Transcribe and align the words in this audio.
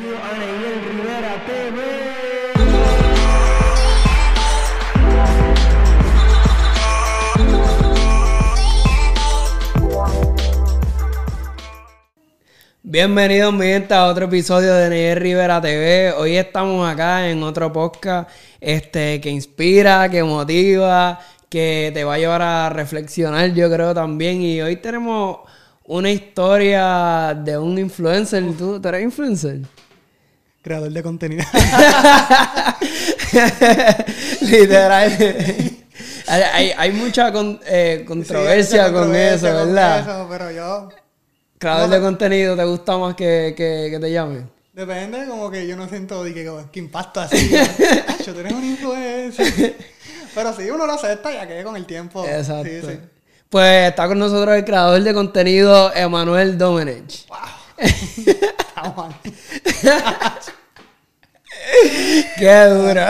Bienvenido 0.00 0.24
a 0.24 0.32
Rivera 0.88 1.44
TV. 1.46 1.78
Bienvenidos, 12.82 13.52
mi 13.52 13.66
gente, 13.66 13.92
a 13.92 14.06
otro 14.06 14.24
episodio 14.24 14.72
de 14.74 14.88
Neyel 14.88 15.20
Rivera 15.20 15.60
TV. 15.60 16.12
Hoy 16.12 16.36
estamos 16.36 16.90
acá 16.90 17.28
en 17.28 17.42
otro 17.42 17.70
podcast 17.70 18.30
este, 18.58 19.20
que 19.20 19.28
inspira, 19.28 20.08
que 20.08 20.24
motiva, 20.24 21.20
que 21.50 21.90
te 21.92 22.04
va 22.04 22.14
a 22.14 22.18
llevar 22.18 22.40
a 22.40 22.70
reflexionar, 22.70 23.52
yo 23.52 23.70
creo 23.70 23.92
también. 23.92 24.40
Y 24.40 24.62
hoy 24.62 24.76
tenemos 24.76 25.40
una 25.84 26.10
historia 26.10 27.34
de 27.34 27.58
un 27.58 27.78
influencer. 27.78 28.42
¿Tú, 28.56 28.80
¿tú 28.80 28.88
eres 28.88 29.02
influencer? 29.02 29.60
Creador 30.62 30.92
de 30.92 31.02
contenido. 31.02 31.44
Literal. 34.42 35.16
hay, 36.26 36.42
hay, 36.52 36.72
hay 36.76 36.92
mucha 36.92 37.32
con- 37.32 37.60
eh, 37.66 38.04
controversia, 38.06 38.86
Sí, 38.88 38.92
con 38.92 39.14
eso, 39.14 39.46
con 39.46 39.74
¿verdad? 39.74 40.00
eso, 40.00 40.26
pero 40.30 40.50
yo. 40.50 40.88
Creador 41.58 41.88
No, 41.88 41.94
de 41.94 42.00
contenido, 42.00 42.56
¿te 42.56 42.64
gusta 42.64 42.96
más 42.98 43.14
que, 43.14 43.54
que, 43.56 43.88
que 43.90 43.98
te 43.98 44.10
llamen? 44.12 44.50
Depende, 44.72 45.26
como 45.26 45.50
que 45.50 45.66
yo 45.66 45.76
no 45.76 45.88
siento 45.88 46.22
que, 46.24 46.50
que 46.72 46.78
impacto 46.78 47.20
así. 47.20 47.50
Yo 48.24 48.32
tú 48.34 48.40
eres 48.40 48.52
un 48.52 48.64
influencer. 48.64 49.76
Pero 50.34 50.54
sí, 50.56 50.70
uno 50.70 50.86
lo 50.86 50.92
acepta 50.92 51.32
ya 51.32 51.46
que 51.46 51.62
con 51.64 51.76
el 51.76 51.84
tiempo. 51.86 52.24
Exacto. 52.26 52.64
Sí, 52.64 52.80
sí. 52.86 52.98
Pues 53.48 53.90
está 53.90 54.06
con 54.06 54.18
nosotros 54.18 54.56
el 54.56 54.64
creador 54.64 55.02
de 55.02 55.12
contenido, 55.12 55.92
Emanuel 55.94 56.56
Domenech. 56.56 57.28
Mal. 57.28 57.40
Qué 62.38 62.64
duro. 62.66 63.06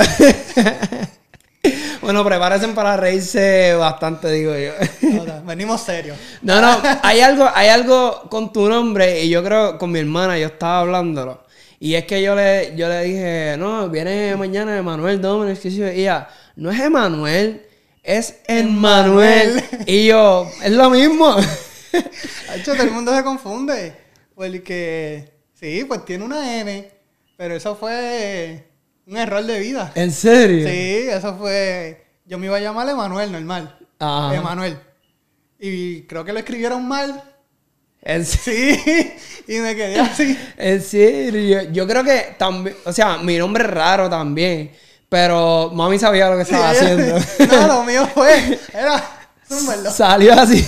bueno, 2.03 2.25
prepárense 2.25 2.69
para 2.69 2.97
reírse 2.97 3.75
bastante, 3.75 4.31
digo 4.31 4.55
yo. 4.57 4.73
Ahora, 5.19 5.43
venimos 5.45 5.83
serios. 5.83 6.17
No, 6.43 6.61
no, 6.61 6.81
hay 7.03 7.21
algo, 7.21 7.49
hay 7.55 7.69
algo 7.69 8.29
con 8.31 8.53
tu 8.53 8.69
nombre 8.69 9.23
y 9.23 9.29
yo 9.29 9.45
creo 9.45 9.79
con 9.79 9.93
mi 9.93 10.01
hermana, 10.01 10.39
yo 10.39 10.47
estaba 10.47 10.81
hablándolo. 10.81 11.45
Y 11.79 11.95
es 11.95 12.05
que 12.05 12.23
yo 12.23 12.35
le, 12.35 12.75
yo 12.77 12.89
le 12.89 13.05
dije, 13.05 13.57
no, 13.59 13.89
viene 13.89 14.37
mañana 14.37 14.77
Emanuel 14.77 15.57
sí, 15.57 15.69
y 15.69 15.83
ella, 15.83 16.29
no 16.57 16.71
es 16.71 16.79
Emanuel, 16.81 17.67
es 18.03 18.41
Emmanuel. 18.47 19.65
y 19.87 20.07
yo, 20.07 20.47
es 20.63 20.73
lo 20.73 20.91
mismo. 20.91 21.37
De 21.93 22.57
hecho, 22.57 22.73
todo 22.73 22.83
el 22.83 22.91
mundo 22.91 23.17
se 23.17 23.25
confunde. 23.25 24.00
Porque, 24.41 25.35
sí, 25.53 25.85
pues 25.87 26.03
tiene 26.07 26.25
una 26.25 26.61
N. 26.61 26.91
Pero 27.37 27.55
eso 27.55 27.77
fue 27.77 28.65
un 29.07 29.19
error 29.19 29.45
de 29.45 29.61
vida. 29.61 29.93
¿En 29.95 30.11
serio? 30.11 30.67
Sí, 30.67 31.09
eso 31.11 31.37
fue. 31.37 32.07
Yo 32.25 32.39
me 32.39 32.47
iba 32.47 32.57
a 32.57 32.61
llamar 32.61 32.89
Emanuel, 32.89 33.33
normal. 33.33 33.79
Ajá. 33.99 34.35
Emanuel. 34.35 34.79
Y 35.59 36.05
creo 36.05 36.25
que 36.25 36.33
lo 36.33 36.39
escribieron 36.39 36.89
mal. 36.89 37.23
En 38.01 38.25
serio. 38.25 38.77
Sí, 38.83 39.13
y 39.47 39.59
me 39.59 39.77
quedé 39.77 40.01
así. 40.01 40.39
En 40.57 40.81
serio, 40.81 41.71
yo, 41.71 41.87
creo 41.87 42.03
que 42.03 42.35
también, 42.39 42.75
o 42.87 42.95
sea, 42.95 43.19
mi 43.19 43.37
nombre 43.37 43.65
es 43.65 43.71
raro 43.71 44.09
también, 44.09 44.73
pero 45.11 45.71
mami 45.75 45.99
sabía 45.99 46.31
lo 46.31 46.37
que 46.37 46.45
estaba 46.45 46.73
Sí, 46.73 46.87
haciendo. 46.87 47.19
No, 47.47 47.67
lo 47.67 47.85
mío 47.85 48.09
fue. 48.15 48.59
Era. 48.73 49.05
Zúmbalo. 49.47 49.91
Salió 49.91 50.33
así. 50.33 50.67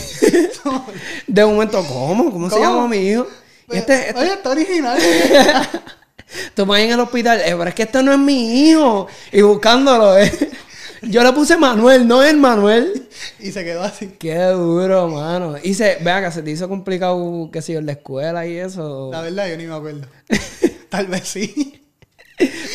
De 1.26 1.42
un 1.42 1.54
momento, 1.54 1.82
¿cómo? 1.86 2.30
¿Cómo, 2.30 2.50
se 2.50 2.56
¿Cómo? 2.56 2.66
llama 2.66 2.88
mi 2.88 2.98
hijo? 2.98 3.26
Y 3.72 3.78
este, 3.78 4.08
este- 4.08 4.20
Oye, 4.20 4.32
está 4.32 4.50
original. 4.50 4.98
tú 6.54 6.66
me 6.66 6.70
vas 6.72 6.80
en 6.80 6.90
el 6.92 7.00
hospital, 7.00 7.40
eh, 7.40 7.54
pero 7.56 7.64
es 7.64 7.74
que 7.74 7.82
este 7.84 8.02
no 8.02 8.12
es 8.12 8.18
mi 8.18 8.68
hijo. 8.70 9.06
Y 9.32 9.42
buscándolo, 9.42 10.18
eh. 10.18 10.30
Yo 11.02 11.24
le 11.24 11.32
puse 11.32 11.56
Manuel, 11.56 12.06
no 12.06 12.22
es 12.22 12.32
Manuel. 12.34 13.08
y 13.40 13.50
se 13.50 13.64
quedó 13.64 13.82
así. 13.82 14.14
Qué 14.20 14.38
duro, 14.38 15.08
mano. 15.08 15.56
Y 15.60 15.74
se, 15.74 15.96
vea 16.00 16.22
que 16.24 16.30
se 16.30 16.42
te 16.42 16.50
hizo 16.52 16.68
complicado, 16.68 17.50
qué 17.52 17.60
sé 17.60 17.72
yo, 17.72 17.80
en 17.80 17.86
la 17.86 17.92
escuela 17.92 18.46
y 18.46 18.56
eso. 18.56 19.10
La 19.12 19.20
verdad, 19.22 19.48
yo 19.48 19.56
ni 19.56 19.66
me 19.66 19.74
acuerdo. 19.74 20.06
Tal 20.88 21.08
vez 21.08 21.26
sí. 21.26 21.82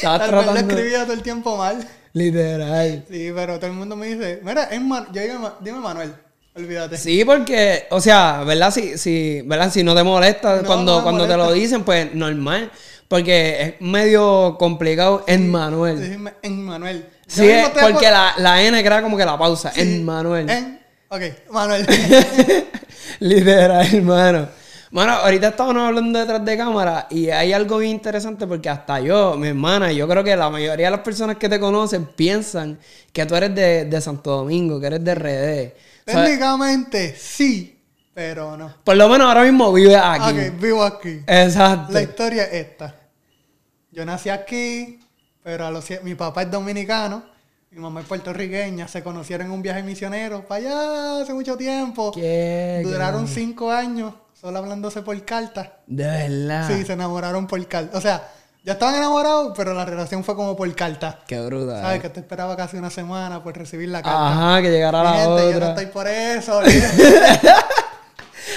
Tal 0.02 0.20
vez 0.20 0.30
lo 0.32 0.44
tratando. 0.44 0.56
escribía 0.74 1.04
todo 1.04 1.14
el 1.14 1.22
tiempo 1.24 1.56
mal. 1.58 1.88
Literal. 2.14 3.06
Sí, 3.10 3.32
pero 3.34 3.58
todo 3.60 3.68
el 3.68 3.74
mundo 3.78 3.96
me 3.96 4.08
dice, 4.08 4.42
mira, 4.44 4.64
es 4.66 4.82
Man- 4.82 5.08
yo 5.14 5.22
digo, 5.22 5.54
dime 5.62 5.80
Manuel. 5.80 6.14
Olvídate. 6.58 6.98
Sí, 6.98 7.24
porque, 7.24 7.86
o 7.92 8.02
sea, 8.02 8.44
¿verdad? 8.44 8.72
Si, 8.72 8.98
si, 8.98 9.42
¿verdad? 9.46 9.72
si 9.72 9.84
no 9.84 9.94
te 9.94 10.04
molesta 10.04 10.58
No, 10.58 10.64
cuando, 10.68 10.98
no 10.98 11.04
cuando 11.04 11.28
te 11.28 11.38
lo 11.38 11.52
dicen, 11.52 11.84
pues 11.84 12.14
normal. 12.14 12.72
Porque 13.08 13.62
es 13.62 13.74
medio 13.82 14.58
complicado 14.58 15.24
en 15.28 15.50
Manuel. 15.50 16.12
Dime 16.12 16.34
en 16.42 16.64
Manuel. 16.64 17.06
Yo 17.28 17.36
Sí, 17.44 17.48
es 17.48 17.70
porque 17.70 18.10
la, 18.10 18.34
la 18.38 18.62
N 18.64 18.84
crea 18.84 19.02
como 19.02 19.16
que 19.16 19.26
la 19.26 19.38
pausa. 19.38 19.72
Sí, 19.72 19.82
En 19.82 20.04
Manuel. 20.04 20.50
En... 20.50 20.80
Ok, 21.10 21.22
Manuel. 21.52 21.86
Literal, 23.20 23.96
hermano. 23.96 24.50
Bueno, 24.90 25.14
ahorita 25.14 25.50
estábamos 25.50 25.84
hablando 25.84 26.18
detrás 26.18 26.44
de 26.44 26.58
cámara 26.58 27.08
y 27.10 27.30
hay 27.30 27.54
algo 27.54 27.78
bien 27.78 27.92
interesante 27.92 28.48
porque 28.48 28.70
hasta 28.70 29.00
yo, 29.02 29.36
mi 29.38 29.50
hermana, 29.50 29.92
yo 29.92 30.08
creo 30.08 30.24
que 30.24 30.36
la 30.36 30.50
mayoría 30.50 30.88
de 30.88 30.92
las 30.92 31.02
personas 31.02 31.36
que 31.36 31.50
te 31.50 31.60
conocen 31.60 32.06
piensan 32.06 32.80
que 33.12 33.26
tú 33.26 33.36
eres 33.36 33.54
de, 33.54 33.86
de 33.86 34.02
Santo 34.02 34.32
Domingo, 34.32 34.80
que 34.80 34.88
eres 34.88 35.04
de 35.04 35.16
RD. 35.16 35.87
Técnicamente 36.08 37.16
sí, 37.18 37.84
pero 38.14 38.56
no. 38.56 38.74
por 38.82 38.96
lo 38.96 39.10
menos 39.10 39.28
ahora 39.28 39.44
mismo 39.44 39.74
vives 39.74 40.00
aquí. 40.02 40.40
Ok, 40.40 40.60
vivo 40.60 40.84
aquí. 40.84 41.22
Exacto. 41.28 41.92
La 41.92 42.02
historia 42.02 42.44
es 42.46 42.54
esta. 42.54 42.96
Yo 43.92 44.06
nací 44.06 44.30
aquí, 44.30 45.02
pero 45.44 45.66
a 45.66 45.72
los 45.72 45.86
mi 46.04 46.16
papá 46.16 46.44
es 46.44 46.52
dominicano, 46.52 47.24
mi 47.72 47.80
mamá 47.80 48.00
es 48.00 48.08
puertorriqueña, 48.08 48.88
se 48.88 49.04
conocieron 49.04 49.48
en 49.48 49.54
un 49.54 49.62
viaje 49.62 49.84
misionero 49.84 50.48
para 50.48 50.62
allá 50.62 51.22
hace 51.24 51.34
mucho 51.34 51.58
tiempo. 51.58 52.12
Qué 52.14 52.82
Duraron 52.86 53.28
cinco 53.28 53.70
años 53.70 54.14
solo 54.34 54.60
hablándose 54.60 55.02
por 55.02 55.22
carta. 55.26 55.80
De 55.88 56.06
verdad. 56.06 56.68
Sí, 56.70 56.86
se 56.86 56.94
enamoraron 56.94 57.48
por 57.48 57.68
carta. 57.68 57.98
O 57.98 58.02
sea, 58.02 58.32
ya 58.68 58.74
estaban 58.74 58.96
enamorados, 58.96 59.54
pero 59.56 59.74
la 59.74 59.86
relación 59.86 60.26
fue 60.26 60.36
como 60.36 60.54
por 60.58 60.76
carta. 60.76 61.22
Qué 61.26 61.40
brutal. 61.40 61.82
¿Sabes? 61.82 62.02
Que 62.02 62.10
te 62.10 62.20
esperaba 62.20 62.58
casi 62.58 62.76
una 62.76 62.90
semana 62.90 63.42
por 63.42 63.58
recibir 63.58 63.88
la 63.88 64.02
carta. 64.04 64.28
Ajá, 64.28 64.62
que 64.62 64.70
llegara 64.70 65.02
la 65.04 65.14
gente, 65.14 65.42
yo 65.42 65.52
no 65.52 65.56
otra. 65.56 65.70
estoy 65.70 65.86
por 65.86 66.06
eso. 66.06 66.62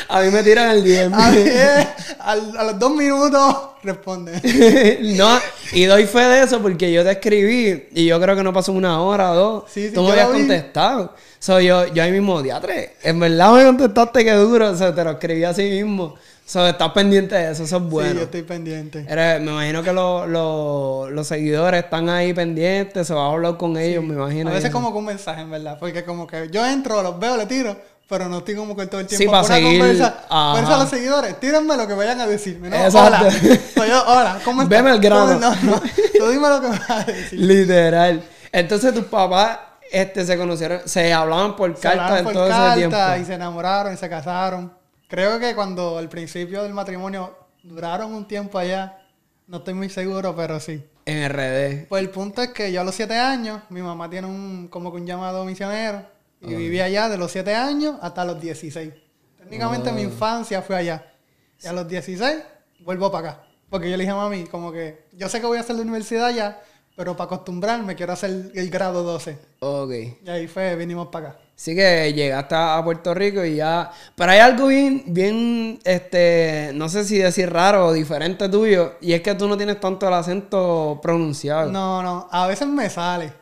A 0.08 0.20
mí 0.20 0.30
me 0.30 0.42
tiran 0.42 0.70
el 0.70 0.82
DM. 0.82 1.14
A, 1.14 1.30
mí, 1.30 1.38
eh, 1.38 1.88
al- 2.18 2.56
a 2.58 2.64
los 2.64 2.78
dos 2.80 2.90
minutos 2.92 3.56
responde. 3.84 4.98
no, 5.16 5.38
y 5.72 5.84
doy 5.84 6.06
fe 6.06 6.20
de 6.24 6.42
eso 6.42 6.60
porque 6.60 6.92
yo 6.92 7.04
te 7.04 7.12
escribí 7.12 7.88
y 7.92 8.06
yo 8.06 8.20
creo 8.20 8.34
que 8.34 8.42
no 8.42 8.52
pasó 8.52 8.72
una 8.72 9.00
hora 9.00 9.30
o 9.30 9.34
dos. 9.36 9.64
Sí, 9.70 9.88
sí, 9.88 9.94
Tú 9.94 10.02
me 10.02 10.10
habías 10.10 10.28
contestado. 10.28 11.14
So, 11.38 11.60
yo, 11.60 11.86
yo 11.86 12.02
ahí 12.02 12.10
mismo, 12.10 12.42
diatre, 12.42 12.96
en 13.04 13.20
verdad 13.20 13.52
me 13.52 13.64
contestaste 13.64 14.24
que 14.24 14.32
duro. 14.32 14.70
O 14.70 14.76
sea, 14.76 14.92
te 14.92 15.04
lo 15.04 15.12
escribí 15.12 15.44
así 15.44 15.62
mismo. 15.62 16.16
So, 16.50 16.66
estás 16.66 16.90
pendiente 16.90 17.36
de 17.36 17.52
eso, 17.52 17.62
eso 17.62 17.76
es 17.76 17.82
Sí, 17.82 17.88
bueno. 17.88 18.14
yo 18.14 18.20
estoy 18.22 18.42
pendiente. 18.42 19.06
Eres- 19.08 19.40
me 19.40 19.52
imagino 19.52 19.84
que 19.84 19.92
los- 19.92 20.26
los- 20.28 21.08
los 21.12 21.24
seguidores 21.24 21.84
están 21.84 22.08
ahí 22.08 22.34
pendientes, 22.34 23.06
se 23.06 23.14
va 23.14 23.26
a 23.26 23.30
hablar 23.30 23.56
con 23.56 23.76
ellos, 23.76 24.02
me 24.02 24.14
imagino. 24.14 24.50
A 24.50 24.54
veces 24.54 24.72
como 24.72 24.88
con 24.90 24.98
un 24.98 25.04
mensaje, 25.04 25.42
en 25.42 25.50
verdad. 25.52 25.76
Porque 25.78 26.04
como 26.04 26.26
que 26.26 26.48
yo 26.50 26.66
entro, 26.66 27.04
los 27.04 27.20
veo, 27.20 27.36
le 27.36 27.46
tiro, 27.46 27.76
pero 28.08 28.28
no 28.28 28.38
estoy 28.38 28.56
como 28.56 28.74
que 28.76 28.86
todo 28.88 29.00
el 29.00 29.08
Sí, 29.08 29.16
tiempo 29.18 29.30
para 29.30 29.42
por 29.42 29.50
una 29.52 29.56
seguir, 29.60 29.78
conversa. 29.78 30.24
a 30.28 30.76
los 30.80 30.90
seguidores, 30.90 31.38
tírenme 31.38 31.76
lo 31.76 31.86
que 31.86 31.94
vayan 31.94 32.20
a 32.20 32.26
decirme, 32.26 32.68
¿no? 32.68 32.74
Exacto. 32.74 33.26
Hola. 33.28 33.30
Soy 33.76 33.88
yo, 33.88 34.04
hola, 34.08 34.40
¿cómo 34.44 34.62
estás? 34.62 34.76
Veme 34.76 34.90
el 34.90 35.00
grano. 35.00 35.38
No, 35.38 35.54
no, 35.54 35.80
tú 36.18 36.28
dime 36.30 36.48
lo 36.48 36.60
que 36.60 36.66
vas 36.66 36.90
a 36.90 37.04
decir. 37.04 37.38
Literal. 37.38 38.24
Entonces 38.50 38.92
tus 38.92 39.04
papás 39.04 39.56
este, 39.92 40.26
se 40.26 40.36
conocieron, 40.36 40.80
se 40.84 41.12
hablaban 41.12 41.54
por 41.54 41.72
Se 41.76 41.80
carta 41.82 42.18
en 42.18 42.24
todo 42.32 42.48
ese 42.48 42.76
tiempo. 42.76 42.96
y 43.20 43.24
se 43.24 43.34
enamoraron 43.34 43.94
y 43.94 43.96
se 43.96 44.08
casaron. 44.08 44.79
Creo 45.10 45.40
que 45.40 45.56
cuando 45.56 45.98
al 45.98 46.08
principio 46.08 46.62
del 46.62 46.72
matrimonio 46.72 47.36
duraron 47.64 48.14
un 48.14 48.28
tiempo 48.28 48.58
allá, 48.58 49.02
no 49.48 49.56
estoy 49.56 49.74
muy 49.74 49.90
seguro, 49.90 50.36
pero 50.36 50.60
sí. 50.60 50.84
En 51.04 51.28
RD. 51.28 51.88
Pues 51.88 52.04
el 52.04 52.10
punto 52.10 52.40
es 52.42 52.50
que 52.50 52.70
yo 52.70 52.80
a 52.80 52.84
los 52.84 52.94
siete 52.94 53.18
años, 53.18 53.60
mi 53.70 53.82
mamá 53.82 54.08
tiene 54.08 54.28
un 54.28 54.68
como 54.68 54.92
que 54.92 54.98
un 54.98 55.06
llamado 55.06 55.44
misionero 55.44 56.06
y 56.40 56.54
viví 56.54 56.80
allá 56.80 57.08
de 57.08 57.18
los 57.18 57.32
siete 57.32 57.56
años 57.56 57.96
hasta 58.00 58.24
los 58.24 58.40
16. 58.40 58.92
Técnicamente 59.38 59.90
mi 59.90 60.02
infancia 60.02 60.62
fue 60.62 60.76
allá. 60.76 61.12
Y 61.60 61.66
a 61.66 61.72
los 61.72 61.88
16 61.88 62.44
vuelvo 62.84 63.10
para 63.10 63.30
acá. 63.30 63.42
Porque 63.68 63.90
yo 63.90 63.96
le 63.96 64.04
dije 64.04 64.12
a 64.12 64.16
mami, 64.16 64.44
como 64.44 64.70
que 64.70 65.06
yo 65.12 65.28
sé 65.28 65.40
que 65.40 65.46
voy 65.46 65.58
a 65.58 65.62
hacer 65.62 65.74
la 65.74 65.82
universidad 65.82 66.26
allá, 66.26 66.62
pero 66.94 67.16
para 67.16 67.26
acostumbrarme 67.26 67.96
quiero 67.96 68.12
hacer 68.12 68.52
el 68.54 68.70
grado 68.70 69.02
12. 69.02 69.38
Ok. 69.58 69.90
Y 70.24 70.30
ahí 70.30 70.46
fue, 70.46 70.76
vinimos 70.76 71.08
para 71.08 71.30
acá. 71.30 71.40
Así 71.60 71.76
que 71.76 72.10
llegaste 72.14 72.54
a 72.54 72.80
Puerto 72.82 73.12
Rico 73.12 73.44
y 73.44 73.56
ya. 73.56 73.90
Pero 74.14 74.32
hay 74.32 74.38
algo 74.38 74.68
bien, 74.68 75.02
bien, 75.08 75.78
este, 75.84 76.70
no 76.72 76.88
sé 76.88 77.04
si 77.04 77.18
decir 77.18 77.52
raro 77.52 77.88
o 77.88 77.92
diferente 77.92 78.48
tuyo. 78.48 78.94
Y 79.02 79.12
es 79.12 79.20
que 79.20 79.34
tú 79.34 79.46
no 79.46 79.58
tienes 79.58 79.78
tanto 79.78 80.08
el 80.08 80.14
acento 80.14 80.98
pronunciado. 81.02 81.70
No, 81.70 82.02
no, 82.02 82.28
a 82.30 82.46
veces 82.46 82.66
me 82.66 82.88
sale, 82.88 83.34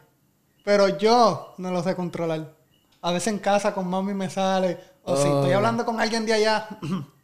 pero 0.64 0.98
yo 0.98 1.54
no 1.58 1.70
lo 1.70 1.80
sé 1.80 1.94
controlar. 1.94 2.52
A 3.02 3.12
veces 3.12 3.28
en 3.34 3.38
casa 3.38 3.72
con 3.72 3.86
mami 3.88 4.14
me 4.14 4.28
sale, 4.28 4.80
o 5.04 5.14
si 5.16 5.22
estoy 5.28 5.52
Oh. 5.52 5.56
hablando 5.58 5.84
con 5.86 6.00
alguien 6.00 6.26
de 6.26 6.32
allá, 6.32 6.66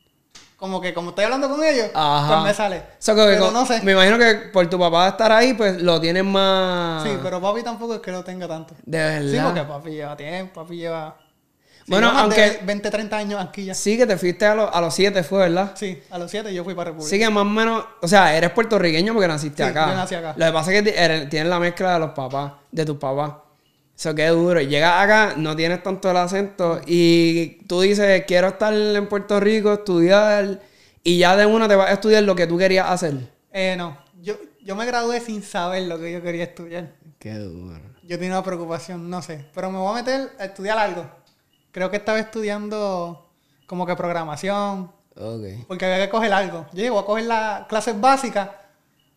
como 0.56 0.80
que 0.80 0.94
como 0.94 1.10
estoy 1.10 1.24
hablando 1.24 1.48
con 1.48 1.62
ellos, 1.64 1.88
Ajá. 1.94 2.28
pues 2.28 2.44
me 2.44 2.54
sale. 2.54 2.82
So, 2.98 3.14
que- 3.14 3.22
pero 3.24 3.46
que- 3.48 3.52
no 3.52 3.66
sé. 3.66 3.82
Me 3.82 3.92
imagino 3.92 4.18
que 4.18 4.34
por 4.52 4.68
tu 4.68 4.78
papá 4.78 5.08
estar 5.08 5.30
ahí, 5.32 5.54
pues 5.54 5.82
lo 5.82 6.00
tienes 6.00 6.24
más. 6.24 7.02
Sí, 7.02 7.10
pero 7.22 7.40
papi 7.40 7.62
tampoco 7.62 7.94
es 7.96 8.00
que 8.00 8.10
lo 8.12 8.24
tenga 8.24 8.46
tanto. 8.48 8.74
De 8.84 8.98
verdad. 8.98 9.30
Sí, 9.30 9.38
porque 9.44 9.62
papi 9.62 9.90
lleva 9.90 10.16
tiempo, 10.16 10.62
papi 10.62 10.76
lleva... 10.76 11.16
Bueno, 11.86 12.10
aunque- 12.16 12.60
20, 12.64 12.90
30 12.90 13.14
años 13.18 13.38
aquí 13.42 13.66
ya. 13.66 13.74
Sí, 13.74 13.98
que 13.98 14.06
te 14.06 14.16
fuiste 14.16 14.46
a, 14.46 14.54
los 14.54 14.70
a 14.74 14.80
los 14.80 14.94
siete, 14.94 15.22
fue, 15.22 15.40
¿verdad? 15.40 15.72
Sí, 15.74 16.02
a 16.10 16.16
los 16.18 16.30
7 16.30 16.54
yo 16.54 16.64
fui 16.64 16.72
para 16.74 16.86
República. 16.92 17.10
Sí, 17.10 17.18
que 17.18 17.28
más 17.28 17.42
o 17.42 17.44
menos. 17.44 17.84
O 18.00 18.08
sea, 18.08 18.34
eres 18.34 18.50
puertorriqueño 18.52 19.12
porque 19.12 19.28
naciste 19.28 19.62
Sí, 19.64 19.68
acá. 19.68 19.88
yo 19.90 19.94
nací 19.94 20.14
acá. 20.14 20.32
Lo 20.34 20.46
que 20.46 20.52
pasa 20.52 20.72
es 20.72 20.82
que 20.82 20.94
eres- 21.04 21.28
tienes 21.28 21.50
la 21.50 21.58
mezcla 21.58 21.92
de 21.92 21.98
los 21.98 22.10
papás, 22.12 22.52
de 22.72 22.86
tus 22.86 22.96
papás. 22.96 23.32
Eso 23.96 24.14
qué 24.14 24.26
duro. 24.29 24.61
Llegas 24.61 25.02
acá, 25.02 25.35
no 25.37 25.55
tienes 25.55 25.82
tanto 25.82 26.11
el 26.11 26.17
acento. 26.17 26.81
Y 26.87 27.64
tú 27.67 27.81
dices, 27.82 28.25
quiero 28.26 28.49
estar 28.49 28.75
en 28.75 29.08
Puerto 29.08 29.38
Rico, 29.41 29.73
estudiar. 29.73 30.61
Y 31.02 31.19
ya 31.19 31.37
de 31.37 31.46
una 31.46 31.69
te 31.69 31.76
vas 31.76 31.91
a 31.91 31.93
estudiar 31.93 32.23
lo 32.25 32.35
que 32.35 32.46
tú 32.46 32.58
querías 32.58 32.91
hacer. 32.91 33.14
Eh, 33.52 33.75
no, 33.79 33.96
yo, 34.20 34.35
yo 34.64 34.75
me 34.75 34.85
gradué 34.87 35.20
sin 35.20 35.43
saber 35.43 35.82
lo 35.85 35.99
que 35.99 36.11
yo 36.12 36.23
quería 36.23 36.44
estudiar. 36.44 36.93
Qué 37.19 37.35
duro. 37.35 37.79
Yo 38.02 38.19
tenía 38.19 38.32
una 38.35 38.43
preocupación, 38.43 39.08
no 39.08 39.23
sé. 39.23 39.46
Pero 39.55 39.70
me 39.70 39.79
voy 39.79 39.93
a 39.93 40.02
meter 40.02 40.31
a 40.38 40.44
estudiar 40.46 40.76
algo. 40.79 41.06
Creo 41.70 41.91
que 41.91 41.96
estaba 41.99 42.19
estudiando 42.19 43.31
como 43.67 43.87
que 43.87 43.94
programación, 43.96 44.91
Ok. 45.17 45.67
porque 45.69 45.87
había 45.87 46.05
que 46.06 46.11
coger 46.11 46.32
algo. 46.32 46.67
Yo 46.73 46.82
llego 46.82 46.99
a 46.99 47.06
coger 47.06 47.25
las 47.26 47.67
clases 47.67 47.99
básicas 48.00 48.50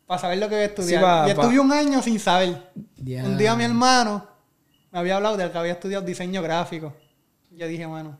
para 0.05 0.21
saber 0.21 0.37
lo 0.37 0.47
que 0.47 0.55
iba 0.55 0.61
a 0.63 0.67
estudiar. 0.67 0.99
Sí, 0.99 1.03
pa- 1.05 1.25
y 1.29 1.33
pa- 1.33 1.41
estuve 1.41 1.59
un 1.59 1.71
año 1.71 2.01
sin 2.01 2.19
saber. 2.19 2.69
Un 2.97 3.37
día 3.37 3.55
mi 3.55 3.63
hermano 3.65 4.25
me 4.91 4.99
había 4.99 5.17
hablado 5.17 5.37
de 5.37 5.51
que 5.51 5.57
había 5.57 5.73
estudiado 5.73 6.05
diseño 6.05 6.41
gráfico. 6.41 6.93
Yo 7.51 7.67
dije, 7.67 7.85
bueno, 7.85 8.17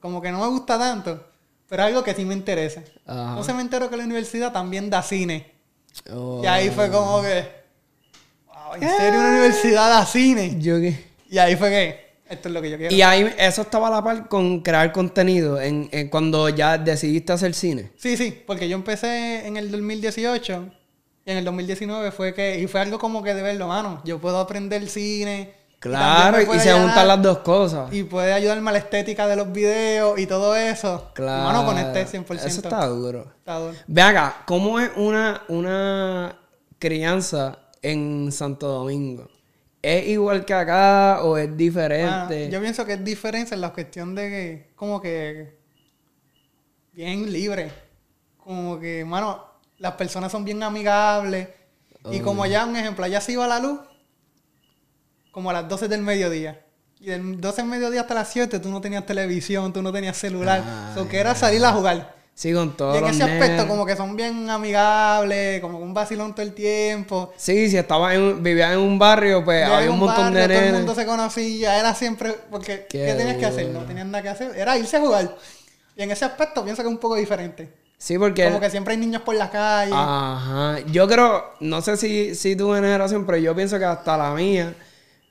como 0.00 0.20
que 0.20 0.30
no 0.30 0.40
me 0.40 0.46
gusta 0.48 0.78
tanto, 0.78 1.24
pero 1.68 1.82
algo 1.82 2.02
que 2.02 2.14
sí 2.14 2.24
me 2.24 2.34
interesa. 2.34 2.82
Ajá. 3.06 3.30
Entonces 3.30 3.54
me 3.54 3.62
entero 3.62 3.90
que 3.90 3.96
la 3.96 4.04
universidad 4.04 4.52
también 4.52 4.88
da 4.90 5.02
cine. 5.02 5.52
Oh. 6.12 6.40
Y 6.42 6.46
ahí 6.46 6.70
fue 6.70 6.90
como 6.90 7.22
que, 7.22 7.44
wow, 8.46 8.74
¿en 8.74 8.88
serio 8.88 9.20
una 9.20 9.28
universidad 9.30 9.88
da 9.88 10.06
cine? 10.06 10.56
Yo 10.60 10.80
qué. 10.80 11.08
Y 11.28 11.38
ahí 11.38 11.56
fue 11.56 11.70
que, 11.70 12.08
esto 12.28 12.48
es 12.48 12.54
lo 12.54 12.62
que 12.62 12.70
yo 12.70 12.76
quiero. 12.78 12.94
Y 12.94 13.02
ahí 13.02 13.34
eso 13.38 13.62
estaba 13.62 13.88
a 13.88 13.90
la 13.90 14.04
par 14.04 14.28
con 14.28 14.60
crear 14.60 14.92
contenido 14.92 15.60
en, 15.60 15.88
en 15.92 16.08
cuando 16.08 16.48
ya 16.48 16.78
decidiste 16.78 17.32
hacer 17.32 17.54
cine. 17.54 17.90
Sí, 17.96 18.16
sí, 18.16 18.42
porque 18.46 18.68
yo 18.68 18.76
empecé 18.76 19.46
en 19.46 19.56
el 19.56 19.70
2018 19.70 20.70
y 21.26 21.30
en 21.30 21.36
el 21.36 21.44
2019 21.44 22.10
fue 22.10 22.32
que, 22.32 22.58
y 22.58 22.66
fue 22.66 22.80
algo 22.80 22.98
como 22.98 23.22
que 23.22 23.34
de 23.34 23.42
verlo, 23.42 23.68
mano, 23.68 24.00
yo 24.04 24.18
puedo 24.18 24.38
aprender 24.38 24.88
cine. 24.88 25.57
Claro, 25.80 26.40
y, 26.40 26.44
se 26.58 26.70
ayudar- 26.70 26.82
juntan 26.82 27.08
las 27.08 27.22
dos 27.22 27.38
cosas. 27.38 27.92
Y 27.92 28.02
puede 28.02 28.32
ayudarme 28.32 28.70
a 28.70 28.72
la 28.72 28.78
estética 28.78 29.28
de 29.28 29.36
los 29.36 29.52
videos 29.52 30.18
y 30.18 30.26
todo 30.26 30.56
eso. 30.56 31.10
Claro. 31.14 31.44
Mano, 31.44 31.64
conecté 31.64 32.04
100%. 32.04 32.34
Eso 32.46 32.60
está 32.60 32.86
duro. 32.86 33.32
Está 33.38 33.58
duro. 33.58 33.74
Ve 33.86 34.02
acá, 34.02 34.42
¿cómo 34.44 34.80
es 34.80 34.90
una, 34.96 35.42
una 35.48 36.36
crianza 36.80 37.58
en 37.80 38.32
Santo 38.32 38.66
Domingo? 38.66 39.28
¿Es 39.80 40.08
igual 40.08 40.44
que 40.44 40.54
acá 40.54 41.20
o 41.22 41.36
es 41.36 41.56
diferente? 41.56 42.50
yo 42.50 42.60
pienso 42.60 42.84
que 42.84 42.94
es 42.94 43.04
diferencia 43.04 43.54
en 43.54 43.60
la 43.60 43.72
cuestión 43.72 44.16
de 44.16 44.28
que, 44.28 44.70
como 44.74 45.00
que, 45.00 45.58
bien 46.92 47.32
libre. 47.32 47.70
Como 48.38 48.80
que, 48.80 49.04
mano, 49.04 49.44
las 49.78 49.92
personas 49.92 50.32
son 50.32 50.44
bien 50.44 50.60
amigables. 50.60 51.48
Y 52.10 52.18
como 52.20 52.42
allá, 52.42 52.64
un 52.64 52.74
ejemplo, 52.74 53.04
allá 53.04 53.20
se 53.20 53.32
iba 53.32 53.46
la 53.46 53.60
luz 53.60 53.78
como 55.30 55.50
a 55.50 55.52
las 55.52 55.68
12 55.68 55.88
del 55.88 56.02
mediodía. 56.02 56.60
Y 57.00 57.06
del 57.06 57.40
12 57.40 57.62
del 57.62 57.70
mediodía 57.70 58.00
hasta 58.02 58.14
las 58.14 58.28
7 58.28 58.58
tú 58.58 58.70
no 58.70 58.80
tenías 58.80 59.06
televisión, 59.06 59.72
tú 59.72 59.82
no 59.82 59.92
tenías 59.92 60.16
celular. 60.16 60.62
Ah, 60.64 60.92
so 60.94 61.08
que 61.08 61.18
era 61.18 61.34
salir 61.34 61.64
a 61.64 61.72
jugar. 61.72 62.18
Sí, 62.34 62.52
con 62.52 62.76
todos 62.76 62.94
y 62.94 62.98
en 62.98 63.06
ese 63.06 63.24
aspecto, 63.24 63.48
nenes. 63.48 63.64
como 63.66 63.84
que 63.84 63.96
son 63.96 64.14
bien 64.14 64.48
amigables, 64.48 65.60
como 65.60 65.78
un 65.80 65.92
vacilón 65.92 66.36
todo 66.36 66.42
el 66.46 66.54
tiempo. 66.54 67.32
Sí, 67.36 67.68
si 67.68 67.76
estabas 67.76 68.14
en, 68.14 68.40
vivías 68.44 68.72
en 68.72 68.78
un 68.78 68.96
barrio, 68.96 69.44
pues 69.44 69.60
Vivía 69.60 69.76
había 69.76 69.86
en 69.88 69.92
un 69.94 69.98
montón 69.98 70.24
barrio, 70.26 70.40
de 70.42 70.46
Todo 70.46 70.56
el 70.56 70.64
nenes. 70.64 70.78
mundo 70.78 70.94
se 70.94 71.04
conocía, 71.04 71.80
era 71.80 71.94
siempre. 71.96 72.36
Porque, 72.48 72.86
Qué 72.88 73.06
¿qué, 73.06 73.14
tenías 73.14 73.38
que 73.38 73.46
hacer? 73.46 73.68
No 73.70 73.80
tenías 73.80 74.06
nada 74.06 74.22
que 74.22 74.28
hacer. 74.28 74.56
Era 74.56 74.78
irse 74.78 74.98
a 74.98 75.00
jugar. 75.00 75.36
Y 75.96 76.02
en 76.02 76.12
ese 76.12 76.24
aspecto 76.26 76.62
pienso 76.62 76.82
que 76.82 76.88
es 76.88 76.94
un 76.94 77.00
poco 77.00 77.16
diferente. 77.16 77.72
Sí, 77.98 78.16
porque... 78.16 78.44
Como 78.44 78.60
que 78.60 78.70
siempre 78.70 78.94
hay 78.94 79.00
niños 79.00 79.22
por 79.22 79.34
la 79.34 79.50
calle. 79.50 79.90
Ajá. 79.92 80.78
Yo 80.86 81.08
creo, 81.08 81.44
no 81.58 81.82
sé 81.82 81.96
si, 81.96 82.36
si 82.36 82.54
tu 82.54 82.72
generación, 82.72 83.26
pero 83.26 83.38
yo 83.38 83.52
pienso 83.56 83.80
que 83.80 83.84
hasta 83.84 84.16
la 84.16 84.30
mía, 84.30 84.72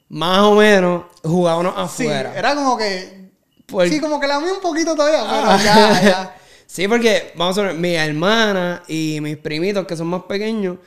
más 0.09 0.39
o 0.39 0.55
menos, 0.55 1.03
jugábamos 1.23 1.73
sí, 1.91 2.03
afuera. 2.03 2.33
era 2.37 2.55
como 2.55 2.77
que. 2.77 3.29
Por- 3.65 3.87
Sí, 3.89 3.99
como 3.99 4.19
que 4.19 4.27
la 4.27 4.39
mía 4.39 4.53
un 4.53 4.61
poquito 4.61 4.95
todavía, 4.95 5.19
pero 5.29 5.41
Ah. 5.51 5.59
ya, 5.63 6.01
ya. 6.01 6.35
Sí, 6.67 6.87
porque, 6.87 7.31
vamos 7.35 7.57
a 7.57 7.61
ver, 7.63 7.73
mi 7.75 7.93
hermana 7.95 8.83
y 8.89 9.19
mis 9.21 9.37
primitos 9.37 9.85
que 9.87 9.95
son 9.95 10.07
más 10.07 10.23
pequeños, 10.23 10.77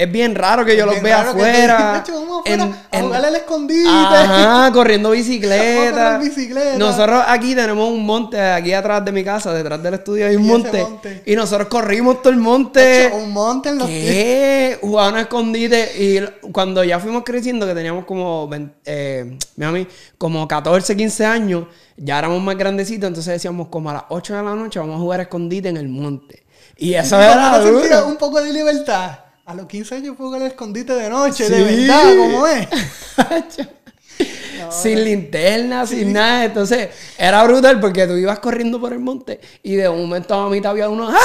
es 0.00 0.12
bien 0.12 0.34
raro 0.36 0.64
que 0.64 0.76
yo 0.76 0.86
los 0.86 1.02
vea 1.02 1.18
que 1.18 1.22
te- 1.24 1.28
afuera. 1.30 2.04
vamos 2.08 2.40
afuera 2.40 2.64
en- 2.64 2.72
a 2.72 2.98
en- 2.98 3.04
jugar 3.06 3.24
al 3.24 3.34
escondite. 3.34 3.88
Ajá, 3.88 4.70
corriendo 4.72 5.10
bicicleta. 5.10 6.18
bicicleta. 6.18 6.78
Nosotros 6.78 7.24
aquí 7.26 7.54
tenemos 7.54 7.90
un 7.90 8.06
monte, 8.06 8.40
aquí 8.40 8.72
atrás 8.72 9.04
de 9.04 9.10
mi 9.12 9.24
casa, 9.24 9.52
detrás 9.52 9.82
del 9.82 9.94
estudio 9.94 10.26
hay 10.28 10.36
un 10.36 10.44
Y 10.44 10.48
monte. 10.48 10.82
monte. 10.82 11.22
Y 11.26 11.34
nosotros 11.34 11.66
corrimos 11.68 12.22
todo 12.22 12.32
el 12.32 12.38
monte. 12.38 13.10
un 13.12 13.32
monte 13.32 13.70
en 13.70 13.78
los 13.78 13.88
¿Qué? 13.88 14.78
Jugaban 14.80 15.16
a 15.16 15.20
escondite. 15.22 15.90
Y 15.98 16.50
cuando 16.52 16.84
ya 16.84 17.00
fuimos 17.00 17.24
creciendo, 17.24 17.66
que 17.66 17.74
teníamos 17.74 18.04
como, 18.04 18.46
20, 18.46 18.74
eh, 18.84 19.36
mi 19.56 19.66
mami, 19.66 19.86
como 20.16 20.46
14, 20.46 20.96
15 20.96 21.26
años, 21.26 21.64
ya 21.96 22.18
éramos 22.20 22.40
más 22.40 22.56
grandecitos. 22.56 23.08
Entonces 23.08 23.32
decíamos, 23.32 23.66
como 23.66 23.90
a 23.90 23.94
las 23.94 24.02
8 24.10 24.36
de 24.36 24.42
la 24.44 24.54
noche, 24.54 24.78
vamos 24.78 24.94
a 24.96 24.98
jugar 25.00 25.18
a 25.20 25.22
escondite 25.24 25.68
en 25.68 25.76
el 25.76 25.88
monte. 25.88 26.44
Y 26.76 26.94
eso 26.94 27.16
Como 27.16 27.22
era 27.22 27.58
duro. 27.58 28.06
un 28.06 28.16
poco 28.16 28.40
de 28.40 28.52
libertad. 28.52 29.18
A 29.48 29.54
los 29.54 29.64
15 29.66 29.94
años 29.94 30.14
fue 30.14 30.26
jugar 30.26 30.42
al 30.42 30.48
escondite 30.48 30.92
de 30.92 31.08
noche, 31.08 31.48
de 31.48 31.64
verdad, 31.64 32.04
¿cómo 32.18 32.46
es? 32.46 32.68
sin 34.70 35.02
linterna, 35.02 35.86
sin 35.86 36.12
nada. 36.12 36.44
Entonces, 36.44 36.90
era 37.16 37.42
brutal 37.44 37.80
porque 37.80 38.06
tú 38.06 38.12
ibas 38.18 38.40
corriendo 38.40 38.78
por 38.78 38.92
el 38.92 38.98
monte 38.98 39.40
y 39.62 39.76
de 39.76 39.88
un 39.88 40.02
momento 40.02 40.34
a 40.34 40.50
mitad 40.50 40.72
había 40.72 40.90
uno 40.90 41.08
¡Ah! 41.10 41.16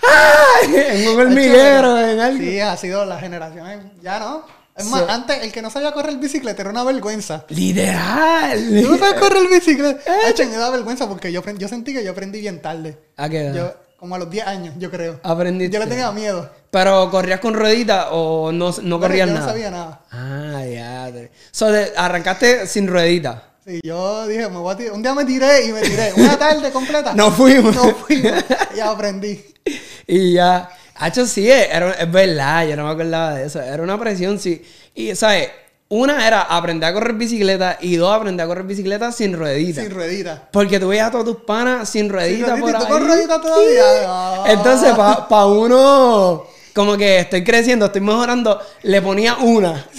¡Ah! 0.00 0.44
en 0.72 1.08
un 1.08 1.18
hormiguero, 1.18 2.00
en 2.00 2.20
algo. 2.20 2.38
Sí, 2.38 2.60
ha 2.60 2.76
sido 2.76 3.04
las 3.04 3.20
generaciones. 3.20 3.80
Ya 4.00 4.20
no. 4.20 4.44
Es 4.76 4.86
más, 4.86 5.08
antes 5.08 5.42
el 5.42 5.50
que 5.50 5.60
no 5.60 5.70
sabía 5.70 5.90
correr 5.90 6.18
bicicleta 6.18 6.62
era 6.62 6.70
una 6.70 6.84
vergüenza. 6.84 7.46
Literal. 7.48 8.64
¿Tú 8.80 8.92
no 8.92 8.96
sabes 8.96 9.20
correr 9.20 9.48
bicicleta? 9.48 10.00
Hecho, 10.28 10.46
me 10.46 10.56
da 10.56 10.70
vergüenza 10.70 11.08
porque 11.08 11.32
yo, 11.32 11.42
yo 11.58 11.66
sentí 11.66 11.92
que 11.92 12.04
yo 12.04 12.12
aprendí 12.12 12.38
bien 12.38 12.62
tarde. 12.62 12.96
¿A 13.16 13.28
qué 13.28 13.40
edad? 13.40 13.54
Yo, 13.56 13.89
como 14.00 14.14
a 14.14 14.18
los 14.18 14.30
10 14.30 14.46
años, 14.46 14.74
yo 14.78 14.90
creo. 14.90 15.20
Aprendiste. 15.22 15.74
Yo 15.74 15.84
le 15.84 15.86
tenía 15.86 16.10
miedo. 16.10 16.48
Pero 16.70 17.10
corrías 17.10 17.38
con 17.38 17.52
rueditas 17.52 18.06
o 18.10 18.50
no, 18.50 18.74
no 18.82 18.98
corrías 18.98 19.28
yo 19.28 19.34
nada. 19.34 19.46
no 19.46 19.52
sabía 19.52 19.70
nada. 19.70 20.00
Ah, 20.10 20.64
ya. 20.64 21.12
So, 21.50 21.68
arrancaste 21.96 22.66
sin 22.66 22.88
rueditas. 22.88 23.42
Sí, 23.62 23.78
yo 23.84 24.26
dije, 24.26 24.48
me 24.48 24.56
voy 24.56 24.72
a 24.72 24.76
tirar. 24.78 24.94
Un 24.94 25.02
día 25.02 25.12
me 25.12 25.26
tiré 25.26 25.66
y 25.66 25.72
me 25.72 25.82
tiré. 25.82 26.14
Una 26.16 26.38
tarde 26.38 26.70
completa. 26.70 27.12
No 27.14 27.30
fuimos. 27.30 27.76
No 27.76 27.94
fuimos. 27.94 28.32
Ya 28.74 28.90
aprendí. 28.90 29.44
Y 30.06 30.32
ya. 30.32 30.70
Hacho, 30.96 31.26
sí, 31.26 31.48
era, 31.50 31.92
es 31.92 32.10
verdad, 32.10 32.66
yo 32.66 32.76
no 32.76 32.84
me 32.84 32.90
acordaba 32.90 33.34
de 33.34 33.46
eso. 33.46 33.60
Era 33.60 33.82
una 33.82 33.98
presión, 33.98 34.38
sí. 34.40 34.64
Y, 34.94 35.14
¿sabes? 35.14 35.50
Una 35.92 36.24
era 36.24 36.42
aprender 36.42 36.88
a 36.88 36.92
correr 36.92 37.14
bicicleta 37.14 37.76
y 37.80 37.96
dos, 37.96 38.14
aprender 38.14 38.44
a 38.44 38.46
correr 38.46 38.62
bicicleta 38.64 39.10
sin 39.10 39.36
rueditas. 39.36 39.82
Sin 39.82 39.92
ruedita. 39.92 40.48
Porque 40.52 40.78
tú 40.78 40.86
veías 40.86 41.08
a 41.08 41.10
todos 41.10 41.24
tus 41.24 41.36
panas 41.44 41.88
sin 41.88 42.08
rueditas 42.08 42.60
ruedita, 42.60 42.60
por 42.60 42.70
¿y 42.70 42.72
tú 42.74 42.78
ahí. 42.84 42.88
con 43.00 43.08
ruedita 43.08 43.40
todavía? 43.40 44.52
Entonces, 44.52 44.92
para 44.94 45.46
uno, 45.46 46.44
como 46.72 46.96
que 46.96 47.18
estoy 47.18 47.42
creciendo, 47.42 47.86
estoy 47.86 48.02
mejorando, 48.02 48.60
le 48.84 49.02
ponía 49.02 49.34
una. 49.38 49.84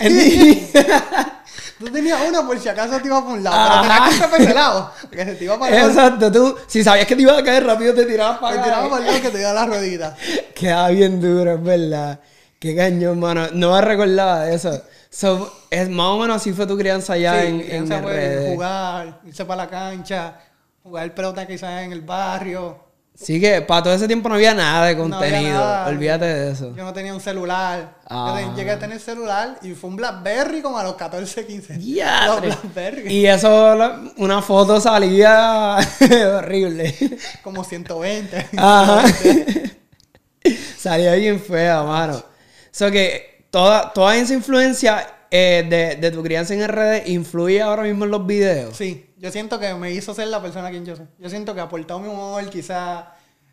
Tú 1.78 1.88
tenías 1.90 2.20
una 2.30 2.46
por 2.46 2.60
si 2.60 2.70
acaso 2.70 3.00
te 3.02 3.08
iba 3.08 3.24
por 3.24 3.34
un 3.34 3.44
lado. 3.44 3.56
Ajá. 3.58 3.82
Pero 3.82 3.82
tenías 3.82 4.08
que 4.08 4.14
estar 4.14 4.30
para 4.30 4.44
ese 4.44 4.54
lado. 4.54 4.92
Porque 5.02 5.26
se 5.26 5.34
te 5.34 5.44
iba 5.46 5.60
para 5.60 5.72
el 5.76 5.82
lado. 5.82 5.90
Exacto, 5.90 6.32
tú, 6.32 6.56
si 6.68 6.84
sabías 6.84 7.08
que 7.08 7.16
te 7.16 7.22
ibas 7.24 7.40
a 7.40 7.44
caer 7.44 7.66
rápido, 7.66 7.94
te 7.96 8.06
tirabas 8.06 8.36
Te 8.38 8.42
para 8.42 8.64
tiraba 8.64 8.82
acá. 8.82 8.90
para 8.92 9.02
el 9.02 9.08
lado 9.12 9.22
que 9.24 9.30
te 9.30 9.40
iba 9.42 9.54
la 9.54 9.66
ruedita. 9.66 10.16
Queda 10.56 10.88
bien 10.90 11.20
duro, 11.20 11.56
es 11.56 11.64
verdad. 11.64 12.20
Qué 12.60 12.76
cañón, 12.76 13.20
mano. 13.20 13.48
No 13.54 13.72
me 13.74 13.82
recordaba 13.82 14.42
de 14.46 14.56
eso. 14.56 14.80
So, 15.14 15.54
es 15.70 15.90
más 15.90 16.08
o 16.08 16.20
menos 16.20 16.38
así 16.38 16.54
fue 16.54 16.66
tu 16.66 16.78
crianza 16.78 17.14
allá 17.14 17.42
Sí, 17.42 17.48
en, 17.48 17.62
en 17.70 17.88
fue 18.02 18.38
RD. 18.38 18.54
jugar, 18.54 19.20
irse 19.26 19.44
para 19.44 19.64
la 19.66 19.70
cancha, 19.70 20.40
jugar 20.82 21.14
pelota 21.14 21.46
quizás 21.46 21.84
en 21.84 21.92
el 21.92 22.00
barrio. 22.02 22.90
Sí 23.14 23.42
que 23.42 23.62
para 23.62 23.84
todo 23.84 23.94
ese 23.94 24.08
tiempo 24.08 24.30
no 24.30 24.36
había 24.36 24.54
nada 24.54 24.86
de 24.88 24.96
No 24.96 25.02
contenido. 25.04 25.60
nada. 25.60 25.86
Olvídate 25.88 26.26
de 26.26 26.52
eso. 26.54 26.74
Yo 26.74 26.86
no 26.86 26.94
tenía 26.94 27.14
un 27.14 27.20
celular. 27.20 27.98
Ah. 28.08 28.40
Yo 28.42 28.56
llegué 28.56 28.72
a 28.72 28.80
tener 28.80 29.02
celular 29.02 29.60
y 29.62 29.74
fue 29.74 29.90
un 29.90 29.98
Blackberry 29.98 30.62
como 30.62 30.78
a 30.78 30.84
los 30.84 30.96
14, 30.96 31.46
15. 31.46 31.78
Ya, 31.82 32.28
Los 32.28 32.38
tre- 32.38 32.46
Blackberry. 32.62 33.14
Y 33.14 33.28
eso, 33.28 33.76
una 34.16 34.42
foto 34.42 34.80
salía 34.80 35.78
horrible. 36.38 36.96
Como 37.44 37.66
120. 37.66 38.48
Ajá. 38.58 39.04
Salía 40.78 41.14
bien 41.16 41.40
fea, 41.40 41.84
mano. 41.84 42.24
So 42.72 42.90
que 42.90 43.31
toda, 43.52 43.94
toda 43.94 44.16
esa 44.18 44.34
influencia 44.34 45.06
eh, 45.30 45.66
de, 45.70 45.96
de 45.98 46.12
tu 46.12 46.24
crianza 46.24 46.54
en 46.54 46.68
RD 46.68 47.08
influye 47.08 47.62
ahora 47.62 47.84
mismo 47.84 48.06
en 48.06 48.12
los 48.12 48.26
videos. 48.26 48.76
Sí, 48.76 49.14
yo 49.18 49.32
siento 49.32 49.60
que 49.60 49.74
me 49.76 49.92
hizo 49.92 50.14
ser 50.14 50.28
la 50.30 50.42
persona 50.42 50.70
quien 50.72 50.86
yo 50.86 50.96
soy. 50.96 51.06
Yo 51.20 51.30
siento 51.30 51.54
que 51.54 51.62
aportó 51.62 52.00
mi 52.00 52.08
humor, 52.10 52.50
quizás 52.50 53.04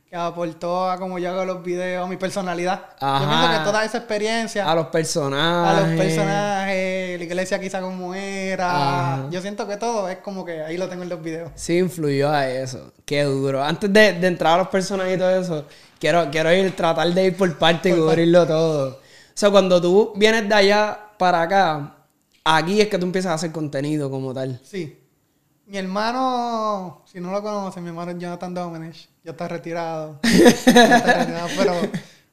que 0.08 0.16
aportó 0.16 0.88
a 0.90 0.96
cómo 0.98 1.18
yo 1.18 1.28
hago 1.30 1.44
los 1.44 1.62
videos, 1.62 2.06
a 2.06 2.08
mi 2.08 2.16
personalidad. 2.16 2.80
Ajá. 2.98 3.22
Yo 3.24 3.28
pienso 3.28 3.58
que 3.58 3.64
toda 3.66 3.84
esa 3.84 3.98
experiencia, 3.98 4.64
A 4.70 4.74
los 4.74 4.86
a 4.86 4.90
personajes. 4.90 5.86
los 5.86 6.00
personajes, 6.00 7.18
la 7.18 7.24
iglesia 7.24 7.60
quizá 7.60 7.80
como 7.82 8.14
era, 8.14 8.70
Ajá. 9.16 9.26
yo 9.30 9.40
siento 9.42 9.68
que 9.68 9.76
todo 9.76 10.08
es 10.08 10.16
como 10.18 10.46
que 10.46 10.62
ahí 10.62 10.78
lo 10.78 10.88
tengo 10.88 11.02
en 11.02 11.10
los 11.10 11.22
videos. 11.22 11.50
Sí, 11.56 11.76
influyó 11.76 12.30
a 12.30 12.48
eso. 12.48 12.92
Qué 13.04 13.22
duro. 13.24 13.62
Antes 13.62 13.92
de, 13.92 14.14
de 14.14 14.26
entrar 14.28 14.54
a 14.54 14.58
los 14.58 14.68
personajes 14.68 15.16
y 15.16 15.18
todo 15.18 15.30
eso, 15.38 15.66
quiero, 16.00 16.30
quiero 16.30 16.52
ir, 16.54 16.74
tratar 16.74 17.08
de 17.12 17.26
ir 17.26 17.36
por 17.36 17.58
parte 17.58 17.90
y 17.90 17.92
cubrirlo 17.92 18.46
todo. 18.46 19.00
O 19.38 19.40
sea, 19.40 19.50
cuando 19.50 19.80
tú 19.80 20.12
vienes 20.16 20.48
de 20.48 20.54
allá 20.56 20.98
para 21.16 21.42
acá, 21.42 21.94
aquí 22.42 22.80
es 22.80 22.88
que 22.88 22.98
tú 22.98 23.06
empiezas 23.06 23.30
a 23.30 23.34
hacer 23.34 23.52
contenido 23.52 24.10
como 24.10 24.34
tal. 24.34 24.60
Sí. 24.64 24.98
Mi 25.66 25.78
hermano, 25.78 27.04
si 27.06 27.20
no 27.20 27.30
lo 27.30 27.40
conocen, 27.40 27.84
mi 27.84 27.90
hermano 27.90 28.10
es 28.10 28.18
Jonathan 28.18 28.52
Domenech. 28.52 29.08
Ya 29.22 29.30
está 29.30 29.46
retirado. 29.46 30.18
Ya 30.66 30.96
está 30.96 31.14
retirado, 31.14 31.48
Pero 31.56 31.72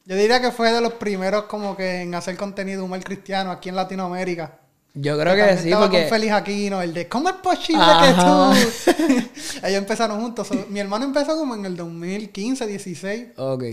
yo 0.03 0.15
diría 0.15 0.41
que 0.41 0.49
fue 0.49 0.71
de 0.71 0.81
los 0.81 0.93
primeros 0.93 1.43
como 1.43 1.77
que 1.77 2.01
en 2.01 2.15
hacer 2.15 2.35
contenido 2.37 2.83
humor 2.83 3.03
cristiano 3.03 3.51
aquí 3.51 3.69
en 3.69 3.75
Latinoamérica. 3.75 4.57
Yo 4.95 5.15
creo 5.19 5.35
que 5.35 5.57
sí, 5.57 5.67
estaba 5.67 5.85
porque... 5.85 6.01
con 6.01 6.09
Félix 6.09 6.33
Aquino, 6.33 6.81
el 6.81 6.91
de 6.91 7.07
¿Cómo 7.07 7.29
es 7.29 7.35
posible 7.35 7.83
Ajá. 7.83 8.51
que 8.55 9.03
tú? 9.03 9.13
Ellos 9.63 9.77
empezaron 9.77 10.19
juntos. 10.19 10.47
So, 10.47 10.55
mi 10.69 10.79
hermano 10.79 11.05
empezó 11.05 11.37
como 11.37 11.53
en 11.53 11.67
el 11.67 11.77
2015, 11.77 12.65
16. 12.65 13.27
Ok. 13.37 13.63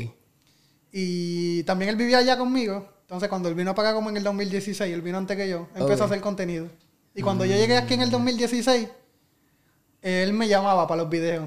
Y 0.93 1.63
también 1.63 1.89
él 1.89 1.97
vivía 1.97 2.19
allá 2.19 2.37
conmigo. 2.37 2.93
Entonces, 3.13 3.29
cuando 3.29 3.51
él 3.51 3.55
vino 3.55 3.75
para 3.75 3.91
acá 3.91 3.97
como 3.97 4.09
en 4.09 4.17
el 4.17 4.23
2016, 4.23 4.91
él 4.91 5.03
vino 5.03 5.19
antes 5.19 5.37
que 5.37 5.47
yo, 5.47 5.69
empezó 5.75 5.93
Ok. 5.97 6.01
a 6.01 6.05
hacer 6.07 6.21
contenido. 6.23 6.69
Y 7.15 7.21
cuando 7.21 7.45
yo 7.45 7.55
llegué 7.55 7.77
aquí 7.77 7.93
en 7.93 8.01
el 8.01 8.11
2016, 8.11 8.89
él 10.01 10.33
me 10.33 10.49
llamaba 10.49 10.87
para 10.87 11.03
los 11.03 11.11
videos. 11.11 11.47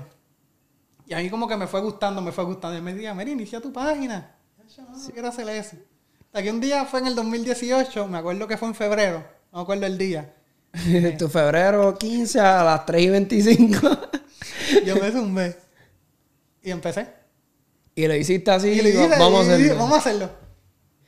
Y 1.07 1.15
a 1.15 1.17
mí 1.17 1.29
como 1.31 1.47
que 1.47 1.57
me 1.57 1.65
fue 1.65 1.81
gustando, 1.81 2.21
me 2.21 2.31
fue 2.31 2.43
gustando. 2.43 2.75
Y 2.75 2.77
él 2.77 2.83
me 2.83 2.93
decía, 2.93 3.15
Mira, 3.15 3.31
inicia 3.31 3.59
tu 3.59 3.73
página. 3.73 4.35
Yo 4.77 4.83
no, 4.83 4.95
no 4.95 5.09
quiero 5.11 5.27
hacer 5.27 5.49
eso. 5.49 5.75
Hasta 6.27 6.43
que 6.43 6.51
un 6.51 6.61
día 6.61 6.85
fue 6.85 6.99
en 6.99 7.07
el 7.07 7.15
2018, 7.15 8.07
me 8.09 8.19
acuerdo 8.19 8.47
que 8.47 8.57
fue 8.57 8.67
en 8.67 8.75
febrero, 8.75 9.25
no 9.51 9.57
me 9.57 9.63
acuerdo 9.63 9.87
el 9.87 9.97
día. 9.97 10.35
tu 11.17 11.29
febrero 11.29 11.97
15 11.97 12.39
a 12.41 12.63
las 12.63 12.85
3 12.85 13.01
y 13.01 13.09
25. 13.09 13.89
Yo 14.85 14.97
me 14.97 15.11
zumbé. 15.11 15.57
Y 16.61 16.69
empecé. 16.69 17.07
y 17.95 18.05
lo 18.05 18.13
hiciste 18.15 18.51
así. 18.51 18.69
y 18.69 19.07
vamos 19.17 19.47
a 19.47 19.57
y 19.57 19.63
hacerlo. 19.63 19.75
vamos 19.79 19.93
a 19.95 19.97
hacerlo. 19.97 20.44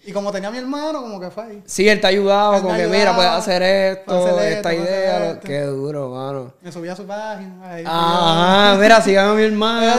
Y 0.07 0.13
como 0.13 0.31
tenía 0.31 0.47
a 0.47 0.51
mi 0.53 0.57
hermano, 0.57 1.01
como 1.01 1.19
que 1.19 1.29
fue 1.29 1.43
ahí. 1.43 1.63
Sí, 1.65 1.87
él 1.89 1.99
te 1.99 2.07
ha 2.07 2.09
ayudado, 2.11 2.53
Él 2.55 2.61
como 2.61 2.73
que 2.73 2.81
ayudaba, 2.83 2.97
mira, 2.97 3.15
puedes 3.15 3.31
hacer 3.31 3.61
esto, 3.61 4.17
hacer 4.17 4.53
esta 4.53 4.71
esto, 4.71 4.83
idea. 4.83 5.09
hacer 5.09 5.19
lo- 5.19 5.33
esto. 5.33 5.47
Qué 5.47 5.61
duro, 5.63 6.09
mano. 6.11 6.53
Me 6.61 6.71
subí 6.71 6.87
a 6.87 6.95
su 6.95 7.05
página. 7.05 7.55
ahí, 7.69 7.83
Ajá, 7.85 8.77
mira, 8.79 9.01
sigan 9.01 9.29
a 9.29 9.33
mi 9.33 9.43
hermano. 9.43 9.91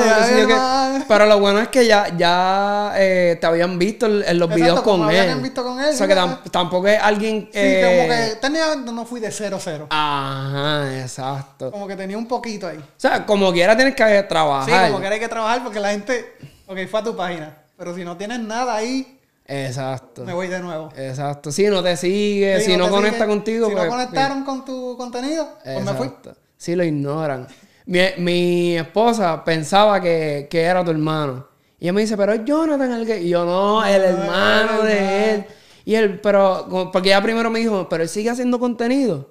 Pero 1.07 1.27
lo 1.27 1.39
bueno 1.41 1.61
es 1.61 1.69
que 1.69 1.87
ya, 1.87 2.09
ya 2.17 2.93
eh, 2.97 3.37
te 3.39 3.47
habían 3.47 3.79
visto 3.79 4.07
en, 4.07 4.21
los 4.39 4.49
Exacto, 4.51 4.55
videos 4.55 4.81
con 4.83 5.11
él. 5.11 5.21
habían 5.21 5.43
visto 5.43 5.63
con 5.63 5.79
él, 5.79 5.91
O 5.91 5.93
sea 5.93 6.07
que 6.09 6.17
tam- 6.17 6.41
tampoco 6.51 6.89
es 6.89 6.99
alguien. 7.03 7.43
Sí, 7.53 7.59
eh, 7.59 7.83
como 7.85 8.09
que 8.09 8.37
técnicamente 8.41 8.93
no 8.93 9.05
fui 9.05 9.21
de 9.21 9.31
cero 9.31 9.59
cero. 9.61 9.87
Ajá, 9.91 11.01
exacto. 11.03 11.71
Como 11.71 11.87
que 11.87 11.97
tenía 11.97 12.17
un 12.17 12.27
poquito 12.27 12.67
ahí. 12.67 12.79
O 12.79 12.83
sea, 12.97 13.27
como 13.27 13.53
quiera 13.53 13.77
tienes 13.77 13.95
que 13.95 14.21
Sí, 14.23 14.27
trabajar. 14.27 14.91
como 14.91 15.01
que 15.03 15.07
hay 15.09 15.21
que 15.21 15.29
trabajar 15.29 15.63
porque 15.63 15.81
la 15.81 15.91
gente. 15.91 16.35
Ok, 16.67 16.79
fue 16.91 17.01
a 17.01 17.05
tu 17.05 17.15
página. 17.17 17.59
Pero 17.77 17.95
si 17.95 18.05
no 18.05 18.17
tienes 18.17 18.41
nada 18.41 18.75
ahí, 18.75 19.18
Exacto. 19.49 20.25
me 20.25 20.33
voy 20.35 20.47
de 20.49 20.61
nuevo. 20.61 20.91
Exacto. 20.97 21.51
Si 21.51 21.67
no 21.67 21.83
te 21.83 21.97
sigue, 21.97 22.61
Sí, 22.61 22.73
si 22.73 22.77
no, 22.77 22.89
conecta 22.91 23.19
sigue- 23.25 23.27
contigo, 23.29 23.67
Si 23.69 23.73
pues. 23.73 23.85
no 23.85 23.91
conectaron 23.91 24.45
con 24.45 24.65
tu 24.65 24.97
contenido, 24.97 25.49
pues 25.65 25.85
me 25.85 25.93
fui. 25.95 26.11
Sí, 26.57 26.77
lo 26.77 26.85
ignoran. 26.85 27.47
Mi, 27.87 28.01
mi 28.19 28.77
esposa 28.77 29.43
pensaba 29.45 30.01
que, 30.01 30.47
que 30.51 30.61
era 30.63 30.85
tu 30.85 30.91
hermano. 30.91 31.49
Y 31.81 31.85
ella 31.85 31.93
me 31.95 32.03
dice, 32.03 32.17
pero 32.17 32.33
es 32.35 32.45
Jonathan 32.45 32.93
el 32.93 33.07
que... 33.07 33.23
Y 33.23 33.31
yo, 33.31 33.45
no, 33.45 33.85
el 33.87 34.03
hermano 34.03 34.83
de 34.83 35.35
él. 35.35 35.45
Y 35.85 35.95
él, 35.95 36.21
pero... 36.21 36.91
Porque 36.93 37.09
ella 37.09 37.23
primero 37.23 37.49
me 37.51 37.61
dijo, 37.61 37.89
pero 37.89 38.03
él 38.03 38.09
sigue 38.09 38.29
haciendo 38.31 38.59
contenido. 38.59 39.31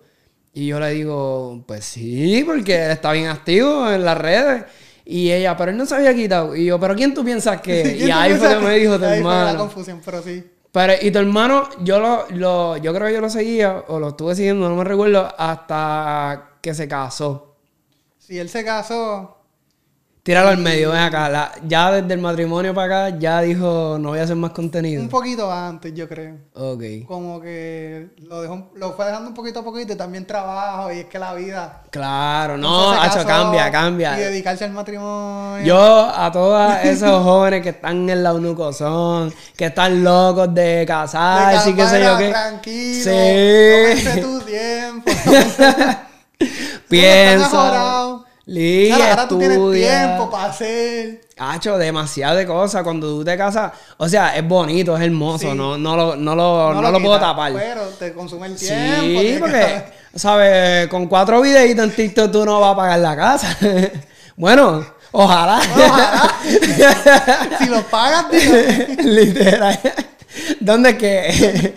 Y 0.53 0.65
yo 0.67 0.79
le 0.79 0.89
digo, 0.91 1.63
pues 1.67 1.85
sí, 1.85 2.43
porque 2.47 2.85
él 2.85 2.91
está 2.91 3.11
bien 3.11 3.27
activo 3.27 3.91
en 3.91 4.03
las 4.03 4.17
redes. 4.17 4.63
Y 5.09 5.31
ella, 5.31 5.55
pero 5.55 5.71
él 5.71 5.77
no 5.77 5.85
se 5.85 5.95
había 5.95 6.13
quitado. 6.13 6.53
Y 6.53 6.65
yo, 6.65 6.77
pero 6.79 6.93
¿quién 6.93 7.13
tú 7.13 7.23
piensas 7.23 7.61
que? 7.61 7.81
¿Quién 7.97 8.09
y 8.09 8.11
ahí 8.11 8.35
fue 8.35 8.49
que 8.49 8.59
me 8.59 8.77
dijo 8.77 8.99
tu 8.99 9.05
ahí 9.05 9.21
fue 9.21 9.31
la 9.31 9.39
hermano. 9.39 9.59
confusión, 9.59 10.01
pero 10.03 10.21
sí. 10.21 10.43
Pero, 10.69 10.93
y 11.01 11.11
tu 11.11 11.19
hermano, 11.19 11.69
yo 11.81 11.99
lo, 11.99 12.25
lo, 12.31 12.77
yo 12.77 12.93
creo 12.93 13.07
que 13.07 13.13
yo 13.13 13.21
lo 13.21 13.29
seguía, 13.29 13.85
o 13.87 13.99
lo 13.99 14.09
estuve 14.09 14.35
siguiendo, 14.35 14.67
no 14.67 14.75
me 14.75 14.83
recuerdo, 14.83 15.33
hasta 15.37 16.51
que 16.61 16.73
se 16.73 16.89
casó. 16.89 17.55
Si 18.17 18.37
él 18.37 18.49
se 18.49 18.65
casó, 18.65 19.36
Tíralo 20.27 20.49
al 20.49 20.57
medio, 20.57 20.91
ven 20.91 20.99
acá. 20.99 21.29
la- 21.29 21.53
ya 21.65 21.89
desde 21.89 22.13
el 22.13 22.19
matrimonio 22.19 22.73
para 22.73 23.05
acá, 23.05 23.17
ya 23.17 23.39
dijo, 23.39 23.95
no 23.97 24.09
voy 24.09 24.19
a 24.19 24.23
hacer 24.23 24.35
más 24.35 24.51
contenido. 24.51 25.01
un 25.01 25.07
poquito 25.07 25.49
antes, 25.49 25.93
yo 25.93 26.05
creo. 26.09 26.35
Ok. 26.53 26.83
Como 27.07 27.39
que 27.39 28.09
lo 28.23 28.41
dejó, 28.41 28.69
lo 28.75 28.91
fue 28.91 29.05
dejando 29.05 29.29
un 29.29 29.33
poquito 29.33 29.61
a 29.61 29.63
poquito 29.63 29.93
y 29.93 29.95
también 29.95 30.27
trabajo 30.27 30.91
y 30.91 30.99
es 30.99 31.05
que 31.05 31.17
la 31.17 31.33
vida. 31.33 31.81
Claro, 31.91 32.57
no, 32.57 32.91
hacho, 32.91 33.19
casó 33.19 33.25
cambia, 33.25 33.69
Y 33.69 33.71
cambia. 33.71 34.11
dedicarse 34.17 34.65
al 34.65 34.71
matrimonio. 34.71 35.65
Yo 35.65 36.11
a 36.13 36.29
todos 36.29 36.73
esos 36.83 37.23
jóvenes 37.23 37.61
que 37.63 37.69
están 37.69 38.09
en 38.09 38.21
la 38.21 38.33
unucosón, 38.33 39.33
que 39.55 39.67
están 39.67 40.03
locos 40.03 40.53
de 40.53 40.83
casarse 40.85 41.69
y 41.69 41.73
qué 41.73 41.87
sé 41.87 42.03
yo 42.03 42.17
qué. 42.17 42.29
Tranquilo. 42.31 43.03
Sí. 43.95 44.19
tu 44.21 44.39
tiempo. 44.41 45.09
Piensa. 46.89 48.23
Claro, 48.47 48.59
Lee, 48.59 48.91
ahora 48.91 49.27
tú 49.27 49.37
tienes 49.39 49.59
tiempo 49.73 50.29
para 50.31 50.45
hacer. 50.45 51.21
Hacho, 51.37 51.77
demasiado 51.77 52.37
de 52.37 52.47
cosas. 52.47 52.81
Cuando 52.81 53.07
tú 53.09 53.25
te 53.25 53.35
casas, 53.37 53.73
o 53.97 54.07
sea, 54.07 54.37
es 54.37 54.47
bonito, 54.47 54.95
es 54.95 55.03
hermoso, 55.03 55.51
Sí. 55.51 55.57
no, 55.57 55.77
no 55.77 55.95
lo, 55.97 56.15
no 56.15 56.33
lo, 56.33 56.73
no 56.73 56.91
lo 56.91 57.01
puedo 57.01 57.19
tapar. 57.19 57.51
Pero 57.53 57.81
te 57.99 58.13
consume 58.13 58.47
el 58.47 58.57
Sí, 58.57 58.67
tiempo. 58.67 59.21
que 59.21 59.37
porque. 59.39 59.83
¿sabes? 60.15 60.87
Con 60.87 61.07
cuatro 61.07 61.41
videitos 61.41 61.83
en 61.85 61.91
TikTok 61.91 62.31
tú 62.31 62.45
no 62.45 62.59
vas 62.61 62.71
a 62.71 62.75
pagar 62.77 62.99
la 62.99 63.15
casa. 63.17 63.57
bueno, 64.37 64.85
ojalá. 65.11 65.59
Ojalá. 65.75 66.33
si 67.59 67.65
lo 67.65 67.81
pagas, 67.83 68.31
dígame. 68.31 69.03
Literal. 69.03 69.79
¿Dónde 70.61 70.89
es 70.91 70.97
que? 70.97 71.75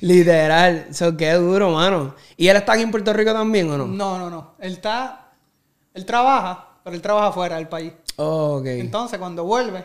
Literal. 0.00 0.86
Eso 0.90 1.16
qué 1.16 1.32
duro, 1.32 1.70
mano. 1.70 2.14
¿Y 2.36 2.46
él 2.48 2.56
está 2.56 2.74
aquí 2.74 2.82
en 2.82 2.90
Puerto 2.92 3.12
Rico 3.12 3.32
también 3.32 3.68
o 3.72 3.76
no? 3.76 3.86
No, 3.86 4.18
no, 4.18 4.30
no. 4.30 4.54
Él 4.60 4.74
está. 4.74 5.22
Él 5.96 6.04
trabaja, 6.06 6.68
pero 6.84 6.94
él 6.94 7.02
trabaja 7.02 7.32
fuera 7.32 7.56
del 7.56 7.66
país. 7.68 7.92
ok. 8.16 8.66
Entonces, 8.66 9.18
cuando 9.18 9.42
vuelve, 9.44 9.84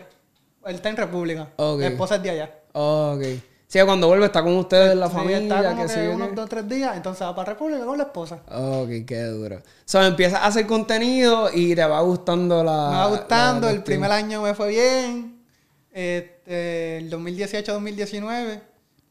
él 0.66 0.74
está 0.76 0.88
en 0.90 0.96
República. 0.96 1.48
Ok. 1.56 1.80
La 1.80 1.86
esposa 1.88 2.14
es 2.16 2.22
de 2.22 2.30
allá. 2.30 2.50
Ok. 2.72 3.22
Sí, 3.66 3.80
cuando 3.86 4.06
vuelve 4.06 4.26
está 4.26 4.42
con 4.42 4.54
ustedes 4.58 4.94
la 4.94 5.08
Sí, 5.08 5.14
familia. 5.14 5.38
está 5.38 5.70
como 5.70 5.86
que 5.86 5.94
que 5.94 6.08
unos 6.10 6.28
que- 6.28 6.34
dos 6.34 6.44
o 6.44 6.48
tres 6.48 6.68
días, 6.68 6.94
entonces 6.94 7.26
va 7.26 7.34
para 7.34 7.52
República 7.54 7.84
con 7.86 7.96
la 7.96 8.04
esposa. 8.04 8.40
Ok, 8.50 8.88
qué 9.06 9.22
duro. 9.24 9.62
So, 9.86 10.02
empiezas 10.02 10.40
a 10.42 10.46
hacer 10.46 10.66
contenido 10.66 11.48
y 11.52 11.74
te 11.74 11.82
va 11.86 12.00
gustando 12.02 12.62
la. 12.62 12.88
me 12.90 12.96
va 12.98 13.06
gustando, 13.08 13.70
el 13.70 13.82
primer 13.82 14.12
año 14.12 14.42
me 14.42 14.52
fue 14.54 14.68
bien. 14.68 15.42
Este, 15.90 16.98
el 16.98 17.10
2018-2019. 17.10 18.60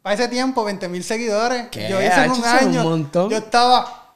Para 0.03 0.13
ese 0.15 0.27
tiempo, 0.27 0.63
20 0.63 0.87
mil 0.89 1.03
seguidores. 1.03 1.67
¿Qué? 1.71 1.87
Yo 1.89 1.99
hice 2.01 2.23
en 2.23 2.31
un 2.31 2.37
es 2.37 2.43
un 2.43 2.45
año. 2.69 2.83
montón. 2.83 3.29
Yo 3.31 3.37
estaba. 3.37 4.13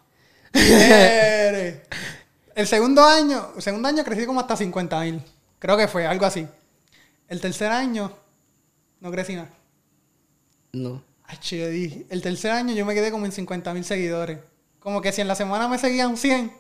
El 2.56 2.68
segundo 2.68 3.04
año, 3.04 3.50
el 3.58 3.62
segundo 3.62 3.90
año 3.90 4.04
crecí 4.06 4.26
como 4.26 4.40
hasta 4.40 4.56
50 4.56 5.02
mil. 5.02 5.22
Creo 5.60 5.76
que 5.76 5.90
fue 5.90 6.08
algo 6.08 6.26
así. 6.26 6.48
El 7.28 7.42
tercer 7.42 7.70
año, 7.70 8.12
no 9.02 9.12
crecí 9.12 9.36
nada. 9.36 9.50
No. 10.72 11.04
Ay, 11.26 11.38
yo 11.42 11.68
dije, 11.68 12.06
el 12.10 12.22
tercer 12.22 12.52
año 12.52 12.74
yo 12.74 12.86
me 12.86 12.94
quedé 12.94 13.12
como 13.12 13.26
en 13.26 13.34
50 13.34 13.74
mil 13.74 13.84
seguidores. 13.84 14.40
Como 14.80 15.02
que 15.02 15.12
si 15.12 15.20
en 15.20 15.28
la 15.28 15.36
semana 15.36 15.68
me 15.68 15.78
seguían 15.78 16.16
100, 16.16 16.52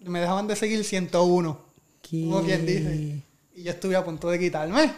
me 0.00 0.20
dejaban 0.20 0.46
de 0.46 0.54
seguir 0.54 0.84
101. 0.84 1.60
Como 2.10 2.42
quien 2.42 2.66
dice. 2.66 3.22
Y 3.54 3.62
yo 3.62 3.70
estuve 3.70 3.96
a 3.96 4.04
punto 4.04 4.28
de 4.28 4.38
quitarme. 4.38 4.92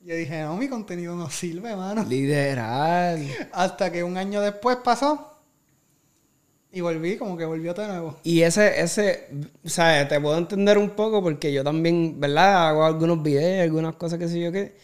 Yo 0.00 0.14
dije, 0.14 0.42
no, 0.42 0.56
mi 0.56 0.68
contenido 0.68 1.14
no 1.14 1.28
sirve, 1.28 1.76
mano. 1.76 2.04
Literal. 2.04 3.26
Hasta 3.52 3.92
que 3.92 4.02
un 4.02 4.16
año 4.16 4.40
después 4.40 4.78
pasó. 4.84 5.33
Y 6.74 6.80
volví, 6.80 7.16
como 7.16 7.36
que 7.36 7.44
volvió 7.44 7.72
de 7.72 7.86
nuevo. 7.86 8.16
Y 8.24 8.42
ese, 8.42 8.80
ese, 8.80 9.28
o 9.64 9.68
sea, 9.68 10.08
te 10.08 10.20
puedo 10.20 10.36
entender 10.36 10.76
un 10.76 10.90
poco 10.90 11.22
porque 11.22 11.52
yo 11.52 11.62
también, 11.62 12.18
¿verdad? 12.18 12.70
Hago 12.70 12.84
algunos 12.84 13.22
videos, 13.22 13.62
algunas 13.62 13.94
cosas 13.94 14.18
que 14.18 14.26
sé 14.26 14.40
yo 14.40 14.50
qué. 14.50 14.76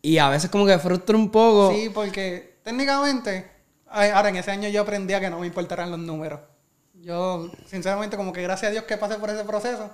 Y 0.00 0.16
a 0.16 0.30
veces 0.30 0.48
como 0.48 0.64
que 0.64 0.78
frustra 0.78 1.14
un 1.14 1.30
poco. 1.30 1.70
Sí, 1.70 1.90
porque 1.92 2.56
técnicamente, 2.62 3.44
ahora 3.90 4.30
en 4.30 4.36
ese 4.36 4.52
año 4.52 4.70
yo 4.70 4.80
aprendí 4.80 5.12
a 5.12 5.20
que 5.20 5.28
no 5.28 5.40
me 5.40 5.46
importaran 5.46 5.90
los 5.90 6.00
números. 6.00 6.40
Yo, 6.94 7.50
sinceramente, 7.66 8.16
como 8.16 8.32
que 8.32 8.40
gracias 8.40 8.70
a 8.70 8.72
Dios 8.72 8.84
que 8.84 8.96
pasé 8.96 9.16
por 9.16 9.28
ese 9.28 9.44
proceso, 9.44 9.90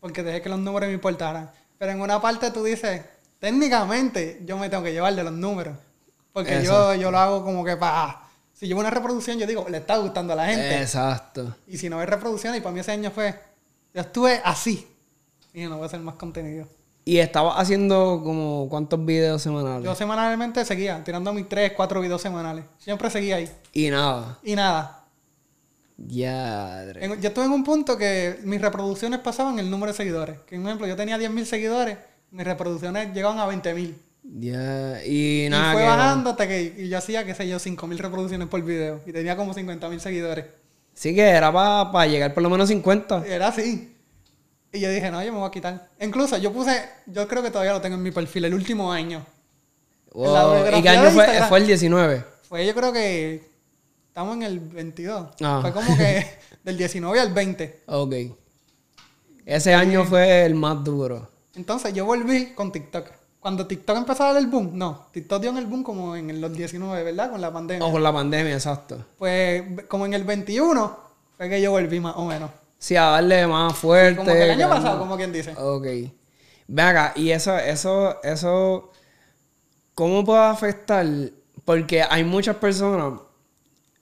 porque 0.00 0.22
dejé 0.22 0.40
que 0.40 0.48
los 0.48 0.58
números 0.58 0.88
me 0.88 0.94
importaran. 0.94 1.50
Pero 1.76 1.92
en 1.92 2.00
una 2.00 2.22
parte 2.22 2.50
tú 2.50 2.64
dices, 2.64 3.02
técnicamente 3.38 4.40
yo 4.46 4.56
me 4.56 4.70
tengo 4.70 4.82
que 4.82 4.94
llevar 4.94 5.14
de 5.14 5.24
los 5.24 5.32
números. 5.34 5.76
Porque 6.32 6.62
yo, 6.64 6.94
yo 6.94 7.10
lo 7.10 7.18
hago 7.18 7.44
como 7.44 7.62
que 7.66 7.76
para... 7.76 8.22
Si 8.58 8.66
llevo 8.66 8.80
una 8.80 8.88
reproducción, 8.88 9.38
yo 9.38 9.46
digo, 9.46 9.66
le 9.68 9.76
está 9.76 9.98
gustando 9.98 10.32
a 10.32 10.36
la 10.36 10.46
gente. 10.46 10.80
Exacto. 10.80 11.54
Y 11.66 11.76
si 11.76 11.90
no 11.90 12.00
hay 12.00 12.06
reproducción, 12.06 12.54
y 12.54 12.60
para 12.60 12.72
mí 12.72 12.80
ese 12.80 12.92
año 12.92 13.10
fue, 13.10 13.38
yo 13.92 14.00
estuve 14.00 14.40
así. 14.42 14.88
Y 15.52 15.64
no 15.64 15.76
voy 15.76 15.82
a 15.82 15.86
hacer 15.86 16.00
más 16.00 16.14
contenido. 16.14 16.66
Y 17.04 17.18
estabas 17.18 17.58
haciendo 17.58 18.22
como 18.24 18.66
cuántos 18.70 19.04
videos 19.04 19.42
semanales. 19.42 19.84
Yo 19.84 19.94
semanalmente 19.94 20.64
seguía, 20.64 21.04
tirando 21.04 21.34
mis 21.34 21.46
3, 21.46 21.72
4 21.76 22.00
videos 22.00 22.22
semanales. 22.22 22.64
Siempre 22.78 23.10
seguía 23.10 23.36
ahí. 23.36 23.52
Y 23.74 23.90
nada. 23.90 24.38
Y 24.42 24.56
nada. 24.56 25.04
Ya. 25.98 26.82
Yo 27.20 27.28
estuve 27.28 27.44
en 27.44 27.52
un 27.52 27.62
punto 27.62 27.98
que 27.98 28.40
mis 28.42 28.60
reproducciones 28.60 29.20
pasaban 29.20 29.58
el 29.58 29.70
número 29.70 29.92
de 29.92 29.98
seguidores. 29.98 30.40
Que, 30.46 30.56
por 30.56 30.64
ejemplo, 30.64 30.86
yo 30.86 30.96
tenía 30.96 31.18
10.000 31.18 31.44
seguidores, 31.44 31.98
mis 32.30 32.46
reproducciones 32.46 33.12
llegaban 33.12 33.38
a 33.38 33.46
20.000. 33.46 33.94
Ya. 34.28 35.02
Y 35.04 35.46
Y 35.46 35.48
nada. 35.48 35.72
fue 35.72 35.82
que- 35.82 35.88
bajando 35.88 36.30
hasta 36.30 36.48
que 36.48 36.74
y 36.78 36.88
yo 36.88 36.98
hacía, 36.98 37.24
qué 37.24 37.34
sé 37.34 37.48
yo, 37.48 37.58
5.000 37.58 37.98
reproducciones 37.98 38.48
por 38.48 38.62
video. 38.62 39.00
Y 39.06 39.12
tenía 39.12 39.36
como 39.36 39.54
50.000 39.54 40.00
seguidores. 40.00 40.46
Sí 40.94 41.14
que 41.14 41.22
era 41.22 41.52
para 41.52 42.06
llegar 42.06 42.34
por 42.34 42.42
lo 42.42 42.50
menos 42.50 42.68
50. 42.68 43.24
Era 43.26 43.48
así. 43.48 43.92
Y 44.72 44.80
yo 44.80 44.90
dije, 44.90 45.10
no, 45.10 45.22
yo 45.22 45.32
me 45.32 45.38
voy 45.38 45.48
a 45.48 45.50
quitar. 45.50 45.88
Incluso 46.00 46.36
yo 46.38 46.52
puse, 46.52 46.82
yo 47.06 47.26
creo 47.28 47.42
que 47.42 47.50
todavía 47.50 47.72
lo 47.72 47.80
tengo 47.80 47.96
en 47.96 48.02
mi 48.02 48.10
perfil, 48.10 48.44
el 48.46 48.54
último 48.54 48.92
año. 48.92 49.24
Wow. 50.12 50.76
¿Y 50.78 50.82
qué 50.82 50.88
año 50.88 51.10
fue? 51.10 51.24
Instagram. 51.24 51.48
Fue 51.48 51.58
el 51.58 51.66
19. 51.66 52.24
Fue 52.48 52.66
yo 52.66 52.74
creo 52.74 52.92
que 52.92 53.48
estamos 54.08 54.36
en 54.36 54.42
el 54.42 54.60
22. 54.60 55.28
Ah. 55.42 55.58
Fue 55.62 55.72
como 55.72 55.96
que 55.96 56.26
del 56.64 56.76
19 56.76 57.20
al 57.20 57.32
20. 57.32 57.82
Ok. 57.86 58.14
Ese 59.44 59.74
año 59.74 60.04
fue 60.04 60.44
el 60.44 60.54
más 60.54 60.82
duro. 60.82 61.30
Entonces 61.54 61.94
yo 61.94 62.04
volví 62.04 62.52
con 62.54 62.72
TikTok. 62.72 63.06
Cuando 63.46 63.64
TikTok 63.64 63.98
empezó 63.98 64.24
a 64.24 64.32
dar 64.32 64.42
el 64.42 64.48
boom, 64.48 64.72
no, 64.74 65.06
TikTok 65.12 65.40
dio 65.40 65.50
en 65.50 65.58
el 65.58 65.66
boom 65.66 65.84
como 65.84 66.16
en 66.16 66.40
los 66.40 66.52
19, 66.52 67.04
¿verdad? 67.04 67.30
Con 67.30 67.40
la 67.40 67.52
pandemia. 67.52 67.86
O 67.86 67.92
con 67.92 68.02
la 68.02 68.12
pandemia, 68.12 68.54
exacto. 68.54 68.98
Pues 69.16 69.62
como 69.86 70.04
en 70.04 70.14
el 70.14 70.24
21 70.24 70.98
fue 71.36 71.48
que 71.48 71.62
yo 71.62 71.70
volví 71.70 72.00
más 72.00 72.16
o 72.16 72.24
menos. 72.24 72.50
Sí, 72.76 72.96
a 72.96 73.04
darle 73.04 73.46
más 73.46 73.72
fuerte. 73.76 74.16
Como 74.16 74.32
que 74.32 74.42
el 74.42 74.50
año 74.50 74.68
pasado, 74.68 74.98
como 74.98 75.16
quien 75.16 75.32
dice. 75.32 75.54
Ok. 75.56 75.86
Ve 76.66 76.82
acá, 76.82 77.12
y 77.14 77.30
eso, 77.30 77.56
eso, 77.56 78.20
eso, 78.24 78.90
¿cómo 79.94 80.24
puede 80.24 80.40
afectar? 80.40 81.06
Porque 81.64 82.02
hay 82.02 82.24
muchas 82.24 82.56
personas 82.56 83.20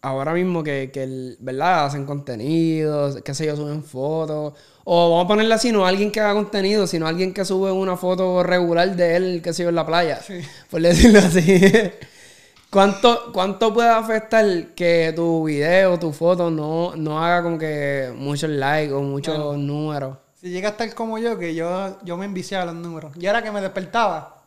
ahora 0.01 0.33
mismo 0.33 0.63
que, 0.63 0.91
que 0.91 1.37
¿verdad? 1.39 1.85
Hacen 1.85 2.07
contenido, 2.07 3.23
qué 3.23 3.35
sé 3.35 3.45
yo, 3.45 3.57
suben 3.57 3.85
fotos. 3.85 4.55
O 4.85 5.11
vamos 5.11 5.25
a 5.25 5.29
ponerle 5.29 5.55
así, 5.55 5.73
no 5.73 5.87
alguien 5.87 6.13
que 6.13 6.21
haga 6.21 6.35
contenido, 6.35 6.87
sino 6.87 7.07
alguien 7.07 7.33
que 7.33 7.45
sube 7.45 7.73
una 7.73 7.97
foto 7.97 8.43
regular 8.43 8.95
de 8.95 9.17
él, 9.17 9.41
qué 9.43 9.55
sé 9.55 9.63
yo, 9.63 9.71
en 9.71 9.75
la 9.75 9.87
playa. 9.87 10.21
Sí. 10.21 10.41
Por 10.71 10.83
decirlo 10.83 11.21
así. 11.21 11.63
¿Cuánto, 12.71 13.33
¿Cuánto 13.33 13.73
puede 13.73 13.89
afectar 13.89 14.45
que 14.75 15.13
tu 15.15 15.45
video, 15.45 15.97
tu 15.99 16.13
foto 16.13 16.51
no, 16.51 16.97
no 16.97 17.25
haga 17.25 17.43
como 17.45 17.57
que 17.57 18.13
muchos 18.17 18.51
likes 18.51 18.93
o 18.93 19.01
muchos 19.01 19.57
números? 19.57 20.19
Si 20.35 20.51
llega 20.51 20.69
a 20.69 20.73
estar 20.73 20.93
como 20.93 21.17
yo, 21.19 21.39
que 21.39 21.55
yo, 21.55 21.97
yo 22.03 22.17
me 22.17 22.25
enviciaba 22.25 22.67
los 22.67 22.75
números. 22.75 23.13
Y 23.17 23.27
era 23.27 23.43
que 23.43 23.53
me 23.53 23.61
despertaba 23.61 24.43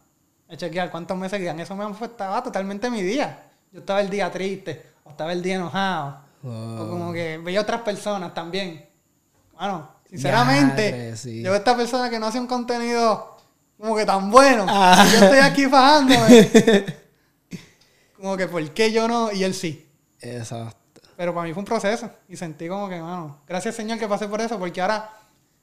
a 0.50 0.56
chequear 0.58 0.92
cuántos 0.92 1.18
me 1.18 1.30
seguían. 1.30 1.60
Eso 1.62 1.76
me 1.76 1.86
afectaba 1.86 2.44
totalmente 2.44 2.90
mi 2.90 3.02
día. 3.02 3.46
Yo 3.72 3.80
estaba 3.80 4.02
el 4.02 4.10
día 4.10 4.30
triste, 4.30 4.84
o 5.06 5.12
estaba 5.12 5.32
el 5.32 5.42
día 5.42 5.56
enojado. 5.56 6.18
O 6.44 6.88
como 6.90 7.14
que 7.14 7.38
veía 7.38 7.62
otras 7.62 7.82
personas 7.82 8.34
también. 8.34 8.86
Bueno, 9.58 9.90
sinceramente, 10.10 10.92
Diadre, 10.92 11.18
sí. 11.18 11.42
yo 11.42 11.56
esta 11.56 11.76
persona 11.76 12.10
que 12.10 12.20
no 12.20 12.28
hace 12.28 12.40
un 12.40 12.48
contenido 12.48 13.38
como 13.78 13.96
que 13.96 14.06
tan 14.06 14.30
bueno. 14.32 14.66
Ah. 14.68 15.06
Y 15.08 15.12
yo 15.12 15.26
estoy 15.26 15.40
aquí 15.40 15.66
fajándome. 15.68 16.86
como 18.18 18.38
que, 18.38 18.48
¿por 18.48 18.70
qué 18.72 18.92
yo 18.92 19.08
no? 19.08 19.32
Y 19.32 19.44
él 19.44 19.54
sí. 19.54 19.88
Exacto. 20.20 21.02
Pero 21.16 21.34
para 21.34 21.48
mí 21.48 21.54
fue 21.54 21.62
un 21.62 21.66
proceso. 21.66 22.10
Y 22.28 22.36
sentí 22.36 22.68
como 22.68 22.90
que, 22.90 23.00
mano, 23.00 23.42
gracias 23.48 23.76
Señor 23.76 24.00
que 24.00 24.08
pasé 24.08 24.28
por 24.28 24.42
eso, 24.42 24.58
porque 24.60 24.82
ahora, 24.82 25.10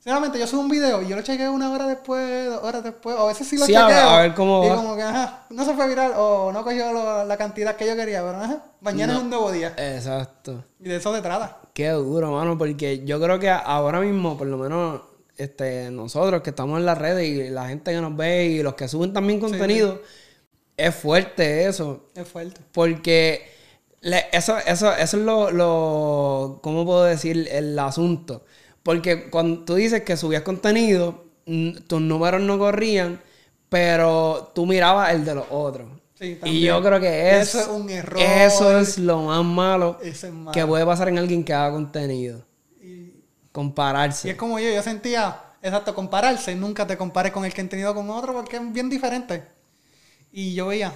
sinceramente, 0.04 0.38
yo 0.38 0.46
subo 0.46 0.60
un 0.60 0.68
video 0.68 1.00
y 1.00 1.08
yo 1.08 1.16
lo 1.16 1.22
chequeo 1.22 1.50
una 1.50 1.72
hora 1.72 1.86
después, 1.86 2.46
dos 2.50 2.62
horas 2.62 2.84
después, 2.84 3.16
o 3.16 3.22
a 3.22 3.28
veces 3.28 3.48
sí 3.48 3.56
lo 3.56 3.64
Sí, 3.64 3.72
chequeo. 3.72 3.88
a 4.10 4.20
ver 4.20 4.34
cómo 4.34 4.62
y 4.62 4.68
va. 4.68 4.76
como 4.76 4.94
que, 4.96 5.02
ajá, 5.02 5.46
no 5.48 5.64
se 5.64 5.72
fue 5.72 5.88
viral 5.88 6.12
o 6.14 6.52
no 6.52 6.62
cogió 6.62 6.92
lo- 6.92 7.24
la 7.24 7.36
cantidad 7.38 7.74
que 7.74 7.86
yo 7.86 7.96
quería, 7.96 8.22
pero 8.22 8.36
ajá, 8.36 8.64
mañana 8.82 9.14
No. 9.14 9.18
es 9.20 9.24
un 9.24 9.30
nuevo 9.30 9.50
día. 9.50 9.72
Exacto. 9.78 10.62
Y 10.78 10.90
de 10.90 10.96
eso 10.96 11.14
se 11.14 11.22
trata. 11.22 11.56
Qué 11.72 11.88
duro, 11.88 12.32
mano, 12.32 12.58
porque 12.58 13.02
yo 13.06 13.18
creo 13.18 13.38
que 13.38 13.48
ahora 13.48 14.00
mismo, 14.00 14.36
por 14.36 14.46
lo 14.46 14.58
menos, 14.58 15.00
este, 15.38 15.90
nosotros 15.90 16.42
que 16.42 16.50
estamos 16.50 16.78
en 16.78 16.84
las 16.84 16.98
redes 16.98 17.26
y 17.26 17.48
la 17.48 17.66
gente 17.68 17.90
que 17.92 18.00
nos 18.02 18.14
ve 18.14 18.44
y 18.44 18.62
los 18.62 18.74
que 18.74 18.86
suben 18.88 19.14
también 19.14 19.40
contenido, 19.40 20.02
es 20.76 20.94
fuerte 20.94 21.64
eso. 21.66 22.10
Es 22.14 22.28
fuerte. 22.28 22.60
Porque 22.72 23.50
le- 24.02 24.26
eso, 24.32 24.58
eso, 24.66 24.92
eso 24.92 25.16
es 25.16 25.22
lo, 25.24 25.50
lo, 25.50 26.60
¿cómo 26.62 26.84
puedo 26.84 27.04
decir? 27.04 27.48
El 27.50 27.78
asunto. 27.78 28.44
Porque 28.84 29.30
cuando 29.30 29.64
tú 29.64 29.74
dices 29.74 30.02
que 30.02 30.16
subías 30.16 30.42
contenido, 30.42 31.24
tus 31.88 32.00
números 32.00 32.42
no 32.42 32.58
corrían, 32.58 33.20
pero 33.70 34.52
tú 34.54 34.66
mirabas 34.66 35.12
el 35.14 35.24
de 35.24 35.34
los 35.34 35.46
otros. 35.50 35.88
Sí, 36.14 36.38
y 36.44 36.60
yo 36.60 36.80
creo 36.82 37.00
que 37.00 37.40
es, 37.40 37.48
Eso 37.48 37.60
es 37.60 37.66
un 37.68 37.90
error. 37.90 38.20
Eso 38.20 38.78
es 38.78 38.98
lo 38.98 39.22
más 39.22 39.44
malo 39.44 39.98
es 40.02 40.22
malo. 40.30 40.52
que 40.52 40.64
puede 40.64 40.84
pasar 40.84 41.08
en 41.08 41.18
alguien 41.18 41.42
que 41.42 41.52
haga 41.52 41.72
contenido. 41.72 42.44
Y, 42.80 43.14
Compararse. 43.50 44.28
y 44.28 44.30
es 44.32 44.36
como 44.36 44.60
yo, 44.60 44.70
yo 44.70 44.82
sentía, 44.82 45.40
exacto, 45.62 45.94
compararse. 45.94 46.54
Nunca 46.54 46.86
te 46.86 46.98
compares 46.98 47.32
con 47.32 47.44
el 47.46 47.54
que 47.54 47.62
he 47.62 47.64
tenido 47.64 47.94
con 47.94 48.10
otro 48.10 48.34
porque 48.34 48.58
es 48.58 48.72
bien 48.72 48.90
diferente. 48.90 49.44
Y 50.30 50.54
yo 50.54 50.66
veía, 50.66 50.92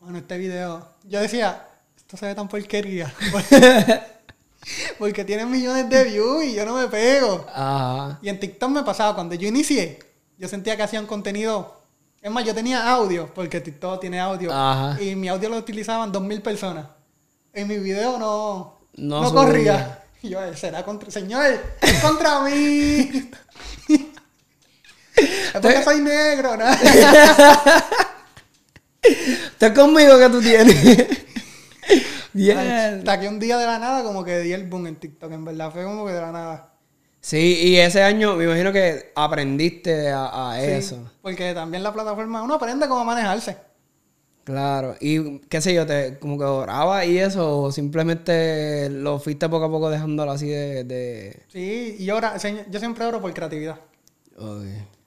bueno, 0.00 0.18
este 0.18 0.36
video, 0.38 0.88
yo 1.04 1.20
decía, 1.20 1.66
esto 1.96 2.16
se 2.16 2.26
ve 2.26 2.34
tan 2.34 2.48
porquería. 2.48 3.14
porque 4.98 5.24
tiene 5.24 5.46
millones 5.46 5.88
de 5.88 6.04
views 6.04 6.44
y 6.44 6.54
yo 6.54 6.64
no 6.64 6.76
me 6.76 6.88
pego. 6.88 7.46
Ajá. 7.52 8.18
Y 8.20 8.28
en 8.28 8.40
TikTok 8.40 8.70
me 8.70 8.82
pasaba, 8.82 9.14
cuando 9.14 9.34
yo 9.34 9.48
inicié, 9.48 9.98
yo 10.36 10.48
sentía 10.48 10.76
que 10.76 10.82
hacían 10.82 11.06
contenido. 11.06 11.82
Es 12.20 12.30
más, 12.30 12.44
yo 12.44 12.54
tenía 12.54 12.90
audio, 12.90 13.32
porque 13.32 13.60
TikTok 13.60 14.00
tiene 14.00 14.20
audio. 14.20 14.52
Ajá. 14.52 15.00
Y 15.00 15.14
mi 15.14 15.28
audio 15.28 15.48
lo 15.48 15.56
utilizaban 15.56 16.12
2.000 16.12 16.42
personas. 16.42 16.86
En 17.52 17.68
mi 17.68 17.78
video 17.78 18.18
no, 18.18 18.80
No 18.96 19.32
corría. 19.32 20.04
Y 20.22 20.30
yo, 20.30 20.40
será 20.54 20.84
contra. 20.84 21.10
Señor, 21.10 21.44
es 21.80 22.00
contra 22.00 22.40
mí. 22.42 23.30
es 23.86 25.60
porque 25.60 25.82
soy 25.84 26.00
negro, 26.00 26.56
¿no? 26.56 26.64
Estás 29.02 29.72
conmigo 29.72 30.18
que 30.18 30.28
tú 30.28 30.40
tienes. 30.40 31.27
Bien. 32.32 32.58
Hasta 32.58 33.20
que 33.20 33.28
un 33.28 33.38
día 33.38 33.56
de 33.58 33.66
la 33.66 33.78
nada, 33.78 34.02
como 34.02 34.24
que 34.24 34.38
di 34.40 34.52
el 34.52 34.66
boom 34.68 34.86
en 34.86 34.96
TikTok, 34.96 35.32
en 35.32 35.44
verdad. 35.44 35.70
Fue 35.72 35.84
como 35.84 36.06
que 36.06 36.12
de 36.12 36.20
la 36.20 36.32
nada. 36.32 36.74
Sí, 37.20 37.58
y 37.62 37.76
ese 37.76 38.02
año 38.02 38.36
me 38.36 38.44
imagino 38.44 38.72
que 38.72 39.12
aprendiste 39.14 40.10
a, 40.10 40.52
a 40.52 40.60
Sí, 40.60 40.66
eso. 40.66 41.10
porque 41.20 41.52
también 41.52 41.82
la 41.82 41.92
plataforma, 41.92 42.42
uno 42.42 42.54
aprende 42.54 42.88
cómo 42.88 43.04
manejarse. 43.04 43.56
Claro. 44.44 44.96
Y 45.00 45.40
qué 45.40 45.60
sé 45.60 45.74
yo, 45.74 45.84
te 45.84 46.18
como 46.18 46.38
que 46.38 46.44
oraba 46.44 47.04
y 47.04 47.18
eso, 47.18 47.62
o 47.64 47.72
simplemente 47.72 48.88
lo 48.88 49.18
fuiste 49.18 49.48
poco 49.48 49.66
a 49.66 49.70
poco 49.70 49.90
dejándolo 49.90 50.30
así 50.32 50.48
de. 50.48 50.84
de... 50.84 51.42
Sí, 51.48 51.96
y 51.98 52.10
ora, 52.10 52.38
señor, 52.38 52.64
yo 52.70 52.78
siempre 52.78 53.04
oro 53.04 53.20
por 53.20 53.32
creatividad. 53.34 53.78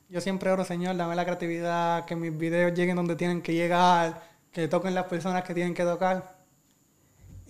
Yo 0.10 0.20
siempre 0.20 0.52
oro, 0.52 0.66
Señor, 0.66 0.98
dame 0.98 1.16
la 1.16 1.24
creatividad, 1.24 2.04
que 2.06 2.18
mis 2.18 2.38
videos 2.38 2.74
lleguen 2.74 2.98
donde 2.98 3.16
tienen 3.16 3.42
que 3.42 3.54
llegar, 3.54 4.22
que 4.52 4.68
toquen 4.68 4.94
las 4.94 5.06
personas 5.06 5.44
que 5.44 5.54
tienen 5.54 5.74
que 5.74 5.84
tocar. 5.84 6.41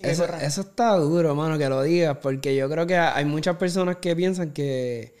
Eso, 0.02 0.24
eso 0.24 0.60
está 0.62 0.96
duro, 0.96 1.34
mano, 1.34 1.58
que 1.58 1.68
lo 1.68 1.82
digas, 1.82 2.16
porque 2.20 2.54
yo 2.56 2.68
creo 2.68 2.86
que 2.86 2.96
hay 2.96 3.24
muchas 3.24 3.56
personas 3.56 3.96
que 3.96 4.14
piensan 4.16 4.52
que, 4.52 5.16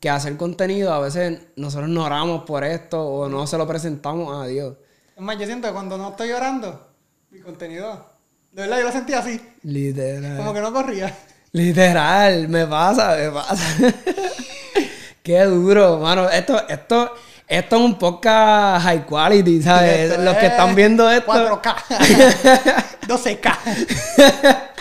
que 0.00 0.10
hacer 0.10 0.36
contenido 0.36 0.92
a 0.92 1.00
veces 1.00 1.40
nosotros 1.56 1.88
no 1.88 2.04
oramos 2.04 2.44
por 2.44 2.64
esto 2.64 3.00
o 3.04 3.28
no 3.28 3.46
se 3.46 3.58
lo 3.58 3.66
presentamos 3.66 4.36
a 4.36 4.46
Dios. 4.46 4.76
Es 5.16 5.22
más, 5.22 5.38
yo 5.38 5.46
siento 5.46 5.68
que 5.68 5.74
cuando 5.74 5.98
no 5.98 6.10
estoy 6.10 6.32
orando, 6.32 6.88
mi 7.30 7.40
contenido, 7.40 8.04
de 8.50 8.62
verdad 8.62 8.78
yo 8.78 8.84
lo 8.84 8.92
sentía 8.92 9.18
así, 9.18 9.40
Literal. 9.62 10.38
como 10.38 10.54
que 10.54 10.60
no 10.60 10.72
corría. 10.72 11.16
Literal, 11.52 12.48
me 12.48 12.66
pasa, 12.66 13.16
me 13.16 13.30
pasa. 13.30 13.92
Qué 15.22 15.44
duro, 15.44 15.98
mano. 15.98 16.28
Esto, 16.28 16.66
esto, 16.68 17.12
esto 17.58 17.76
es 17.76 17.82
un 17.82 17.98
podcast 17.98 18.82
high 18.82 19.04
quality, 19.04 19.60
¿sabes? 19.60 20.18
Los 20.18 20.34
que 20.38 20.46
es 20.46 20.52
están 20.52 20.74
viendo 20.74 21.10
esto. 21.10 21.30
4K, 21.30 21.76
12K. 23.06 24.62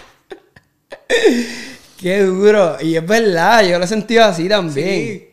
Qué 2.00 2.22
duro. 2.22 2.78
Y 2.80 2.96
es 2.96 3.06
verdad, 3.06 3.64
yo 3.64 3.78
lo 3.78 3.84
he 3.84 3.88
sentido 3.88 4.24
así 4.24 4.48
también. 4.48 4.86
Sí. 4.88 5.28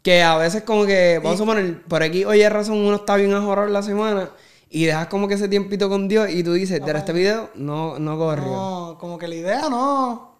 Que 0.00 0.22
a 0.22 0.36
veces 0.36 0.62
como 0.62 0.86
que, 0.86 1.18
vamos 1.18 1.34
a 1.34 1.38
suponer, 1.38 1.82
por 1.82 2.04
aquí, 2.04 2.24
oye, 2.24 2.48
razón, 2.48 2.76
uno 2.76 2.94
está 2.94 3.16
bien 3.16 3.34
ahorrar 3.34 3.68
la 3.68 3.82
semana 3.82 4.30
y 4.70 4.84
dejas 4.84 5.08
como 5.08 5.26
que 5.26 5.34
ese 5.34 5.48
tiempito 5.48 5.88
con 5.88 6.06
Dios 6.06 6.30
y 6.30 6.44
tú 6.44 6.52
dices, 6.52 6.84
de 6.84 6.92
este 6.92 7.12
video 7.12 7.50
no, 7.56 7.98
no 7.98 8.16
corrió. 8.16 8.46
No, 8.46 8.96
como 9.00 9.18
que 9.18 9.26
la 9.26 9.34
idea 9.34 9.68
no, 9.68 10.38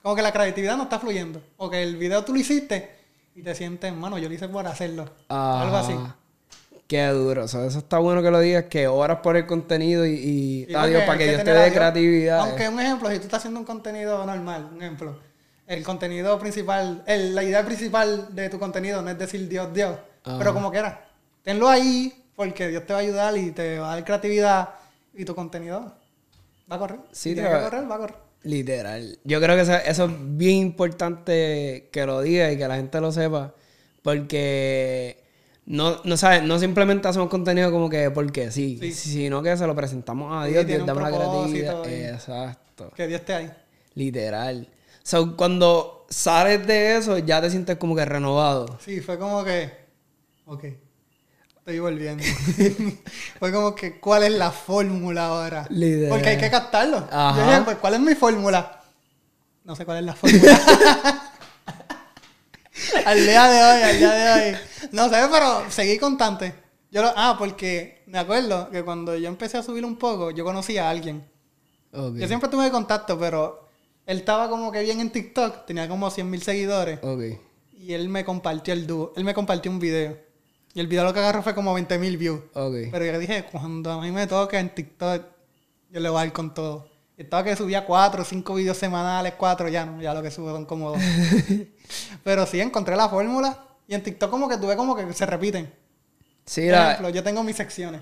como 0.00 0.16
que 0.16 0.22
la 0.22 0.32
creatividad 0.32 0.78
no 0.78 0.84
está 0.84 0.98
fluyendo. 0.98 1.42
O 1.58 1.68
que 1.68 1.82
el 1.82 1.98
video 1.98 2.24
tú 2.24 2.32
lo 2.32 2.40
hiciste 2.40 3.01
y 3.34 3.42
te 3.42 3.54
sientes, 3.54 3.92
mano, 3.94 4.18
yo 4.18 4.28
lo 4.28 4.34
hice 4.34 4.48
por 4.48 4.66
hacerlo. 4.66 5.08
Algo 5.28 5.76
así. 5.76 5.94
Qué 6.86 7.06
duro. 7.08 7.44
O 7.44 7.48
sea, 7.48 7.64
eso 7.64 7.78
está 7.78 7.98
bueno 7.98 8.22
que 8.22 8.30
lo 8.30 8.38
digas, 8.40 8.64
que 8.64 8.86
oras 8.86 9.20
por 9.22 9.36
el 9.36 9.46
contenido 9.46 10.04
y, 10.06 10.64
a 10.74 10.86
que 10.86 10.98
para 11.00 11.16
que 11.18 11.28
Dios 11.28 11.44
te 11.44 11.50
a 11.50 11.54
dé 11.54 11.72
creatividad. 11.72 12.40
Aunque 12.40 12.68
un 12.68 12.80
ejemplo, 12.80 13.08
si 13.10 13.16
tú 13.18 13.22
estás 13.24 13.38
haciendo 13.38 13.60
un 13.60 13.66
contenido 13.66 14.24
normal, 14.26 14.68
un 14.74 14.82
ejemplo, 14.82 15.16
el 15.66 15.82
contenido 15.84 16.38
principal, 16.38 17.02
el- 17.06 17.34
la 17.34 17.42
idea 17.42 17.64
principal 17.64 18.34
de 18.34 18.50
tu 18.50 18.58
contenido 18.58 19.00
no 19.00 19.08
es 19.10 19.18
decir 19.18 19.48
Dios, 19.48 19.72
Dios, 19.72 19.96
Ajá. 20.24 20.38
pero 20.38 20.52
como 20.52 20.70
quiera, 20.70 21.06
tenlo 21.42 21.68
ahí 21.68 22.12
porque 22.36 22.68
Dios 22.68 22.84
te 22.84 22.92
va 22.92 22.98
a 22.98 23.02
ayudar 23.02 23.36
y 23.38 23.52
te 23.52 23.78
va 23.78 23.92
a 23.92 23.94
dar 23.94 24.04
creatividad 24.04 24.68
y 25.14 25.24
tu 25.24 25.34
contenido 25.34 25.94
va 26.70 26.76
a 26.76 26.78
correr. 26.78 26.98
Sí, 27.12 27.30
Si 27.30 27.34
te 27.36 27.42
va- 27.42 27.56
que 27.58 27.64
correr, 27.64 27.90
va 27.90 27.94
a 27.94 27.98
correr. 27.98 28.16
Literal. 28.44 29.18
Yo 29.24 29.40
creo 29.40 29.54
que 29.56 29.62
eso, 29.62 29.74
eso 29.74 30.04
es 30.06 30.12
bien 30.36 30.56
importante 30.56 31.88
que 31.92 32.06
lo 32.06 32.20
diga 32.22 32.50
y 32.50 32.56
que 32.58 32.66
la 32.66 32.76
gente 32.76 33.00
lo 33.00 33.12
sepa. 33.12 33.54
Porque 34.02 35.22
no, 35.66 36.00
no, 36.04 36.16
¿sabes? 36.16 36.42
no 36.42 36.58
simplemente 36.58 37.06
hacemos 37.08 37.28
contenido 37.28 37.70
como 37.70 37.88
que 37.88 38.10
porque 38.10 38.50
sí, 38.50 38.78
Sí. 38.80 38.92
sino 38.92 39.42
que 39.42 39.56
se 39.56 39.66
lo 39.66 39.74
presentamos 39.76 40.32
a 40.34 40.46
Dios, 40.46 40.66
Dios 40.66 40.84
damos 40.84 41.02
la 41.04 41.10
creatividad. 41.16 41.86
Exacto. 41.88 42.90
Que 42.96 43.06
Dios 43.06 43.20
esté 43.20 43.34
ahí. 43.34 43.52
Literal. 43.94 44.68
So, 45.04 45.36
cuando 45.36 46.06
sales 46.08 46.66
de 46.66 46.96
eso, 46.96 47.18
ya 47.18 47.40
te 47.40 47.50
sientes 47.50 47.76
como 47.76 47.94
que 47.94 48.04
renovado. 48.04 48.78
Sí, 48.84 49.00
fue 49.00 49.18
como 49.18 49.44
que. 49.44 49.70
Ok. 50.46 50.64
Estoy 51.62 51.78
volviendo. 51.78 52.24
fue 53.38 53.52
como 53.52 53.72
que, 53.76 54.00
¿cuál 54.00 54.24
es 54.24 54.32
la 54.32 54.50
fórmula 54.50 55.26
ahora? 55.26 55.68
Porque 56.08 56.30
hay 56.30 56.36
que 56.36 56.50
captarlo. 56.50 57.06
Ajá. 57.08 57.38
Yo 57.38 57.46
dije, 57.46 57.62
pues, 57.62 57.76
¿cuál 57.76 57.94
es 57.94 58.00
mi 58.00 58.16
fórmula? 58.16 58.82
No 59.62 59.76
sé 59.76 59.84
cuál 59.84 59.98
es 59.98 60.04
la 60.04 60.12
fórmula. 60.12 60.58
al 63.06 63.24
día 63.24 63.46
de 63.46 63.62
hoy, 63.62 63.82
al 63.84 63.98
día 63.98 64.12
de 64.12 64.32
hoy. 64.32 64.56
No 64.90 65.08
sé, 65.08 65.20
pero 65.30 65.70
seguí 65.70 65.98
constante. 65.98 66.52
Yo 66.90 67.00
lo, 67.00 67.12
ah, 67.14 67.36
porque 67.38 68.02
me 68.06 68.18
acuerdo 68.18 68.68
que 68.68 68.82
cuando 68.82 69.16
yo 69.16 69.28
empecé 69.28 69.58
a 69.58 69.62
subir 69.62 69.84
un 69.84 69.94
poco, 69.94 70.32
yo 70.32 70.44
conocí 70.44 70.78
a 70.78 70.90
alguien. 70.90 71.24
Ok. 71.92 72.16
Yo 72.16 72.26
siempre 72.26 72.48
tuve 72.48 72.72
contacto, 72.72 73.16
pero 73.16 73.68
él 74.04 74.18
estaba 74.18 74.50
como 74.50 74.72
que 74.72 74.82
bien 74.82 74.98
en 74.98 75.10
TikTok, 75.10 75.64
tenía 75.64 75.88
como 75.88 76.10
100 76.10 76.28
mil 76.28 76.42
seguidores. 76.42 76.98
Ok. 77.02 77.38
Y 77.72 77.92
él 77.92 78.08
me 78.08 78.24
compartió 78.24 78.74
el 78.74 78.84
dúo. 78.84 79.12
Él 79.14 79.22
me 79.22 79.32
compartió 79.32 79.70
un 79.70 79.78
video. 79.78 80.31
Y 80.74 80.80
el 80.80 80.86
video 80.86 81.04
lo 81.04 81.12
que 81.12 81.20
agarró 81.20 81.42
fue 81.42 81.54
como 81.54 81.74
20 81.74 81.98
mil 81.98 82.16
views. 82.16 82.40
Ok. 82.54 82.74
Pero 82.90 83.04
yo 83.04 83.18
dije, 83.18 83.44
cuando 83.50 83.92
a 83.92 84.00
mí 84.00 84.10
me 84.10 84.26
toque 84.26 84.58
en 84.58 84.74
TikTok, 84.74 85.22
yo 85.90 86.00
le 86.00 86.08
voy 86.08 86.18
a 86.20 86.24
dar 86.24 86.32
con 86.32 86.54
todo. 86.54 86.88
Y 87.16 87.22
estaba 87.22 87.44
que 87.44 87.54
subía 87.54 87.84
cuatro 87.84 88.24
cinco 88.24 88.54
videos 88.54 88.78
semanales, 88.78 89.34
cuatro 89.36 89.68
ya 89.68 89.84
no, 89.84 90.00
ya 90.00 90.14
lo 90.14 90.22
que 90.22 90.30
subo 90.30 90.50
son 90.50 90.64
como 90.64 90.92
dos. 90.92 91.00
Pero 92.24 92.46
sí, 92.46 92.60
encontré 92.60 92.96
la 92.96 93.08
fórmula. 93.08 93.58
Y 93.86 93.94
en 93.94 94.02
TikTok 94.02 94.30
como 94.30 94.48
que 94.48 94.56
tuve 94.56 94.76
como 94.76 94.96
que 94.96 95.12
se 95.12 95.26
repiten. 95.26 95.72
Sí, 96.46 96.62
Por 96.62 96.70
la... 96.70 96.84
ejemplo, 96.92 97.08
yo 97.10 97.22
tengo 97.22 97.42
mis 97.42 97.56
secciones. 97.56 98.00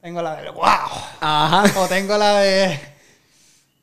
Tengo 0.00 0.22
la 0.22 0.40
de 0.40 0.48
wow. 0.50 0.64
Ajá. 1.20 1.64
O 1.80 1.86
tengo 1.88 2.16
la 2.16 2.38
de 2.38 2.78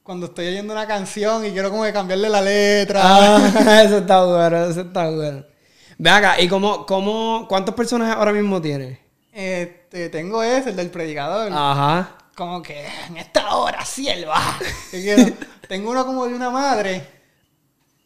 cuando 0.07 0.27
estoy 0.27 0.47
oyendo 0.47 0.71
una 0.71 0.87
canción 0.87 1.45
y 1.45 1.51
quiero 1.51 1.69
como 1.69 1.83
que 1.83 1.91
cambiarle 1.91 2.29
la 2.29 2.41
letra. 2.41 3.01
Ah, 3.03 3.81
eso 3.83 3.97
está 3.97 4.23
bueno, 4.23 4.65
eso 4.65 4.81
está 4.81 5.09
bueno. 5.09 5.43
Ve 5.97 6.10
acá, 6.10 6.39
¿y 6.39 6.47
cómo, 6.47 6.86
cómo, 6.86 7.47
cuántos 7.47 7.73
personajes 7.73 8.15
ahora 8.15 8.31
mismo 8.31 8.62
tienes? 8.62 8.99
Este, 9.31 10.10
tengo 10.10 10.43
ese, 10.43 10.69
el 10.69 10.75
del 10.75 10.89
predicador. 10.89 11.51
Ajá. 11.51 12.17
Como 12.36 12.62
que 12.62 12.86
en 13.07 13.17
esta 13.17 13.55
hora, 13.55 13.83
sierva. 13.83 14.39
Tengo 15.67 15.89
uno 15.91 16.05
como 16.05 16.27
de 16.27 16.36
una 16.36 16.51
madre. 16.51 17.03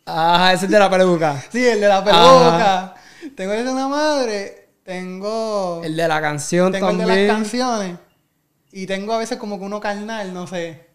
Ajá, 0.06 0.54
ese 0.54 0.66
es 0.66 0.72
de 0.72 0.80
la 0.80 0.90
peluca. 0.90 1.44
Sí, 1.52 1.68
el 1.68 1.82
de 1.82 1.88
la 1.88 2.04
peluca. 2.04 2.96
Tengo 3.36 3.54
el 3.54 3.66
de 3.66 3.72
una 3.72 3.88
madre. 3.90 4.70
Tengo. 4.84 5.82
El 5.84 5.96
de 5.96 6.08
la 6.08 6.22
canción 6.22 6.72
tengo 6.72 6.90
el 6.90 6.98
de 6.98 7.06
también. 7.06 7.28
las 7.28 7.38
canciones. 7.38 7.98
Y 8.72 8.86
tengo 8.88 9.14
a 9.14 9.18
veces 9.18 9.38
como 9.38 9.60
que 9.60 9.66
uno 9.66 9.82
carnal, 9.82 10.34
no 10.34 10.48
sé. 10.48 10.88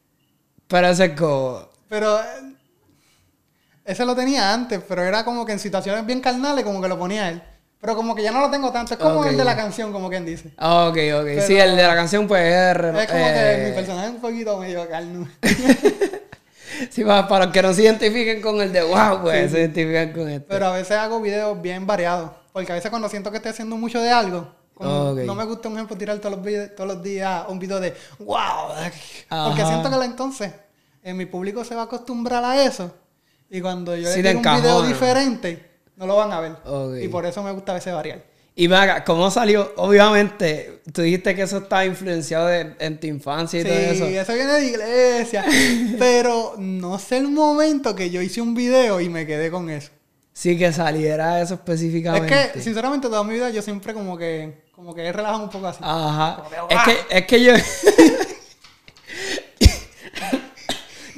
Pero 0.67 0.89
ese 0.89 1.05
es 1.05 1.19
como... 1.19 1.69
Pero. 1.89 2.19
Eh, 3.87 3.93
Ese 3.93 4.05
lo 4.05 4.15
tenía 4.17 4.53
antes, 4.53 4.81
pero 4.89 5.03
era 5.05 5.25
como 5.25 5.45
que 5.47 5.53
en 5.53 5.59
situaciones 5.59 6.05
bien 6.05 6.21
carnales, 6.21 6.65
como 6.65 6.81
que 6.83 6.89
lo 6.89 6.99
ponía 6.99 7.29
él. 7.31 7.43
Pero 7.81 7.95
como 7.95 8.15
que 8.15 8.23
ya 8.23 8.33
no 8.33 8.41
lo 8.41 8.51
tengo 8.51 8.73
tanto. 8.73 8.95
Es 8.95 9.01
como 9.01 9.25
el 9.25 9.37
de 9.37 9.45
la 9.45 9.55
canción, 9.55 9.93
como 9.93 10.09
quien 10.09 10.25
dice. 10.25 10.53
Ah, 10.57 10.87
Ok, 10.89 10.97
ok. 11.21 11.27
Sí, 11.47 11.55
Pero- 11.55 11.63
el 11.65 11.77
de 11.77 11.83
la 11.83 11.95
canción 11.95 12.27
pues 12.27 12.43
es... 12.43 12.77
Es 12.77 13.07
como 13.07 13.21
eh, 13.27 13.55
que 13.63 13.69
mi 13.69 13.75
personaje 13.77 14.07
es 14.09 14.15
un 14.15 14.21
poquito 14.21 14.57
medio 14.59 14.89
carno. 14.89 15.29
Sí, 16.91 17.05
para, 17.05 17.51
que 17.53 17.63
no 17.63 17.73
se 17.73 17.83
identifiquen 17.85 18.43
con 18.43 18.61
el 18.61 18.71
de 18.73 18.83
wow, 18.83 19.23
pues 19.23 19.51
se 19.51 19.61
identifican 19.61 20.13
con 20.13 20.29
este. 20.29 20.47
Pero 20.47 20.67
a 20.67 20.73
veces 20.73 20.97
hago 20.97 21.21
videos 21.23 21.61
bien 21.63 21.87
variados. 21.87 22.31
Porque 22.53 22.71
a 22.73 22.75
veces 22.75 22.91
cuando 22.91 23.09
siento 23.09 23.31
que 23.31 23.39
estoy 23.39 23.51
haciendo 23.53 23.77
mucho 23.77 24.01
de 24.01 24.11
algo, 24.11 24.53
como 24.75 25.13
Ok. 25.13 25.19
no 25.21 25.35
me 25.35 25.45
gusta, 25.45 25.69
un 25.69 25.77
ejemplo, 25.77 25.97
tirar 25.97 26.19
todos 26.19 26.37
los, 26.37 26.45
vide- 26.45 26.69
todos 26.69 26.87
los 26.89 27.03
días 27.03 27.45
un 27.49 27.59
video 27.59 27.81
de 27.81 27.95
wow. 28.19 28.37
Porque 29.29 29.63
Ajá. 29.63 29.67
siento 29.69 29.91
que 29.91 29.97
la- 29.97 30.05
entonces 30.05 30.53
eh, 31.03 31.15
mi 31.15 31.25
público 31.25 31.65
se 31.65 31.75
va 31.75 31.83
a 31.83 31.85
acostumbrar 31.85 32.45
a 32.45 32.63
eso. 32.63 32.93
Y 33.51 33.61
cuando 33.61 33.95
yo 33.97 34.11
Sí 34.11 34.23
le 34.23 34.35
tiro 34.35 34.51
un 34.51 34.61
video 34.61 34.83
diferente, 34.83 35.65
no 35.97 36.07
lo 36.07 36.17
van 36.17 36.33
a 36.33 36.41
ver. 36.41 36.53
Y 37.03 37.09
por 37.09 37.25
eso 37.27 37.43
me 37.43 37.53
gusta 37.53 37.73
a 37.73 37.75
veces 37.77 37.93
variar. 37.95 38.23
Y 38.59 38.69
venga, 38.69 39.05
¿cómo 39.05 39.31
salió? 39.31 39.75
Obviamente, 39.77 40.81
tú 40.93 41.03
dijiste 41.03 41.35
que 41.35 41.43
eso 41.43 41.59
estaba 41.59 41.85
influenciado 41.85 42.47
de- 42.47 42.75
en 42.79 42.99
tu 42.99 43.07
infancia 43.07 43.61
y 43.61 43.63
Sí, 43.65 43.69
todo 43.69 43.79
eso. 43.79 44.07
eso 44.07 44.33
viene 44.33 44.53
de 44.55 44.65
iglesia. 44.65 45.45
pero 45.99 46.55
no 46.57 46.99
sé 46.99 47.19
el 47.19 47.29
momento 47.29 47.95
que 47.95 48.09
yo 48.09 48.23
hice 48.23 48.41
un 48.41 48.55
video 48.55 49.01
y 49.03 49.11
me 49.11 49.27
quedé 49.27 49.51
con 49.51 49.69
eso. 49.69 49.91
Sí, 50.33 50.57
que 50.59 50.73
saliera 50.73 51.41
eso 51.43 51.55
Es 51.55 51.61
específicamente. 51.61 52.51
que, 52.55 52.61
sinceramente, 52.63 53.09
toda 53.09 53.25
mi 53.25 53.35
vida 53.35 53.51
yo 53.51 53.61
siempre 53.63 53.93
como 53.93 54.17
que, 54.17 54.65
como 54.75 54.95
que 54.95 55.03
he 55.07 55.13
relajado 55.13 55.45
un 55.45 55.51
poco 55.51 55.67
así. 55.67 55.81
Ajá. 55.83 56.43
Es 56.51 56.77
¡guau! 56.77 56.85
que, 56.85 57.19
es 57.19 57.27
que 57.27 57.43
yo. 57.45 57.53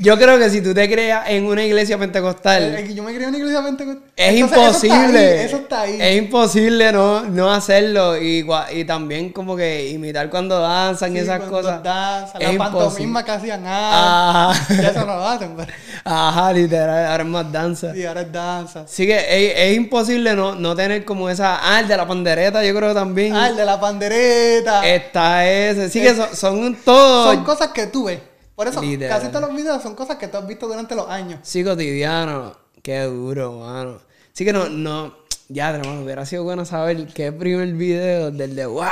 Yo 0.01 0.17
creo 0.17 0.39
que 0.39 0.49
si 0.51 0.61
tú 0.61 0.73
te 0.75 0.89
creas 0.89 1.29
en 1.29 1.45
una 1.47 1.65
iglesia 1.65 1.99
pentecostal, 1.99 2.77
Eh, 2.77 2.95
yo 2.95 3.03
me 3.03 3.11
crié 3.13 3.25
en 3.25 3.29
una 3.31 3.39
iglesia 3.39 3.63
pentecostal. 3.63 4.03
es 4.17 4.35
Entonces, 4.41 4.85
imposible. 4.85 5.45
Eso 5.45 5.57
está 5.57 5.81
ahí. 5.83 5.91
Eso 5.93 6.01
está 6.01 6.07
ahí. 6.07 6.17
Es 6.17 6.23
imposible 6.23 6.93
no, 6.93 7.23
no 7.25 7.53
hacerlo. 7.53 8.17
Y, 8.17 8.47
y 8.73 8.85
también 8.85 9.31
como 9.33 9.57
que 9.57 9.89
imitar 9.91 10.31
cuando 10.31 10.61
danzan 10.61 11.13
y 11.13 11.17
Sí, 11.17 11.21
esas 11.25 11.41
cosas. 11.43 11.83
danzan, 11.83 12.41
es 12.43 12.53
la 12.53 12.59
pantomima 12.59 13.25
que 13.25 13.31
hacían 13.33 13.63
ah, 13.67 14.51
Ajá. 14.51 14.75
Ya 14.83 14.89
eso 14.91 15.01
no 15.07 15.17
lo 15.17 15.29
hacen, 15.29 15.55
pero. 15.57 15.73
Ajá, 16.05 16.53
literal, 16.53 17.07
ahora 17.07 17.23
es 17.23 17.29
más 17.29 17.53
danza. 17.53 17.97
Y 17.97 18.05
ahora 18.05 18.21
es 18.23 18.33
danza. 18.33 18.81
Así 18.83 19.07
que 19.07 19.17
es, 19.17 19.53
es 19.57 19.77
imposible 19.77 20.35
no, 20.35 20.55
no 20.55 20.75
tener 20.77 21.05
como 21.05 21.29
esa. 21.29 21.59
Ah, 21.63 21.81
el 21.81 21.89
de 21.89 21.97
la 21.97 22.07
pandereta, 22.07 22.65
yo 22.65 22.75
creo 22.75 22.95
también. 22.95 23.35
Ah, 23.35 23.49
el 23.49 23.57
de 23.57 23.65
la 23.65 23.79
pandereta. 23.81 24.87
Está 24.87 25.47
ese. 25.47 25.91
Sí, 25.91 26.01
que 26.01 26.15
son, 26.15 26.29
son 26.35 26.75
todos. 26.85 27.35
son 27.35 27.45
cosas 27.45 27.69
que 27.69 27.87
tú 27.89 28.05
ves. 28.05 28.21
Por 28.59 28.66
eso, 28.66 28.83
Literal. 28.83 29.21
casi 29.21 29.31
todos 29.31 29.49
los 29.49 29.57
videos 29.57 29.81
son 29.81 29.94
cosas 29.94 30.16
que 30.16 30.27
tú 30.27 30.37
has 30.37 30.44
visto 30.44 30.66
durante 30.66 30.97
los 30.97 31.09
años. 31.09 31.38
Sí, 31.44 31.62
cotidiano. 31.62 32.57
Qué 32.83 33.03
duro, 33.03 33.53
mano. 33.61 34.01
Sí 34.33 34.44
que 34.44 34.53
no, 34.53 34.68
no. 34.68 35.14
Ya, 35.49 35.71
hermano, 35.71 36.03
hubiera 36.03 36.27
sido 36.27 36.42
bueno 36.42 36.64
saber 36.64 37.07
qué 37.07 37.31
primer 37.31 37.73
video 37.75 38.33
del 38.33 38.57
de 38.57 38.66
wow. 38.66 38.83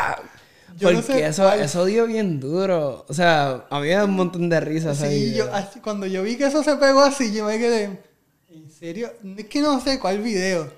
Yo 0.79 0.93
no 0.93 1.01
Porque 1.01 1.15
sé 1.15 1.27
eso, 1.27 1.43
cuál. 1.43 1.61
eso 1.63 1.85
dio 1.85 2.07
bien 2.07 2.39
duro. 2.39 3.05
O 3.09 3.13
sea, 3.13 3.67
a 3.69 3.81
mí 3.81 3.89
me 3.89 3.95
da 3.95 4.05
un 4.05 4.13
montón 4.13 4.49
de 4.49 4.61
risas. 4.61 5.03
ese 5.03 5.11
Sí, 5.11 5.35
yo, 5.35 5.53
así, 5.53 5.81
cuando 5.81 6.07
yo 6.07 6.23
vi 6.23 6.37
que 6.37 6.47
eso 6.47 6.63
se 6.63 6.77
pegó 6.77 7.01
así, 7.01 7.33
yo 7.35 7.45
me 7.47 7.59
quedé. 7.59 8.01
¿En 8.49 8.71
serio? 8.71 9.11
Es 9.37 9.47
que 9.47 9.61
no 9.63 9.81
sé 9.81 9.99
cuál 9.99 10.19
video. 10.19 10.73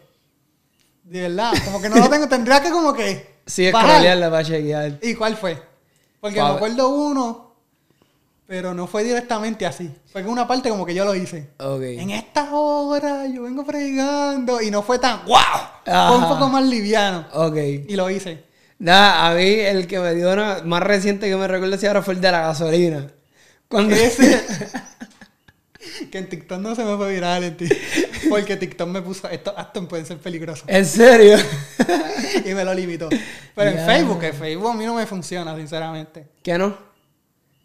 De 1.04 1.22
verdad, 1.28 1.52
como 1.66 1.82
que 1.82 1.90
no 1.90 1.96
lo 1.96 2.08
tengo. 2.10 2.26
Tendría 2.26 2.62
que 2.62 2.70
como 2.70 2.94
que. 2.94 3.36
Sí, 3.44 3.70
bajar. 3.70 3.90
scrollearla 3.90 4.30
para 4.30 4.44
chequear. 4.44 4.98
¿Y 5.02 5.14
cuál 5.14 5.36
fue? 5.36 5.60
Porque 6.20 6.40
me 6.40 6.48
acuerdo 6.48 6.88
uno, 6.88 7.47
pero 8.48 8.72
no 8.72 8.86
fue 8.86 9.04
directamente 9.04 9.66
así. 9.66 9.90
Fue 10.10 10.22
que 10.22 10.28
una 10.28 10.48
parte 10.48 10.70
como 10.70 10.86
que 10.86 10.94
yo 10.94 11.04
lo 11.04 11.14
hice. 11.14 11.50
En 11.58 12.08
esta 12.08 12.50
hora 12.54 13.26
yo 13.26 13.42
vengo 13.42 13.62
predicando 13.62 14.62
y 14.62 14.70
no 14.70 14.82
fue 14.82 14.98
tan 14.98 15.26
¡wow! 15.26 15.36
Ajá. 15.36 16.08
Fue 16.08 16.16
un 16.16 16.28
poco 16.28 16.48
más 16.48 16.64
liviano. 16.64 17.26
Ok. 17.34 17.56
Y 17.86 17.94
lo 17.94 18.08
hice. 18.08 18.44
Nada, 18.78 19.28
a 19.28 19.34
mí 19.34 19.42
el 19.44 19.86
que 19.86 19.98
me 19.98 20.14
dio 20.14 20.32
una 20.32 20.62
más 20.64 20.82
reciente 20.82 21.28
que 21.28 21.36
me 21.36 21.46
recuerdo 21.46 21.74
así 21.74 21.86
ahora 21.86 22.00
fue 22.00 22.14
el 22.14 22.22
de 22.22 22.32
la 22.32 22.40
gasolina. 22.40 23.06
Cuando. 23.68 23.94
Ese. 23.94 24.42
que 26.10 26.16
en 26.16 26.30
TikTok 26.30 26.58
no 26.58 26.74
se 26.74 26.86
me 26.86 26.96
fue 26.96 27.12
viral 27.12 27.44
en 27.44 27.54
ti. 27.54 27.68
Porque 28.30 28.56
TikTok 28.56 28.88
me 28.88 29.02
puso, 29.02 29.28
estos 29.28 29.52
actos 29.58 29.84
pueden 29.88 30.06
ser 30.06 30.16
peligrosos. 30.16 30.64
¿En 30.68 30.86
serio? 30.86 31.36
y 32.46 32.54
me 32.54 32.64
lo 32.64 32.72
limitó. 32.72 33.10
Pero 33.54 33.70
en 33.72 33.84
Facebook, 33.84 34.20
que 34.20 34.32
Facebook 34.32 34.70
a 34.70 34.74
mí 34.74 34.86
no 34.86 34.94
me 34.94 35.04
funciona, 35.04 35.54
sinceramente. 35.54 36.28
¿Qué 36.42 36.56
no? 36.56 36.87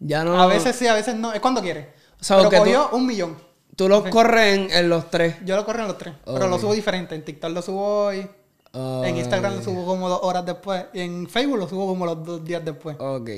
Ya 0.00 0.24
no. 0.24 0.40
A 0.40 0.46
veces 0.46 0.76
sí, 0.76 0.86
a 0.86 0.94
veces 0.94 1.14
no. 1.16 1.32
Es 1.32 1.40
cuando 1.40 1.60
quiere. 1.62 1.92
O 2.20 2.24
sea, 2.24 2.38
Pero 2.38 2.50
que 2.50 2.56
tú- 2.56 2.62
cogió 2.62 2.88
un 2.92 3.06
millón. 3.06 3.36
Tú 3.76 3.88
los 3.88 4.04
corres 4.08 4.54
en, 4.56 4.70
en 4.70 4.88
los 4.88 5.10
tres. 5.10 5.36
Yo 5.44 5.56
lo 5.56 5.64
corro 5.64 5.82
en 5.82 5.88
los 5.88 5.98
tres. 5.98 6.14
Pero 6.24 6.48
lo 6.48 6.58
subo 6.58 6.74
diferente. 6.74 7.14
En 7.14 7.24
TikTok 7.24 7.50
lo 7.52 7.62
subo 7.62 8.04
hoy. 8.06 8.26
En 8.72 9.16
Instagram 9.16 9.56
lo 9.56 9.62
subo 9.62 9.84
como 9.86 10.08
dos 10.08 10.20
horas 10.22 10.44
después. 10.46 10.86
Y 10.92 11.00
en 11.00 11.28
Facebook 11.28 11.58
lo 11.58 11.68
subo 11.68 11.86
como 11.86 12.06
los 12.06 12.24
dos 12.24 12.44
días 12.44 12.64
después. 12.64 12.96
Ok. 12.98 13.28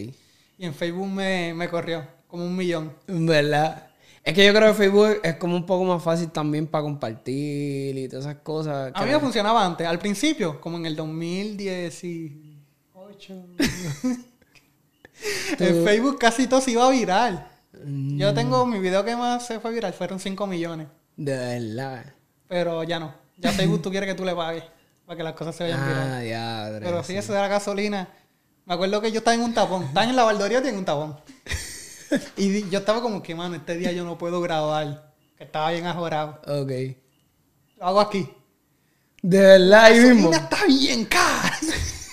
Y 0.59 0.65
en 0.65 0.75
Facebook 0.75 1.07
me, 1.09 1.53
me 1.55 1.69
corrió 1.69 2.07
como 2.27 2.45
un 2.45 2.57
millón. 2.57 2.93
¿Verdad? 3.07 3.89
Es 4.25 4.35
que 4.35 4.45
yo 4.45 4.53
creo 4.53 4.69
que 4.73 4.75
Facebook 4.75 5.21
es 5.23 5.37
como 5.37 5.55
un 5.57 5.65
poco 5.65 5.85
más 5.85 6.03
fácil 6.03 6.31
también 6.31 6.67
para 6.67 6.83
compartir 6.83 7.97
y 7.97 8.09
todas 8.09 8.27
esas 8.27 8.39
cosas. 8.43 8.91
A 8.95 9.05
mí 9.05 9.11
me 9.13 9.21
funcionaba 9.21 9.65
antes. 9.65 9.87
Al 9.87 9.99
principio, 9.99 10.61
como 10.61 10.77
en 10.79 10.87
el 10.87 10.97
2018. 10.97 13.35
en 15.59 15.85
Facebook 15.85 16.19
casi 16.19 16.47
todo 16.47 16.61
se 16.61 16.73
iba 16.73 16.89
viral. 16.91 17.47
Mm. 17.85 18.19
Yo 18.19 18.35
tengo 18.35 18.67
mi 18.67 18.79
video 18.79 19.05
que 19.05 19.17
más 19.17 19.47
se 19.47 19.61
fue 19.61 19.73
viral. 19.73 19.93
Fueron 19.93 20.21
5 20.21 20.47
millones. 20.47 20.89
De 21.17 21.37
verdad. 21.37 22.15
Pero 22.49 22.83
ya 22.85 22.99
no. 22.99 23.15
Ya 23.39 23.53
Facebook 23.53 23.83
tú 23.83 23.91
quieres 23.91 24.09
que 24.09 24.15
tú 24.15 24.25
le 24.25 24.35
pagues. 24.35 24.65
para 25.05 25.17
que 25.17 25.23
las 25.23 25.35
cosas 25.35 25.55
se 25.55 25.65
vayan 25.65 25.87
virales. 25.87 26.35
Ah. 26.37 26.71
Pero 26.81 27.03
sí, 27.03 27.17
eso 27.17 27.33
de 27.33 27.41
la 27.41 27.49
gasolina. 27.49 28.09
Me 28.65 28.75
acuerdo 28.75 29.01
que 29.01 29.13
yo 29.13 29.19
estaba 29.19 29.35
en 29.35 29.43
un 29.43 29.55
tapón. 29.55 29.85
Estaba 29.85 30.07
en 30.07 30.17
la 30.17 30.25
Valdoría 30.25 30.61
y 30.65 30.69
en 30.69 30.79
un 30.79 30.85
tapón. 30.85 31.21
y 32.37 32.69
yo 32.69 32.81
estaba 32.81 33.01
como 33.01 33.23
que, 33.23 33.35
mano, 33.35 33.57
este 33.57 33.77
día 33.77 33.93
yo 33.93 34.05
no 34.05 34.19
puedo 34.19 34.41
grabar. 34.41 35.13
Que 35.37 35.45
estaba 35.45 35.71
bien 35.71 35.87
ajorado. 35.87 36.41
Ok. 36.47 36.73
Lo 37.79 37.87
hago 37.87 38.01
aquí. 38.01 38.29
De 39.23 39.41
verdad, 39.41 39.85
ahí 39.85 40.01
mismo. 40.01 40.33
está 40.33 40.65
bien 40.67 41.05
cara. 41.05 41.59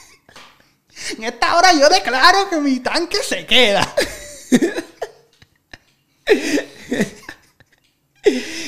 en 1.17 1.23
esta 1.25 1.55
hora 1.57 1.73
yo 1.73 1.89
declaro 1.89 2.49
que 2.49 2.57
mi 2.57 2.79
tanque 2.79 3.17
se 3.23 3.45
queda. 3.45 3.87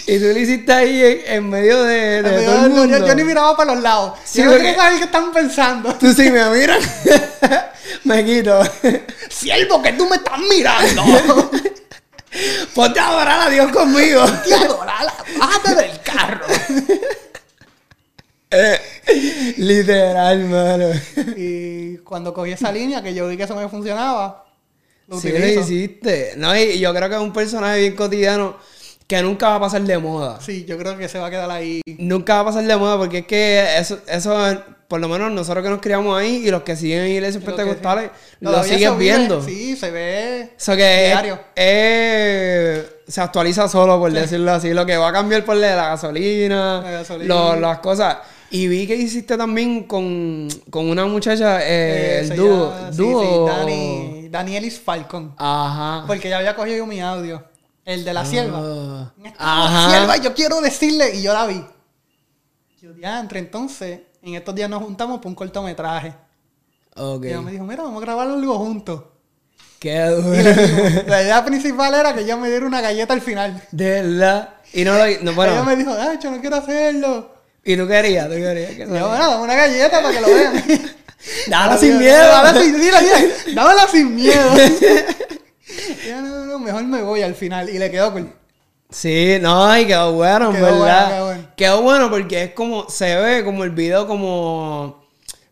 Y 0.07 0.19
tú 0.19 0.25
lo 0.25 0.37
hiciste 0.37 0.71
ahí 0.73 1.01
en, 1.01 1.21
en 1.33 1.49
medio 1.49 1.81
de, 1.83 2.21
todo 2.21 2.65
el 2.65 2.71
mundo. 2.71 2.85
yo- 2.99 3.07
yo 3.07 3.15
ni 3.15 3.23
miraba 3.23 3.55
para 3.55 3.73
los 3.73 3.81
lados. 3.81 4.19
Sí, 4.25 4.39
yo 4.39 4.45
no 4.45 4.51
quería 4.57 4.75
saber 4.75 4.97
qué 4.99 5.05
están 5.05 5.31
pensando. 5.31 5.95
Tú 5.95 6.13
sí 6.13 6.29
me 6.29 6.47
miras. 6.49 6.83
me 8.03 8.25
quito. 8.25 8.59
Siervo, 9.29 9.81
que 9.81 9.93
tú 9.93 10.07
me 10.09 10.17
estás 10.17 10.39
mirando. 10.49 11.03
Ponte 12.75 12.99
a 12.99 13.07
adorar 13.07 13.47
a 13.47 13.49
Dios 13.49 13.71
conmigo. 13.71 14.25
Te 14.45 14.53
adorar, 14.55 15.07
bájate 15.37 15.75
del 15.75 16.01
carro. 16.01 16.45
Literal, 19.57 20.43
mano. 20.45 20.89
y 21.37 21.97
cuando 21.97 22.33
cogí 22.33 22.51
esa 22.51 22.71
línea, 22.71 23.01
que 23.01 23.13
yo 23.13 23.27
vi 23.27 23.37
que 23.37 23.43
eso 23.43 23.55
me 23.55 23.67
funcionaba, 23.69 24.45
lo 25.07 25.19
Sí 25.19 25.29
lo 25.31 25.45
hiciste. 25.45 26.33
No, 26.37 26.55
y 26.57 26.79
yo 26.79 26.93
creo 26.93 27.09
que 27.09 27.15
es 27.15 27.21
un 27.21 27.33
personaje 27.33 27.79
bien 27.79 27.95
cotidiano 27.95 28.57
que 29.07 29.21
nunca 29.21 29.49
va 29.49 29.55
a 29.55 29.59
pasar 29.59 29.81
de 29.83 29.97
moda. 29.99 30.39
Sí, 30.41 30.65
yo 30.65 30.77
creo 30.77 30.97
que 30.97 31.07
se 31.07 31.19
va 31.19 31.27
a 31.27 31.29
quedar 31.29 31.49
ahí. 31.51 31.81
Nunca 31.99 32.35
va 32.35 32.39
a 32.41 32.45
pasar 32.45 32.63
de 32.65 32.75
moda 32.75 32.97
porque 32.97 33.19
es 33.19 33.25
que 33.27 33.77
eso, 33.77 33.99
eso 34.07 34.35
por 34.87 34.99
lo 34.99 35.07
menos 35.07 35.31
nosotros 35.31 35.63
que 35.63 35.69
nos 35.69 35.79
criamos 35.81 36.19
ahí 36.19 36.43
y 36.47 36.51
los 36.51 36.63
que 36.63 36.75
siguen 36.75 37.01
en 37.01 37.11
iglesias 37.11 37.43
pentecostales, 37.43 38.09
sí. 38.13 38.35
lo 38.39 38.63
vive, 38.63 38.91
viendo. 38.97 39.43
Sí, 39.43 39.75
se 39.75 39.91
ve 39.91 40.49
Eso 40.57 40.75
que 40.75 41.05
diario. 41.07 41.39
es- 41.55 42.79
es- 42.79 42.85
se 43.13 43.21
actualiza 43.21 43.67
solo, 43.67 43.99
por 43.99 44.11
decirlo 44.11 44.51
así. 44.51 44.73
Lo 44.73 44.85
que 44.85 44.97
va 44.97 45.09
a 45.09 45.13
cambiar 45.13 45.45
por 45.45 45.55
la 45.57 45.75
gasolina, 45.75 46.81
La 46.81 46.91
gasolina. 46.91 47.27
lo- 47.35 47.55
las 47.59 47.79
cosas. 47.79 48.17
Y 48.51 48.67
vi 48.67 48.86
que 48.88 48.95
hiciste 48.95 49.38
también 49.38 49.84
con, 49.84 50.47
con 50.69 50.88
una 50.89 51.05
muchacha, 51.05 51.62
eh, 51.62 51.65
Eh, 51.67 52.19
el 52.21 52.36
dúo. 52.36 52.73
sí, 52.91 52.97
dúo. 52.97 53.47
sí, 53.47 53.51
Dani, 53.58 54.29
Danielis 54.29 54.79
Falcon. 54.79 55.34
Ajá. 55.38 56.03
Porque 56.08 56.29
ya 56.29 56.38
había 56.38 56.55
cogido 56.55 56.77
yo 56.77 56.86
mi 56.86 57.01
audio. 57.01 57.43
El 57.84 58.03
de 58.03 58.13
la 58.13 58.25
sierva. 58.25 58.60
Ah. 58.60 59.12
Ajá. 59.38 59.89
sierva 59.89 60.17
yo 60.17 60.34
quiero 60.34 60.62
decirle, 60.62 61.15
y 61.15 61.21
yo 61.23 61.34
la 61.34 61.45
vi. 61.47 61.63
Yo, 62.81 62.91
entre 63.01 63.39
entonces, 63.39 64.01
en 64.21 64.36
estos 64.36 64.53
días 64.55 64.69
nos 64.69 64.81
juntamos 64.84 65.17
por 65.19 65.27
un 65.27 65.36
cortometraje. 65.36 66.13
Ok. 66.95 67.25
Y 67.25 67.27
ella 67.29 67.41
me 67.41 67.51
dijo, 67.51 67.63
mira, 67.63 67.84
vamos 67.84 68.01
a 68.01 68.05
grabar 68.05 68.27
algo 68.27 68.58
juntos. 68.58 69.01
Qué 69.79 69.99
duro. 70.05 71.03
la 71.08 71.21
idea 71.21 71.43
principal 71.45 71.93
era 71.93 72.13
que 72.13 72.21
ella 72.21 72.38
me 72.38 72.49
diera 72.49 72.65
una 72.65 72.81
galleta 72.81 73.13
al 73.13 73.21
final. 73.21 73.62
De 73.71 74.01
verdad. 74.01 74.49
Y 74.73 74.84
no 74.84 74.93
lo. 74.97 75.03
No, 75.21 75.34
bueno. 75.34 75.53
ella 75.53 75.63
me 75.63 75.75
dijo, 75.75 75.91
ay, 75.97 76.17
yo 76.21 76.31
no 76.31 76.39
quiero 76.39 76.55
hacerlo. 76.55 77.34
Y 77.67 77.75
tú 77.75 77.88
querías, 77.88 78.28
tú 78.28 78.36
querías. 78.36 78.71
que 78.71 78.86
saliera. 78.86 79.08
bueno, 79.08 79.32
dame 79.32 79.43
una 79.43 79.56
galleta 79.56 80.01
para 80.01 80.13
que 80.13 80.21
lo 80.21 80.28
vean. 80.28 80.63
Dala 81.47 81.78
sin 81.78 81.97
miedo. 81.97 82.15
Dala 82.15 82.62
sin, 82.62 82.80
dila, 82.80 83.01
dila, 83.01 83.19
dámela 83.56 83.88
sin 83.88 84.15
miedo. 84.15 84.51
Y 85.67 86.08
ella, 86.08 86.21
no, 86.21 86.45
no, 86.45 86.60
mejor 86.60 86.84
me 86.84 87.01
voy 87.01 87.21
al 87.21 87.34
final. 87.34 87.67
Y 87.69 87.80
le 87.80 87.89
quedó 87.91 88.13
cool. 88.13 88.32
Sí, 88.89 89.39
no, 89.41 89.78
y 89.78 89.88
quedó 89.88 90.13
bueno, 90.13 90.56
en 90.56 90.62
verdad. 90.62 90.78
bueno, 90.78 91.10
quedó 91.10 91.25
bueno. 91.25 91.47
Quedó 91.58 91.82
bueno 91.82 92.10
porque 92.10 92.43
es 92.43 92.51
como, 92.54 92.88
se 92.88 93.15
ve 93.17 93.43
como 93.43 93.63
el 93.63 93.71
video 93.71 94.08
como, 94.08 95.04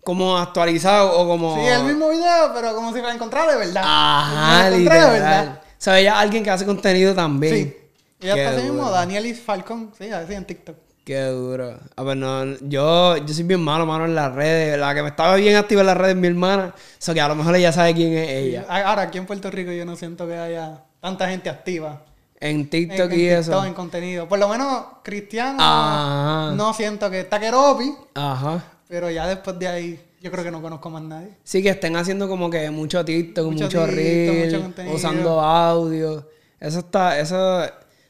como 0.04 0.38
actualizado 0.38 1.20
o 1.20 1.28
como... 1.28 1.56
Sí, 1.56 1.66
el 1.66 1.84
mismo 1.84 2.10
video, 2.10 2.52
pero 2.54 2.76
como 2.76 2.94
si 2.94 3.02
lo 3.02 3.10
encontrara 3.10 3.52
de 3.52 3.58
verdad. 3.58 3.84
Ajá, 3.84 4.68
encontré 4.68 5.02
de 5.02 5.12
literal. 5.14 5.62
O 5.66 5.66
sea, 5.78 6.00
ya 6.00 6.20
alguien 6.20 6.44
que 6.44 6.52
hace 6.52 6.66
contenido 6.66 7.14
también. 7.14 7.56
Sí. 7.56 7.78
Ella 8.22 8.36
está 8.36 8.50
así 8.52 8.64
mismo, 8.64 8.84
duro. 8.84 8.92
Danielis 8.92 9.42
Falcon. 9.42 9.92
Sí, 9.98 10.10
así 10.10 10.34
en 10.36 10.46
TikTok. 10.46 10.78
Qué 11.04 11.22
duro. 11.26 11.78
A 11.98 12.04
ver, 12.04 12.16
no, 12.16 12.46
yo, 12.62 13.18
yo 13.18 13.34
soy 13.34 13.44
bien 13.44 13.60
malo, 13.62 13.86
mano, 13.86 14.06
en 14.06 14.16
las 14.16 14.34
redes. 14.34 14.80
La 14.80 14.96
que 14.96 15.02
me 15.04 15.10
estaba 15.10 15.36
bien 15.36 15.56
activa 15.58 15.82
en 15.82 15.88
las 15.88 15.98
redes 15.98 16.16
es 16.16 16.22
mi 16.22 16.28
hermana. 16.28 16.74
O 16.76 16.80
sea, 16.98 17.14
que 17.14 17.20
a 17.22 17.28
lo 17.28 17.36
mejor 17.36 17.56
ella 17.56 17.72
sabe 17.74 17.94
quién 17.94 18.14
es 18.14 18.30
ella. 18.30 18.66
Ahora, 18.70 19.02
aquí 19.04 19.18
en 19.18 19.26
Puerto 19.26 19.52
Rico 19.52 19.72
yo 19.72 19.84
no 19.86 19.98
siento 19.98 20.26
que 20.26 20.36
haya 20.38 20.82
tanta 21.02 21.28
gente 21.28 21.50
activa. 21.50 22.04
En 22.40 22.70
TikTok 22.70 23.12
en 23.12 23.20
y 23.20 23.24
TikTok, 23.24 23.40
eso. 23.40 23.66
en 23.66 23.74
contenido. 23.74 24.28
Por 24.30 24.40
lo 24.40 24.48
menos 24.48 24.86
cristiano 25.04 25.58
Ajá. 25.62 26.52
no 26.56 26.74
siento 26.74 27.10
que 27.10 27.22
está 27.22 27.40
Keropi, 27.40 27.94
Ajá. 28.16 28.64
pero 28.88 29.10
ya 29.10 29.28
después 29.28 29.58
de 29.60 29.68
ahí 29.68 30.02
yo 30.22 30.30
creo 30.32 30.44
que 30.44 30.52
no 30.52 30.62
conozco 30.62 30.90
más 30.90 31.04
nadie. 31.04 31.38
Sí, 31.44 31.62
que 31.64 31.70
estén 31.70 31.96
haciendo 31.96 32.28
como 32.30 32.50
que 32.50 32.70
mucho 32.70 33.04
TikTok, 33.04 33.46
Mucho 33.46 33.66
mucho, 33.66 33.80
TikTok, 33.80 33.96
reel, 33.96 34.46
mucho 34.46 34.62
contenido. 34.62 34.96
usando 34.96 35.40
audio. 35.42 36.30
Eso 36.60 36.80
está, 36.80 37.18
eso 37.20 37.62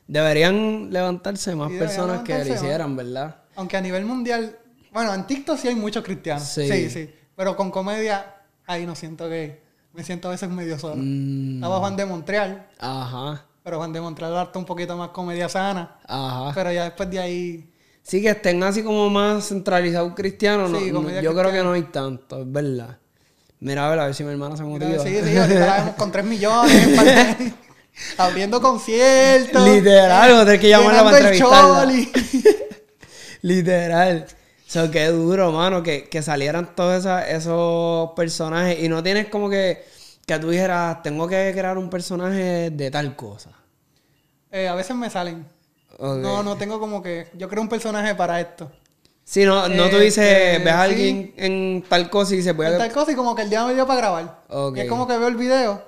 deberían 0.07 0.91
levantarse 0.91 1.55
más 1.55 1.69
deberían 1.69 1.87
personas 1.95 2.23
que 2.23 2.33
lo 2.33 2.39
más. 2.39 2.47
hicieran, 2.49 2.95
¿verdad? 2.95 3.35
Aunque 3.55 3.77
a 3.77 3.81
nivel 3.81 4.05
mundial, 4.05 4.57
bueno, 4.91 5.13
en 5.13 5.25
TikTok 5.25 5.57
sí 5.57 5.67
hay 5.67 5.75
muchos 5.75 6.03
cristianos. 6.03 6.43
Sí. 6.43 6.67
Sí, 6.69 6.89
sí. 6.89 7.13
Pero 7.35 7.55
con 7.55 7.71
comedia, 7.71 8.35
ahí 8.65 8.85
no 8.85 8.95
siento 8.95 9.27
que. 9.29 9.61
Me 9.93 10.03
siento 10.03 10.27
a 10.27 10.31
veces 10.31 10.49
medio 10.49 10.79
solo. 10.79 10.95
Mm, 10.97 11.55
Estaba 11.55 11.77
Juan 11.79 11.95
de 11.95 12.05
Montreal, 12.07 12.67
ajá, 12.79 13.45
pero 13.63 13.77
Juan 13.77 13.93
de 13.93 14.01
Montreal 14.01 14.35
harta 14.35 14.57
un 14.57 14.65
poquito 14.65 14.97
más 14.97 15.09
comedia 15.09 15.47
sana. 15.47 15.97
ajá. 16.07 16.51
Pero 16.55 16.71
ya 16.71 16.85
después 16.85 17.09
de 17.11 17.19
ahí. 17.19 17.69
Sí, 18.01 18.21
que 18.21 18.29
estén 18.31 18.61
así 18.63 18.83
como 18.83 19.09
más 19.11 19.47
centralizados 19.47 20.13
cristianos. 20.15 20.69
no- 20.71 20.79
Sí, 20.79 20.91
no- 20.91 21.21
yo 21.21 21.33
creo 21.35 21.51
que 21.51 21.63
no 21.63 21.73
hay 21.73 21.83
tanto, 21.83 22.41
es 22.41 22.51
verdad. 22.51 22.97
Mira, 23.59 23.85
a 23.87 23.89
ver, 23.91 23.99
a 23.99 24.05
ver 24.07 24.15
si 24.15 24.23
mi 24.25 24.31
hermana 24.31 24.57
se 24.57 24.63
motiva. 24.63 25.01
sí, 25.03 25.15
sí, 25.23 25.37
ahorita 25.37 25.59
la 25.65 25.77
vemos 25.77 25.95
con 25.95 26.11
3 26.11 26.25
millones. 26.25 27.53
en 27.95 28.21
abriendo 28.21 28.61
conciertos. 28.61 29.67
Literal, 29.69 30.29
vamos 30.29 30.41
a 30.43 30.45
tener 30.45 30.59
que 30.59 30.69
llamarla 30.69 31.03
para 31.03 31.17
entrevistarla. 31.17 31.85
Literal. 33.41 34.25
O 34.29 34.71
sea, 34.73 34.89
qué 34.89 35.07
duro, 35.07 35.51
mano, 35.51 35.83
que, 35.83 36.09
que 36.09 36.21
salieran 36.23 36.75
todos 36.75 36.99
esa- 36.99 37.29
esos 37.29 38.11
personajes 38.15 38.79
y 38.81 38.89
no 38.89 39.03
tienes 39.03 39.27
como 39.27 39.49
que, 39.49 39.85
que 40.25 40.39
tú 40.39 40.49
dijeras, 40.49 41.03
tengo 41.03 41.27
que 41.27 41.51
crear 41.53 41.77
un 41.77 41.89
personaje 41.89 42.71
de 42.71 42.89
tal 42.89 43.15
cosa. 43.15 43.51
Eh, 44.51 44.67
a 44.67 44.75
veces 44.75 44.95
me 44.95 45.09
salen. 45.09 45.45
No, 45.99 46.41
no 46.41 46.57
tengo 46.57 46.79
como 46.79 47.03
que. 47.03 47.27
Yo 47.33 47.47
creo 47.47 47.61
un 47.61 47.69
personaje 47.69 48.15
para 48.15 48.41
esto. 48.41 48.71
Sí, 49.23 49.45
no, 49.45 49.69
no 49.69 49.89
tú 49.89 49.99
dices, 49.99 50.25
eh, 50.27 50.61
ves 50.63 50.73
a 50.73 50.85
sí. 50.85 50.91
alguien 50.91 51.33
en 51.37 51.83
tal 51.87 52.09
cosa 52.09 52.35
y 52.35 52.41
se 52.41 52.53
puede... 52.53 52.77
Tal 52.77 52.91
cosa 52.91 53.13
y 53.13 53.15
como 53.15 53.33
que 53.35 53.43
el 53.43 53.49
día 53.49 53.63
me 53.63 53.73
dio 53.73 53.87
para 53.87 53.99
grabar. 54.01 54.41
Y 54.75 54.79
es 54.81 54.89
como 54.89 55.07
que 55.07 55.17
veo 55.17 55.29
el 55.29 55.37
video. 55.37 55.81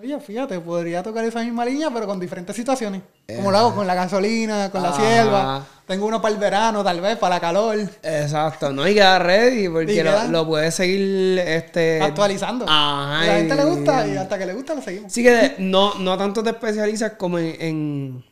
Oye, 0.00 0.20
fíjate, 0.20 0.60
podría 0.60 1.02
tocar 1.02 1.24
esa 1.24 1.40
misma 1.42 1.64
línea, 1.64 1.90
pero 1.92 2.06
con 2.06 2.20
diferentes 2.20 2.54
situaciones. 2.54 3.02
Como 3.34 3.50
lo 3.50 3.58
hago 3.58 3.74
con 3.74 3.84
la 3.86 3.94
gasolina, 3.96 4.70
con 4.70 4.80
la 4.80 4.90
Ajá. 4.90 5.00
sierva. 5.00 5.66
Tengo 5.88 6.06
uno 6.06 6.22
para 6.22 6.34
el 6.34 6.38
verano, 6.40 6.84
tal 6.84 7.00
vez, 7.00 7.16
para 7.18 7.34
la 7.36 7.40
calor. 7.40 7.76
Exacto, 8.02 8.70
no 8.72 8.84
hay 8.84 8.94
que 8.94 9.00
dar 9.00 9.24
ready 9.26 9.68
porque 9.68 10.04
lo, 10.30 10.46
puedes 10.46 10.74
seguir 10.76 11.38
este 11.40 12.00
Actualizando. 12.00 12.64
Ajá. 12.68 13.22
a 13.22 13.26
la 13.26 13.32
gente 13.34 13.56
le 13.56 13.64
gusta 13.64 14.06
y- 14.06 14.16
hasta 14.16 14.38
que 14.38 14.46
le 14.46 14.54
gusta 14.54 14.74
lo 14.76 14.82
seguimos. 14.82 15.12
Sí 15.12 15.22
que 15.24 15.30
de- 15.32 15.54
no, 15.58 15.94
no 15.94 16.16
tanto 16.16 16.44
te 16.44 16.50
especializas 16.50 17.12
como 17.18 17.38
en, 17.40 17.56
en- 17.60 18.24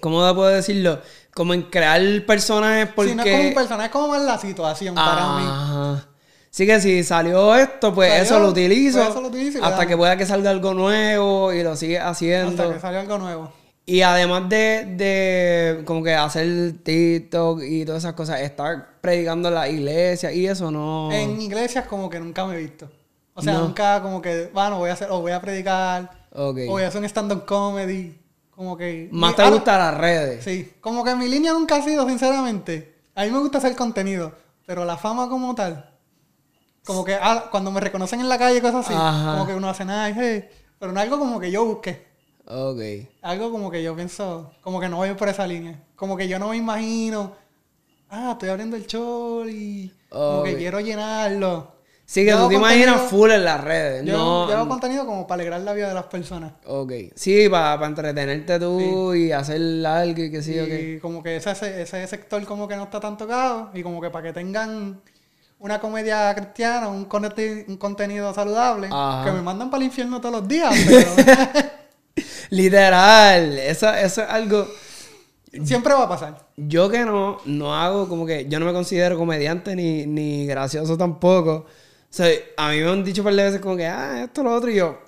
¿cómo 0.00 0.26
te 0.28 0.34
puedo 0.34 0.48
decirlo? 0.48 1.00
Como 1.32 1.54
en 1.54 1.62
crear 1.62 2.02
personajes 2.26 2.90
porque 2.94 3.12
Si 3.12 3.16
no 3.16 3.22
es 3.22 3.30
como 3.36 3.48
un 3.48 3.54
personaje, 3.54 3.86
es 3.86 3.92
como 3.92 4.08
más 4.08 4.20
la 4.22 4.36
situación 4.36 4.94
para 4.94 5.36
mí. 5.38 6.02
Ajá. 6.48 6.50
Sí 6.50 6.66
que 6.66 6.80
si 6.80 7.04
salió 7.04 7.54
esto, 7.54 7.94
pues 7.94 8.10
Salió, 8.10 8.24
eso 8.24 8.40
lo 8.40 8.48
utilizo. 8.48 8.98
pues 8.98 9.10
eso 9.10 9.20
lo 9.20 9.28
utilizo 9.28 9.62
hasta 9.64 9.86
que 9.86 9.96
pueda 9.96 10.16
que 10.16 10.26
salga 10.26 10.50
algo 10.50 10.74
nuevo 10.74 11.52
y 11.52 11.62
lo 11.62 11.76
sigues 11.76 12.00
haciendo. 12.00 12.62
Hasta 12.62 12.74
que 12.74 12.80
salió 12.80 13.00
algo 13.00 13.18
nuevo. 13.18 13.52
Y 13.86 14.02
además 14.02 14.48
de, 14.50 14.84
de 14.96 15.82
como 15.84 16.02
que 16.02 16.14
hacer 16.14 16.74
TikTok 16.82 17.62
y 17.62 17.84
todas 17.84 18.02
esas 18.02 18.14
cosas, 18.14 18.40
estar 18.40 18.98
predicando 19.00 19.48
en 19.48 19.54
la 19.54 19.68
iglesia 19.68 20.30
y 20.32 20.46
eso 20.46 20.70
no. 20.70 21.10
En 21.12 21.40
iglesias 21.40 21.86
como 21.86 22.10
que 22.10 22.18
nunca 22.20 22.44
me 22.44 22.54
he 22.56 22.58
visto. 22.58 22.90
O 23.34 23.40
sea, 23.42 23.52
No. 23.54 23.60
nunca 23.60 24.02
como 24.02 24.20
que, 24.20 24.50
bueno, 24.52 24.78
voy 24.78 24.90
a 24.90 24.94
hacer, 24.94 25.08
o 25.10 25.20
voy 25.20 25.32
a 25.32 25.40
predicar, 25.40 26.10
o 26.34 26.52
voy 26.52 26.82
a 26.82 26.88
hacer 26.88 26.98
un 27.00 27.04
stand-up 27.06 27.44
comedy. 27.46 28.18
Como 28.50 28.76
que... 28.76 29.08
Más 29.12 29.30
mi- 29.30 29.36
te 29.36 29.48
gustan 29.50 29.78
las 29.78 29.96
redes. 29.96 30.42
Sí, 30.44 30.72
como 30.80 31.04
que 31.04 31.14
mi 31.14 31.28
línea 31.28 31.52
nunca 31.52 31.76
ha 31.76 31.82
sido, 31.82 32.06
sinceramente. 32.08 32.94
A 33.14 33.24
mí 33.24 33.30
me 33.30 33.38
gusta 33.38 33.58
hacer 33.58 33.76
contenido, 33.76 34.32
pero 34.66 34.84
la 34.84 34.96
fama 34.96 35.28
como 35.28 35.54
tal, 35.54 35.87
como 36.88 37.04
que 37.04 37.12
ah, 37.20 37.48
cuando 37.50 37.70
me 37.70 37.80
reconocen 37.80 38.18
en 38.20 38.30
la 38.30 38.38
calle, 38.38 38.62
cosas 38.62 38.86
así, 38.86 38.94
Ajá. 38.96 39.32
como 39.32 39.46
que 39.46 39.54
uno 39.54 39.68
hace 39.68 39.84
nada, 39.84 40.08
hey, 40.08 40.48
pero 40.78 40.90
no 40.90 40.98
algo 41.00 41.18
como 41.18 41.38
que 41.38 41.50
yo 41.50 41.66
busqué. 41.66 42.02
Ok. 42.46 42.80
Algo 43.20 43.52
como 43.52 43.70
que 43.70 43.82
yo 43.82 43.94
pienso, 43.94 44.50
como 44.62 44.80
que 44.80 44.88
no 44.88 44.96
voy 44.96 45.12
por 45.12 45.28
esa 45.28 45.46
línea. 45.46 45.78
Como 45.96 46.16
que 46.16 46.28
yo 46.28 46.38
no 46.38 46.48
me 46.48 46.56
imagino, 46.56 47.34
ah, 48.08 48.30
estoy 48.32 48.48
abriendo 48.48 48.74
el 48.74 48.86
show 48.86 49.46
y 49.46 49.92
como 50.08 50.44
que 50.44 50.56
quiero 50.56 50.80
llenarlo. 50.80 51.72
Sí, 52.06 52.24
que 52.24 52.30
Yo 52.30 52.44
tú 52.44 52.48
te 52.48 52.54
imaginas 52.54 53.02
full 53.02 53.32
en 53.32 53.44
las 53.44 53.62
redes. 53.62 54.06
Yo, 54.06 54.16
no, 54.16 54.48
yo 54.48 54.56
hago 54.56 54.68
contenido 54.70 55.04
como 55.04 55.26
para 55.26 55.42
alegrar 55.42 55.60
la 55.60 55.74
vida 55.74 55.88
de 55.88 55.94
las 55.94 56.06
personas. 56.06 56.54
Ok. 56.64 56.90
Sí, 57.14 57.50
para 57.50 57.84
entretenerte 57.84 58.58
tú 58.58 59.12
y 59.14 59.30
hacer 59.30 59.60
algo 59.84 60.22
y 60.22 60.30
qué 60.30 60.42
sé 60.42 60.54
yo. 60.54 60.64
Y 60.64 61.00
como 61.00 61.22
que 61.22 61.36
ese, 61.36 61.50
ese 61.82 62.06
sector 62.06 62.42
como 62.46 62.66
que 62.66 62.76
no 62.76 62.84
está 62.84 62.98
tan 62.98 63.18
tocado 63.18 63.72
y 63.74 63.82
como 63.82 64.00
que 64.00 64.08
para 64.08 64.28
que 64.28 64.32
tengan 64.32 65.02
una 65.60 65.80
comedia 65.80 66.34
cristiana, 66.34 66.88
un, 66.88 67.08
conecti- 67.08 67.64
un 67.68 67.76
contenido 67.76 68.32
saludable, 68.34 68.88
Ajá. 68.92 69.24
que 69.24 69.32
me 69.32 69.42
mandan 69.42 69.70
para 69.70 69.80
el 69.82 69.86
infierno 69.86 70.20
todos 70.20 70.36
los 70.40 70.48
días, 70.48 70.72
pero 70.86 71.10
Literal. 72.50 73.58
Eso, 73.58 73.92
eso 73.92 74.22
es 74.22 74.28
algo. 74.28 74.66
siempre 75.64 75.92
va 75.94 76.04
a 76.04 76.08
pasar. 76.08 76.48
Yo 76.56 76.88
que 76.88 77.04
no, 77.04 77.38
no 77.44 77.74
hago 77.74 78.08
como 78.08 78.26
que. 78.26 78.46
Yo 78.48 78.58
no 78.58 78.66
me 78.66 78.72
considero 78.72 79.16
comediante 79.18 79.74
ni, 79.76 80.06
ni 80.06 80.46
gracioso 80.46 80.96
tampoco. 80.96 81.66
O 81.66 81.66
sea, 82.10 82.28
a 82.56 82.70
mí 82.70 82.78
me 82.80 82.90
han 82.90 83.04
dicho 83.04 83.22
par 83.22 83.34
de 83.34 83.44
veces 83.44 83.60
como 83.60 83.76
que, 83.76 83.86
ah, 83.86 84.22
esto, 84.24 84.42
lo 84.42 84.54
otro, 84.54 84.70
y 84.70 84.76
yo. 84.76 84.98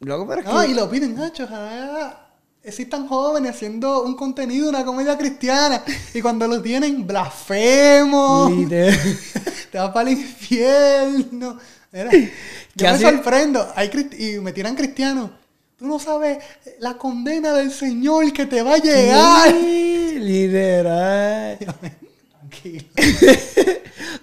Loco, 0.00 0.26
pero 0.26 0.40
es 0.40 0.46
No, 0.46 0.60
que. 0.62 0.68
y 0.68 0.74
lo 0.74 0.88
piden, 0.90 1.14
Nacho, 1.14 1.44
ojalá 1.44 2.21
existan 2.64 3.08
jóvenes 3.08 3.54
haciendo 3.54 4.02
un 4.02 4.16
contenido, 4.16 4.68
una 4.68 4.84
comedia 4.84 5.18
cristiana, 5.18 5.82
y 6.14 6.20
cuando 6.20 6.46
lo 6.46 6.62
tienen, 6.62 7.06
blasfemo, 7.06 8.50
te 8.68 9.78
vas 9.78 9.90
para 9.90 10.10
el 10.10 10.18
infierno. 10.18 11.58
Mira, 11.90 12.10
yo 12.12 12.28
¿Qué 12.76 12.92
me 12.92 12.98
sorprendo, 12.98 13.72
hay 13.74 13.90
y 14.18 14.38
me 14.40 14.52
tiran 14.52 14.74
cristianos. 14.74 15.30
Tú 15.76 15.86
no 15.86 15.98
sabes 15.98 16.38
la 16.78 16.96
condena 16.96 17.52
del 17.52 17.72
Señor 17.72 18.32
que 18.32 18.46
te 18.46 18.62
va 18.62 18.74
a 18.74 18.78
llegar. 18.78 19.50
Sí, 19.50 20.18
Literal. 20.20 21.58
Tranquilo. 21.58 22.84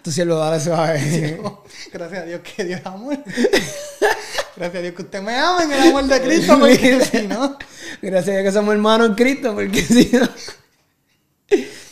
Tú 0.02 0.12
sí 0.12 0.24
lo 0.24 0.38
dale 0.38 0.62
suave. 0.62 1.42
Gracias 1.92 2.22
a 2.22 2.26
Dios 2.26 2.42
que 2.42 2.64
Dios 2.64 2.82
amor. 2.86 3.18
Gracias 4.60 4.76
a 4.80 4.82
Dios 4.82 4.94
que 4.94 5.02
usted 5.04 5.22
me 5.22 5.36
ama 5.36 5.64
en 5.64 5.72
el 5.72 5.80
amor 5.88 6.04
de 6.06 6.22
Cristo, 6.22 6.60
porque 6.60 7.02
si 7.12 7.28
no. 7.28 7.58
Gracias 8.02 8.28
a 8.28 8.40
Dios 8.40 8.44
que 8.44 8.52
somos 8.52 8.74
hermanos 8.76 9.10
en 9.10 9.16
Cristo, 9.16 9.56
porque 9.56 9.82
si 9.82 10.12
no. 10.12 10.28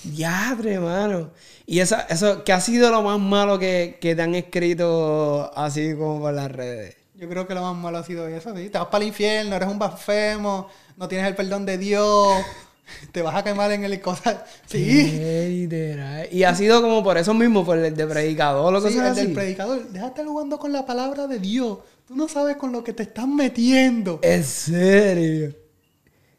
Diadre, 0.03 0.73
hermano. 0.73 1.31
Y 1.65 1.79
eso, 1.79 1.95
eso, 2.09 2.43
¿qué 2.43 2.53
ha 2.53 2.61
sido 2.61 2.91
lo 2.91 3.01
más 3.01 3.19
malo 3.19 3.57
que, 3.57 3.97
que 3.99 4.15
te 4.15 4.21
han 4.21 4.35
escrito 4.35 5.51
así 5.55 5.95
como 5.95 6.19
por 6.19 6.33
las 6.33 6.51
redes? 6.51 6.95
Yo 7.15 7.27
creo 7.27 7.47
que 7.47 7.55
lo 7.55 7.61
más 7.61 7.75
malo 7.75 7.97
ha 7.97 8.03
sido 8.03 8.27
eso, 8.27 8.55
sí. 8.55 8.69
Te 8.69 8.77
vas 8.77 8.87
para 8.87 9.01
el 9.03 9.07
infierno, 9.09 9.55
eres 9.55 9.67
un 9.67 9.79
blasfemo, 9.79 10.69
no 10.97 11.07
tienes 11.07 11.27
el 11.27 11.35
perdón 11.35 11.65
de 11.65 11.77
Dios, 11.77 12.37
te 13.11 13.21
vas 13.21 13.35
a 13.35 13.43
quemar 13.43 13.71
en 13.71 13.83
el 13.85 13.99
cosa. 14.01 14.45
Sí. 14.65 15.03
Literal. 15.49 16.27
Y 16.31 16.43
ha 16.43 16.53
sido 16.53 16.81
como 16.81 17.03
por 17.03 17.17
eso 17.17 17.33
mismo, 17.33 17.65
por 17.65 17.77
el 17.77 17.95
de 17.95 18.05
predicador 18.07 18.73
o 18.75 18.79
Sí, 18.79 18.87
cosas 18.87 18.99
el 18.99 19.11
así. 19.11 19.21
del 19.21 19.33
predicador, 19.33 19.87
déjate 19.89 20.23
jugando 20.25 20.59
con 20.59 20.71
la 20.71 20.85
palabra 20.85 21.27
de 21.27 21.39
Dios. 21.39 21.79
Tú 22.07 22.15
no 22.15 22.29
sabes 22.29 22.55
con 22.55 22.71
lo 22.71 22.85
que 22.85 22.93
te 22.93 23.03
estás 23.03 23.27
metiendo. 23.27 24.19
En 24.23 24.41
serio. 24.43 25.53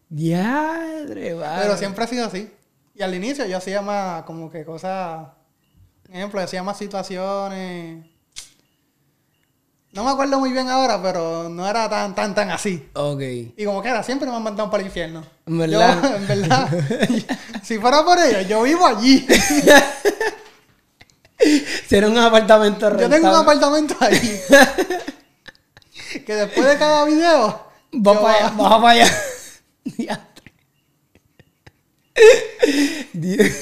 Diadre, 0.08 1.34
mano. 1.34 1.60
Pero 1.60 1.76
siempre 1.76 2.04
ha 2.04 2.06
sido 2.06 2.26
así. 2.26 2.50
Y 2.94 3.02
al 3.02 3.14
inicio 3.14 3.44
yo 3.44 3.58
hacía 3.58 3.82
más 3.82 4.22
como 4.22 4.50
que 4.50 4.64
cosas. 4.64 5.28
Por 6.04 6.16
ejemplo, 6.16 6.40
hacía 6.40 6.62
más 6.62 6.78
situaciones. 6.78 8.06
No 9.92 10.04
me 10.04 10.10
acuerdo 10.10 10.38
muy 10.38 10.52
bien 10.52 10.70
ahora, 10.70 11.02
pero 11.02 11.50
no 11.50 11.68
era 11.68 11.88
tan, 11.90 12.14
tan, 12.14 12.34
tan 12.34 12.50
así. 12.50 12.88
Ok. 12.94 13.20
Y 13.56 13.64
como 13.66 13.82
que 13.82 13.90
era, 13.90 14.02
siempre 14.02 14.26
me 14.28 14.36
han 14.36 14.42
mandado 14.42 14.70
para 14.70 14.80
el 14.80 14.86
infierno. 14.86 15.22
En 15.44 15.58
verdad. 15.58 16.02
Yo, 16.02 16.16
en 16.16 16.26
verdad. 16.28 16.68
si 17.62 17.78
fuera 17.78 18.02
por 18.04 18.18
ello, 18.18 18.40
yo 18.42 18.62
vivo 18.62 18.86
allí. 18.86 19.26
Si 21.88 21.94
era 21.94 22.08
un 22.08 22.18
apartamento 22.18 22.98
Yo 22.98 23.08
tengo 23.08 23.30
un 23.30 23.36
apartamento 23.36 23.94
ahí. 24.00 24.40
que 26.24 26.34
después 26.34 26.66
de 26.66 26.78
cada 26.78 27.04
video. 27.04 27.68
Va 27.94 28.20
para 28.20 28.46
allá, 28.46 28.56
para 28.56 28.88
allá. 28.90 29.06
Diadre. 33.12 33.54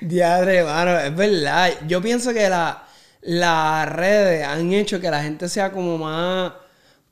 Diadre, 0.00 0.64
mano, 0.64 0.98
es 0.98 1.14
verdad. 1.14 1.70
Yo 1.86 2.02
pienso 2.02 2.32
que 2.32 2.48
la, 2.48 2.86
las 3.22 3.88
redes 3.88 4.46
han 4.46 4.72
hecho 4.72 5.00
que 5.00 5.10
la 5.10 5.22
gente 5.22 5.48
sea 5.48 5.72
como 5.72 5.98
más. 5.98 6.52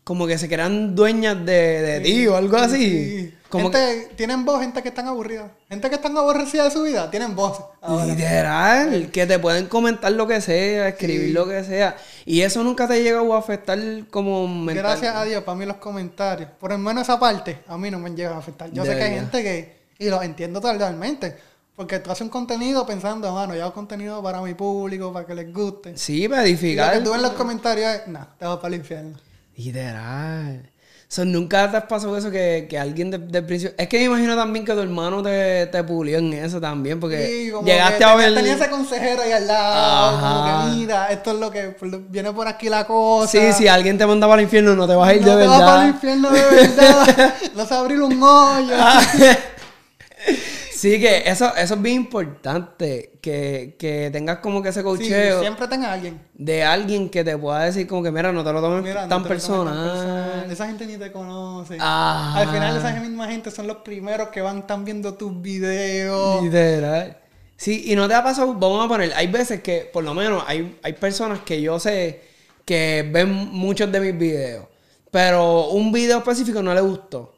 Como 0.07 0.25
que 0.29 0.39
se 0.39 0.49
crean 0.49 0.95
dueñas 0.95 1.45
de, 1.45 1.83
de 1.83 2.01
ti 2.01 2.27
o 2.29 2.37
algo 2.37 2.57
así. 2.59 2.77
sí. 2.77 3.33
Como 3.49 3.71
que. 3.71 3.79
gente, 3.79 4.15
tienen 4.17 4.45
voz, 4.45 4.61
gente 4.61 4.83
que 4.83 4.89
están 4.91 5.07
aburrida. 5.09 5.51
Gente 5.69 5.89
que 5.89 5.95
están 5.97 6.17
aburrida 6.17 6.65
de 6.65 6.71
su 6.71 6.83
vida, 6.83 7.11
tienen 7.11 7.35
voz. 7.35 7.59
ahora. 7.81 8.07
Literal, 8.07 9.11
que 9.11 9.27
te 9.27 9.39
pueden 9.39 9.67
comentar 9.67 10.13
lo 10.13 10.27
que 10.29 10.41
sea, 10.41 10.89
escribir 10.89 11.29
Sí. 11.29 11.33
lo 11.33 11.47
que 11.49 11.65
sea. 11.65 11.97
Y 12.25 12.43
eso 12.43 12.63
nunca 12.63 12.87
te 12.87 12.95
ha 12.95 12.99
llegado 12.99 13.33
a 13.35 13.39
afectar 13.39 13.79
como 14.11 14.47
mental. 14.47 14.85
Gracias 14.85 15.15
a 15.17 15.25
Dios, 15.25 15.43
para 15.45 15.57
mí 15.59 15.65
los 15.67 15.77
comentarios, 15.79 16.51
por 16.61 16.71
lo 16.71 16.79
menos 16.79 17.03
esa 17.03 17.19
parte, 17.19 17.59
a 17.67 17.77
mí 17.79 17.91
no 17.91 17.99
me 17.99 18.11
llega 18.11 18.35
a 18.35 18.39
afectar. 18.39 18.71
Yo 18.73 18.83
De 18.85 18.91
sé 18.93 18.97
que 18.99 19.03
hay 19.05 19.15
gente 19.15 19.43
que, 19.43 19.77
y 19.99 20.09
lo 20.09 20.23
entiendo 20.23 20.61
totalmente, 20.61 21.37
porque 21.75 21.99
tú 22.01 22.11
haces 22.11 22.23
un 22.23 22.29
contenido 22.31 22.85
pensando, 22.87 23.33
mano, 23.33 23.55
yo 23.55 23.63
hago 23.63 23.73
contenido 23.75 24.23
para 24.23 24.41
mi 24.43 24.55
público, 24.55 25.13
para 25.13 25.27
que 25.27 25.35
les 25.35 25.53
guste. 25.53 25.97
Sí, 25.97 26.29
para 26.29 26.43
Y 26.43 26.45
lo 26.45 26.49
edificar. 26.59 26.93
que 26.95 27.01
tú 27.05 27.15
en 27.15 27.23
los 27.23 27.33
comentarios 27.33 27.93
es, 27.95 28.07
nah, 28.09 28.25
te 28.39 28.45
vas 28.45 28.57
para 28.57 28.69
el 28.75 28.81
infierno. 28.81 29.17
Literal. 29.57 30.71
So, 31.09 31.25
nunca 31.25 31.71
te 31.71 31.81
pasó 31.83 32.17
eso 32.17 32.33
que, 32.33 32.67
que 32.69 32.77
alguien 32.79 33.13
de- 33.13 33.19
del 33.19 33.47
principio. 33.47 33.77
Es 33.79 33.87
que 33.89 33.99
me 34.01 34.05
imagino 34.07 34.35
también 34.35 34.65
que 34.65 34.73
tu 34.73 34.81
hermano 34.81 35.23
te, 35.23 35.67
te 35.67 35.85
pulió 35.85 36.19
en 36.19 36.33
eso 36.33 36.61
también, 36.61 36.99
porque 36.99 37.27
Sí, 37.29 37.51
como 37.53 37.65
llegaste 37.65 37.99
que 37.99 38.05
a 38.05 38.15
ver. 38.17 38.35
tenía 38.35 38.55
ese 38.55 38.69
consejero 38.69 39.23
ahí 39.23 39.31
al 39.31 39.47
lado, 39.47 40.19
como 40.21 40.45
Ajá. 40.45 40.65
que 40.65 40.71
mira, 40.75 41.07
esto 41.13 41.31
es 41.31 41.39
lo 41.39 41.51
que 41.53 41.77
viene 42.09 42.33
por 42.33 42.49
aquí 42.49 42.69
la 42.69 42.85
cosa. 42.89 43.31
Sí, 43.31 43.53
si 43.53 43.69
alguien 43.69 43.97
te 43.97 44.05
manda 44.05 44.27
para 44.27 44.41
el 44.41 44.47
infierno, 44.47 44.75
no 44.75 44.87
te 44.89 44.97
vas 44.97 45.09
a 45.09 45.15
ir 45.15 45.23
no 45.25 45.37
de 45.37 45.43
te 45.43 45.49
vas 45.49 45.61
para 45.61 45.73
el 45.87 45.93
verdad. 45.93 45.95
infierno 45.95 46.31
de 46.33 46.43
verdad. 46.43 47.35
no 47.55 47.65
se 47.65 47.71
va 47.71 47.77
a 47.77 47.81
abrir 47.81 48.03
un 48.03 48.21
hoyo. 48.23 48.75
Ah. 50.77 50.79
sí, 50.79 51.01
que 51.01 51.23
eso, 51.27 51.55
eso 51.57 51.75
es 51.75 51.83
bien 51.83 51.97
importante. 51.97 53.19
Que, 53.23 53.77
que 53.79 54.11
tengas 54.13 54.39
como 54.39 54.63
que 54.63 54.69
ese 54.69 54.81
Sí, 54.81 54.85
cocheo 54.85 55.41
siempre 55.41 55.67
tenga 55.67 55.93
alguien. 55.93 56.21
de 56.35 56.63
alguien 56.63 57.09
que 57.11 57.25
te 57.25 57.37
pueda 57.37 57.65
decir, 57.65 57.87
como 57.87 58.03
que, 58.03 58.11
mira, 58.13 58.31
no 58.33 58.45
te 58.45 58.53
lo 58.53 58.61
tomes 58.61 58.83
Mira, 58.85 59.03
no 59.07 59.09
tan 59.09 59.23
te 59.25 59.35
lo 59.35 59.39
tomes 59.41 59.45
tan 59.45 59.75
personal. 59.75 60.51
Esa 60.51 60.67
gente 60.67 60.87
ni 60.87 60.97
te 60.97 61.11
conoce. 61.11 61.77
Ajá. 61.81 62.39
Al 62.39 62.49
final 62.51 62.77
esa 62.77 62.93
misma 63.01 63.27
gente 63.29 63.51
son 63.51 63.67
los 63.67 63.79
primeros 63.79 64.29
que 64.29 64.41
van 64.43 64.59
están 64.59 64.85
viendo 64.85 65.15
tus 65.15 65.41
videos. 65.43 66.43
Literal. 66.45 67.17
Sí, 67.57 67.85
y 67.87 67.97
no 67.97 68.07
te 68.07 68.15
ha 68.15 68.23
pasado, 68.23 68.53
vamos 68.55 68.85
a 68.85 68.89
poner, 68.89 69.13
hay 69.15 69.29
veces 69.29 69.63
que, 69.63 69.89
por 69.91 70.05
lo 70.05 70.13
menos, 70.13 70.45
hay, 70.47 70.79
hay 70.83 70.93
personas 70.93 71.41
que 71.41 71.61
yo 71.63 71.81
sé 71.81 72.21
que 72.67 73.09
ven 73.11 73.33
muchos 73.33 73.91
de 73.91 73.99
mis 74.01 74.19
videos, 74.19 74.67
pero 75.11 75.69
un 75.69 75.91
video 75.91 76.19
específico 76.19 76.63
no 76.63 76.75
le 76.75 76.83
gustó 76.83 77.35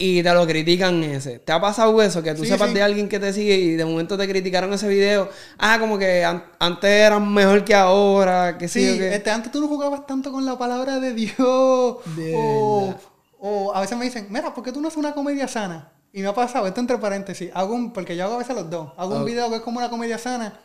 y 0.00 0.22
te 0.22 0.32
lo 0.32 0.46
critican 0.46 1.02
ese. 1.04 1.38
¿Te 1.40 1.52
ha 1.52 1.60
pasado 1.60 2.00
eso? 2.00 2.22
Que 2.22 2.34
tú 2.34 2.42
Sí, 2.42 2.48
sepas 2.48 2.68
sí. 2.68 2.74
de 2.74 2.82
alguien 2.82 3.08
que 3.08 3.20
te 3.20 3.32
sigue 3.34 3.54
y 3.56 3.72
de 3.76 3.84
momento 3.84 4.16
te 4.16 4.26
criticaron 4.26 4.72
ese 4.72 4.88
video. 4.88 5.28
Ah, 5.58 5.76
como 5.78 5.98
que 5.98 6.24
an- 6.24 6.42
antes 6.58 6.90
eran 6.90 7.32
mejor 7.32 7.64
que 7.64 7.74
ahora, 7.74 8.56
que 8.56 8.66
sí, 8.66 8.80
qué. 8.98 9.14
este, 9.14 9.30
antes 9.30 9.52
tú 9.52 9.60
no 9.60 9.68
jugabas 9.68 10.06
tanto 10.06 10.32
con 10.32 10.44
la 10.46 10.56
palabra 10.58 10.98
de 11.00 11.12
Dios. 11.12 11.96
De 12.16 12.32
o, 12.34 12.94
o 13.40 13.74
a 13.74 13.80
veces 13.82 13.98
me 13.98 14.06
dicen, 14.06 14.26
mira, 14.30 14.54
¿por 14.54 14.64
qué 14.64 14.72
tú 14.72 14.80
no 14.80 14.88
haces 14.88 14.98
una 14.98 15.12
comedia 15.12 15.46
sana? 15.46 15.92
Y 16.12 16.22
me 16.22 16.28
ha 16.28 16.34
pasado, 16.34 16.66
esto 16.66 16.80
entre 16.80 16.98
paréntesis, 16.98 17.50
hago 17.54 17.74
un, 17.74 17.92
porque 17.92 18.16
yo 18.16 18.24
hago 18.24 18.34
a 18.34 18.38
veces 18.38 18.56
los 18.56 18.68
dos, 18.70 18.92
hago 18.96 19.16
un 19.16 19.24
video 19.24 19.48
que 19.50 19.56
es 19.56 19.62
como 19.62 19.78
una 19.78 19.88
comedia 19.90 20.18
sana. 20.18 20.58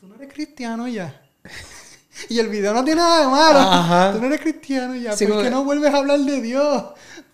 Tú 0.00 0.06
no 0.08 0.14
eres 0.16 0.32
cristiano 0.32 0.88
ya. 0.88 1.20
y 2.28 2.38
el 2.38 2.48
video 2.48 2.72
no 2.74 2.82
tiene 2.84 3.00
nada 3.00 3.20
de 3.20 3.26
malo. 3.28 3.58
Ajá. 3.60 4.12
Tú 4.12 4.20
no 4.20 4.26
eres 4.26 4.40
cristiano 4.40 4.94
ya. 4.96 5.10
¿Por 5.10 5.18
qué 5.18 5.42
que- 5.44 5.50
no 5.50 5.64
vuelves 5.64 5.92
a 5.94 5.98
hablar 5.98 6.18
de 6.18 6.40
Dios? 6.40 6.84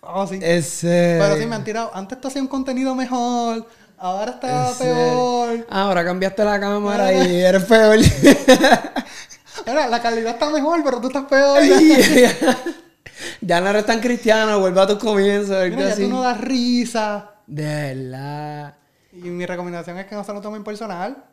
Oh, 0.01 0.25
sí. 0.27 0.39
Ese. 0.41 1.17
Pero 1.19 1.37
sí 1.37 1.45
me 1.45 1.55
han 1.55 1.63
tirado. 1.63 1.91
Antes 1.93 2.19
tú 2.19 2.27
hacías 2.27 2.41
un 2.41 2.47
contenido 2.47 2.95
mejor. 2.95 3.67
Ahora 3.97 4.31
está 4.31 4.71
serio. 4.73 4.93
peor. 4.93 5.67
Ahora 5.69 6.05
cambiaste 6.05 6.43
la 6.43 6.59
cámara 6.59 7.11
y 7.13 7.41
eres 7.41 7.63
peor. 7.63 7.97
Mira, 9.65 9.87
la 9.87 10.01
calidad 10.01 10.33
está 10.33 10.49
mejor, 10.49 10.83
pero 10.83 11.01
tú 11.01 11.07
estás 11.07 11.25
peor. 11.25 11.61
ya 13.41 13.59
no 13.59 13.69
eres 13.69 13.85
tan 13.85 13.99
cristiano, 13.99 14.59
vuelve 14.59 14.81
a 14.81 14.87
tus 14.87 14.99
comienzos. 14.99 15.69
Mira, 15.69 15.87
ya 15.87 15.93
así. 15.93 16.03
tú 16.03 16.09
no 16.09 16.21
das 16.21 16.39
risa. 16.39 17.31
De 17.47 17.63
verdad. 17.63 18.75
Y 19.11 19.29
mi 19.29 19.45
recomendación 19.45 19.97
es 19.97 20.05
que 20.05 20.15
no 20.15 20.23
se 20.23 20.33
lo 20.33 20.41
tomen 20.41 20.63
personal. 20.63 21.23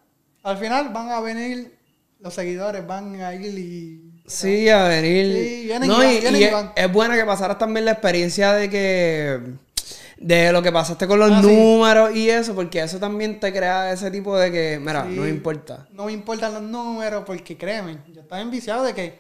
Al 0.43 0.57
final 0.57 0.89
van 0.91 1.11
a 1.11 1.21
venir 1.21 1.79
los 2.21 2.33
seguidores, 2.33 2.87
van 2.87 3.21
a 3.21 3.35
ir 3.35 3.59
y... 3.59 4.14
Sí, 4.27 4.69
a 4.71 4.85
venir. 4.89 5.27
Sí, 5.37 5.65
vienen 5.67 5.89
no, 5.89 5.97
y 6.03 6.07
van, 6.07 6.15
y, 6.15 6.21
vienen 6.21 6.41
y 6.41 6.45
y 6.45 6.49
es, 6.49 6.55
es 6.77 6.93
buena 6.93 7.15
que 7.17 7.25
pasaras 7.25 7.59
también 7.59 7.85
la 7.85 7.93
experiencia 7.93 8.53
de 8.55 8.71
que. 8.71 9.41
De 10.17 10.53
lo 10.53 10.63
que 10.63 10.73
pasaste 10.73 11.07
con 11.07 11.19
los 11.19 11.31
Ah, 11.31 11.41
sí. 11.43 11.47
números 11.49 12.15
y 12.15 12.31
eso, 12.31 12.55
porque 12.55 12.81
eso 12.81 12.99
también 12.99 13.41
te 13.41 13.53
crea 13.53 13.93
ese 13.93 14.11
tipo 14.11 14.37
de 14.39 14.51
que, 14.51 14.79
mira, 14.81 15.05
Sí. 15.05 15.17
no 15.17 15.23
me 15.23 15.29
importa. 15.29 15.87
No 15.93 16.07
me 16.07 16.13
importan 16.13 16.55
los 16.55 16.63
números 16.63 17.25
porque 17.27 17.59
créeme, 17.59 17.99
yo 18.13 18.23
estaba 18.23 18.41
enviciado 18.41 18.85
de 18.85 18.95
que 18.95 19.19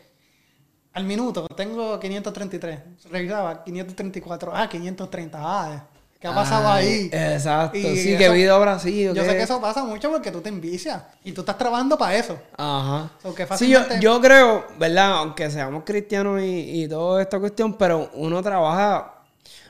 al 0.94 1.04
minuto 1.04 1.46
tengo 1.48 1.98
533. 2.00 2.78
Revisaba 3.10 3.64
534. 3.64 4.52
Ah, 4.54 4.68
530. 4.68 5.38
Ah, 5.42 5.88
¿Qué 6.24 6.28
ha 6.28 6.34
pasado 6.34 6.68
ahí? 6.70 7.10
Exacto. 7.12 7.76
Y 7.76 7.98
sí, 7.98 8.16
que 8.16 8.24
eso- 8.24 8.32
video 8.32 8.56
habrá 8.56 8.78
sido. 8.78 9.12
Yo 9.12 9.22
sé 9.26 9.36
que 9.36 9.42
eso 9.42 9.60
pasa 9.60 9.84
mucho 9.84 10.10
porque 10.10 10.30
tú 10.30 10.40
te 10.40 10.48
envicias 10.48 11.02
y 11.22 11.32
tú 11.32 11.42
estás 11.42 11.58
trabajando 11.58 11.98
para 11.98 12.16
eso. 12.16 12.38
Ajá. 12.56 13.10
So, 13.22 13.34
que 13.34 13.46
Sí, 13.58 13.68
yo, 13.68 13.80
yo 14.00 14.22
creo, 14.22 14.64
¿verdad? 14.78 15.18
Aunque 15.18 15.50
seamos 15.50 15.82
cristianos 15.84 16.40
y, 16.40 16.84
y 16.84 16.88
toda 16.88 17.20
esta 17.20 17.38
cuestión, 17.38 17.74
pero 17.74 18.08
uno 18.14 18.42
trabaja 18.42 19.10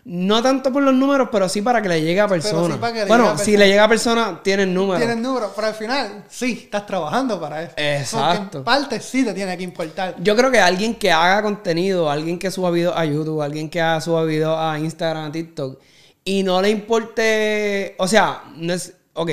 no 0.04 0.40
tanto 0.44 0.72
por 0.72 0.84
los 0.84 0.94
números, 0.94 1.28
pero 1.32 1.48
sí 1.48 1.60
para 1.60 1.82
que 1.82 1.88
le 1.88 2.00
llegue 2.02 2.20
a 2.20 2.28
personas. 2.28 2.78
sí 2.78 2.98
bueno, 3.08 3.36
si 3.36 3.56
le 3.56 3.66
llega 3.66 3.82
a 3.82 3.88
personas, 3.88 4.40
tienen 4.44 4.72
números. 4.72 4.98
Tienes 4.98 5.16
números, 5.16 5.50
pero 5.56 5.66
al 5.66 5.74
final 5.74 6.22
sí, 6.28 6.60
estás 6.66 6.86
trabajando 6.86 7.40
para 7.40 7.64
eso. 7.64 7.72
Exacto. 7.76 8.38
Porque 8.42 8.56
en 8.58 8.64
parte 8.64 9.00
sí 9.00 9.24
te 9.24 9.34
tiene 9.34 9.56
que 9.56 9.64
importar. 9.64 10.14
Yo 10.20 10.36
creo 10.36 10.52
que 10.52 10.60
alguien 10.60 10.94
que 10.94 11.10
haga 11.10 11.42
contenido, 11.42 12.08
alguien 12.08 12.38
que 12.38 12.52
suba 12.52 12.70
videos 12.70 12.94
a 12.96 13.04
YouTube, 13.04 13.42
alguien 13.42 13.68
que 13.68 13.80
suba 14.00 14.22
videos 14.22 14.56
a 14.56 14.78
Instagram, 14.78 15.24
a 15.24 15.32
TikTok, 15.32 15.80
y 16.24 16.42
no 16.42 16.60
le 16.62 16.70
importe, 16.70 17.94
o 17.98 18.08
sea, 18.08 18.44
no 18.56 18.72
es, 18.72 18.92
ok, 19.12 19.30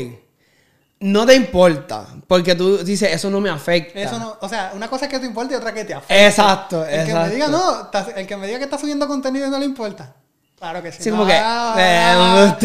no 1.00 1.26
te 1.26 1.34
importa, 1.36 2.06
porque 2.28 2.54
tú 2.56 2.78
dices, 2.80 3.12
eso 3.12 3.30
no 3.30 3.40
me 3.42 3.50
afecta. 3.50 4.00
Eso 4.00 4.20
no, 4.20 4.38
o 4.40 4.50
sea, 4.50 4.72
una 4.76 4.88
cosa 4.88 5.06
es 5.06 5.12
que 5.12 5.20
te 5.20 5.26
importa 5.26 5.54
y 5.54 5.58
otra 5.58 5.74
que 5.74 5.86
te 5.86 5.94
afecta. 5.94 6.26
Exacto, 6.28 6.86
El 6.86 7.06
que 7.08 7.14
me 7.14 7.30
diga 7.30 7.48
no, 7.48 7.90
el 8.16 8.28
que 8.28 8.38
me 8.38 8.48
diga 8.48 8.60
que 8.60 8.66
está 8.66 8.78
subiendo 8.78 9.08
contenido 9.08 9.48
y 9.48 9.50
no 9.50 9.58
le 9.58 9.66
importa. 9.66 10.14
Claro 10.60 10.84
que 10.84 10.92
sí. 10.92 11.02
Sí, 11.02 11.10
como 11.10 11.26
que, 11.26 11.34
Ah, 11.34 11.74
eh, 11.76 12.04
ah, 12.06 12.56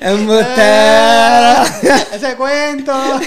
embustero. 0.00 2.06
Ese 2.12 2.36
cuento. 2.36 2.92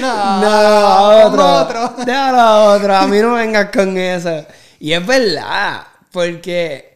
No, 0.00 0.40
No, 0.40 1.26
otro. 1.26 1.60
otro. 1.62 1.94
Déjalo 2.04 2.40
a 2.40 2.64
otro. 2.74 2.96
A 2.96 3.06
mí 3.06 3.18
no 3.20 3.34
vengas 3.34 3.70
con 3.72 3.96
eso. 3.96 4.44
Y 4.80 4.92
es 4.92 5.06
verdad. 5.06 5.82
Porque, 6.10 6.93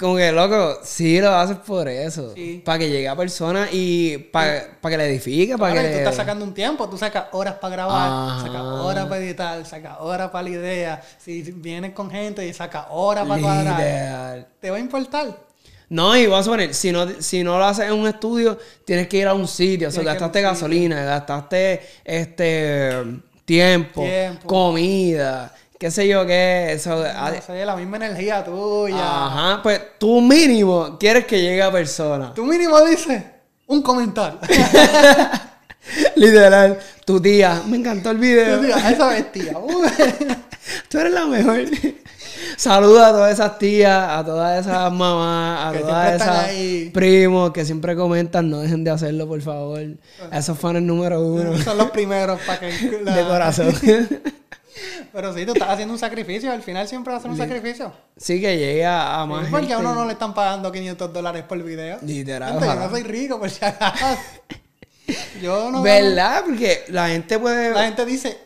como 0.00 0.16
que, 0.16 0.32
loco, 0.32 0.78
sí 0.82 1.20
lo 1.20 1.28
haces 1.34 1.58
por 1.58 1.86
eso. 1.88 2.32
Sí. 2.34 2.62
Para 2.64 2.78
que 2.78 2.88
llegue 2.88 3.06
a 3.06 3.14
personas 3.14 3.68
y 3.72 4.16
para 4.18 4.70
que 4.82 4.96
le 4.96 5.06
edifique. 5.06 5.58
Para 5.58 5.72
Claro, 5.74 5.88
que 5.88 5.92
tú 5.94 5.98
estás 5.98 6.16
sacando 6.16 6.44
un 6.44 6.54
tiempo, 6.54 6.88
tú 6.88 6.96
sacas 6.96 7.26
horas 7.32 7.54
para 7.54 7.72
grabar, 7.76 8.40
sacas 8.40 8.62
horas 8.62 9.06
para 9.06 9.20
editar, 9.20 9.66
sacas 9.66 9.96
horas 10.00 10.30
para 10.30 10.42
la 10.44 10.50
idea. 10.50 11.02
Si 11.18 11.42
vienes 11.42 11.92
con 11.92 12.10
gente 12.10 12.46
y 12.46 12.52
sacas 12.54 12.86
horas 12.90 13.28
para 13.28 13.40
cuadrar. 13.42 14.46
¿te 14.58 14.70
va 14.70 14.76
a 14.78 14.80
importar? 14.80 15.36
No, 15.90 16.16
y 16.16 16.26
vas 16.26 16.46
a 16.46 16.50
poner, 16.50 16.72
si 16.72 16.92
no, 16.92 17.06
si 17.20 17.42
no 17.42 17.58
lo 17.58 17.64
haces 17.64 17.86
en 17.86 17.92
un 17.92 18.06
estudio, 18.06 18.56
tienes 18.84 19.08
que 19.08 19.18
ir 19.18 19.26
a 19.26 19.34
un 19.34 19.46
sitio. 19.48 19.88
O 19.88 19.90
sea, 19.90 20.02
gastaste 20.04 20.40
gasolina, 20.40 21.02
gastaste 21.04 21.80
este 22.04 22.92
tiempo, 23.44 24.02
Tiempo. 24.02 24.46
comida, 24.46 25.52
qué 25.80 25.90
sé 25.90 26.06
yo 26.06 26.26
qué. 26.26 26.72
Eso, 26.74 26.90
No 27.02 27.42
sé, 27.44 27.64
la 27.64 27.74
misma 27.74 27.96
energía 27.96 28.44
tuya. 28.44 28.96
Ajá, 29.00 29.62
pues 29.62 29.80
tú 29.98 30.20
mínimo 30.20 30.98
quieres 31.00 31.24
que 31.24 31.40
llegue 31.40 31.62
a 31.62 31.72
persona. 31.72 32.32
Tú 32.34 32.44
mínimo 32.44 32.78
dices 32.82 33.22
un 33.66 33.80
comentario. 33.82 34.38
Literal, 36.16 36.78
tu 37.06 37.20
tía, 37.20 37.62
me 37.66 37.78
encantó 37.78 38.10
el 38.10 38.18
video. 38.18 38.62
Esa 38.62 39.08
vestida. 39.08 39.58
Uy. 39.58 39.88
Tú 40.88 40.98
eres 40.98 41.12
la 41.12 41.24
mejor. 41.26 41.62
Saluda 42.56 43.08
a 43.08 43.12
todas 43.12 43.32
esas 43.32 43.58
tías, 43.58 44.06
a 44.10 44.24
todas 44.24 44.60
esas 44.66 44.92
mamás, 44.92 45.66
a 45.68 45.72
Que 45.72 45.78
todas 45.80 46.14
esas 46.14 46.44
ahí. 46.44 46.90
primos 46.92 47.50
que 47.52 47.64
siempre 47.64 47.96
comentan, 47.96 48.50
no 48.50 48.58
dejen 48.58 48.84
de 48.84 48.90
hacerlo, 48.90 49.26
por 49.26 49.40
favor. 49.40 49.80
Esos 50.30 50.58
fans 50.58 50.82
número 50.82 51.20
uno 51.22 51.56
Son 51.58 51.78
los 51.78 51.90
primeros 51.90 52.38
para 52.42 52.60
que... 52.60 53.00
la- 53.04 53.16
de 53.16 53.24
corazón. 53.24 53.74
Pero 55.12 55.34
sí, 55.34 55.44
tú 55.46 55.52
estás 55.52 55.70
haciendo 55.70 55.92
un 55.94 55.98
sacrificio. 55.98 56.52
Al 56.52 56.62
final 56.62 56.86
siempre 56.88 57.12
va 57.12 57.18
a 57.18 57.22
ser 57.22 57.30
un 57.30 57.36
sacrificio. 57.36 57.92
sí 58.16 58.40
que 58.40 58.56
llegue 58.56 58.84
a, 58.84 59.20
a 59.20 59.26
más 59.26 59.48
Porque 59.48 59.66
gente. 59.66 59.74
a 59.74 59.78
uno 59.78 59.94
no 59.94 60.04
le 60.06 60.12
están 60.12 60.34
pagando 60.34 60.70
500 60.70 61.12
dólares 61.12 61.44
por 61.44 61.62
video. 61.62 61.98
Literal, 62.02 62.52
Gente, 62.52 62.66
yo 62.66 62.74
no 62.74 62.90
soy 62.90 63.02
rico, 63.02 63.38
por 63.38 63.50
si 63.50 63.64
acaso. 63.64 64.18
Yo 65.42 65.70
no... 65.72 65.82
¿Verdad? 65.82 66.44
Porque 66.46 66.84
la 66.88 67.08
gente 67.08 67.36
puede... 67.38 67.72
La 67.74 67.84
gente 67.84 68.04
dice, 68.06 68.38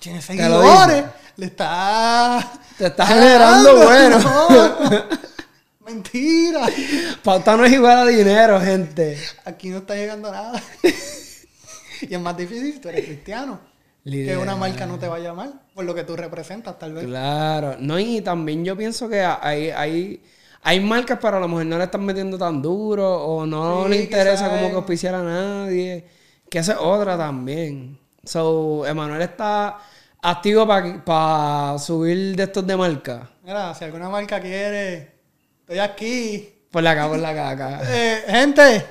tiene 0.00 0.20
seguidores, 0.20 1.04
le 1.36 1.46
está... 1.46 2.50
Te 2.76 2.86
está 2.86 3.06
generando 3.06 3.76
bueno. 3.84 4.18
No. 4.18 4.78
Mentira. 5.86 6.66
Pauta 7.22 7.56
no 7.56 7.64
es 7.64 7.72
igual 7.72 7.98
a 7.98 8.06
dinero, 8.06 8.60
gente. 8.60 9.16
Aquí 9.44 9.68
no 9.68 9.78
está 9.78 9.94
llegando 9.94 10.32
nada. 10.32 10.60
y 12.00 12.12
es 12.14 12.20
más 12.20 12.36
difícil 12.36 12.72
si 12.72 12.78
tú 12.80 12.88
eres 12.88 13.04
cristiano. 13.04 13.60
Que 14.04 14.36
una 14.36 14.56
marca 14.56 14.84
no 14.84 14.98
te 14.98 15.06
va 15.06 15.16
a 15.16 15.20
llamar 15.20 15.52
por 15.74 15.84
lo 15.84 15.94
que 15.94 16.02
tú 16.02 16.16
representas, 16.16 16.76
tal 16.78 16.92
vez. 16.94 17.04
Claro, 17.04 17.76
no, 17.78 17.98
y 17.98 18.20
también 18.20 18.64
yo 18.64 18.76
pienso 18.76 19.08
que 19.08 19.20
hay, 19.22 19.70
hay, 19.70 20.20
hay 20.62 20.80
marcas, 20.80 21.18
pero 21.22 21.36
a 21.36 21.40
lo 21.40 21.46
mejor 21.46 21.66
no 21.66 21.78
le 21.78 21.84
están 21.84 22.04
metiendo 22.04 22.36
tan 22.36 22.60
duro 22.60 23.08
o 23.08 23.46
no 23.46 23.84
Sí, 23.84 23.90
le 23.90 24.02
interesa 24.02 24.50
como 24.50 24.70
que 24.70 24.74
auspiciar 24.74 25.14
a 25.14 25.22
nadie. 25.22 26.04
Que 26.50 26.58
esa 26.58 26.72
es 26.72 26.78
otra 26.80 27.16
también. 27.16 27.98
So, 28.24 28.84
Emanuel 28.86 29.22
está 29.22 29.78
activo 30.20 30.66
para 30.66 31.78
subir 31.78 32.34
de 32.34 32.42
estos 32.42 32.66
de 32.66 32.76
marca. 32.76 33.30
Mira, 33.44 33.72
si 33.74 33.84
alguna 33.84 34.08
marca 34.08 34.40
quiere, 34.40 35.12
estoy 35.60 35.78
aquí. 35.78 36.48
Por 36.72 36.82
la 36.82 36.92
acá, 36.92 37.08
por 37.08 37.18
la 37.18 37.28
acá, 37.28 37.50
acá. 37.50 37.80
Eh, 37.88 38.24
gente, 38.26 38.84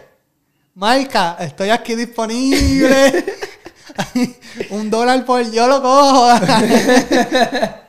marca, 0.75 1.35
estoy 1.39 1.69
aquí 1.69 1.95
disponible. 1.95 3.25
Un 4.69 4.89
dólar 4.89 5.25
por 5.25 5.49
yo 5.51 5.67
lo 5.67 5.81
cojo. 5.81 6.29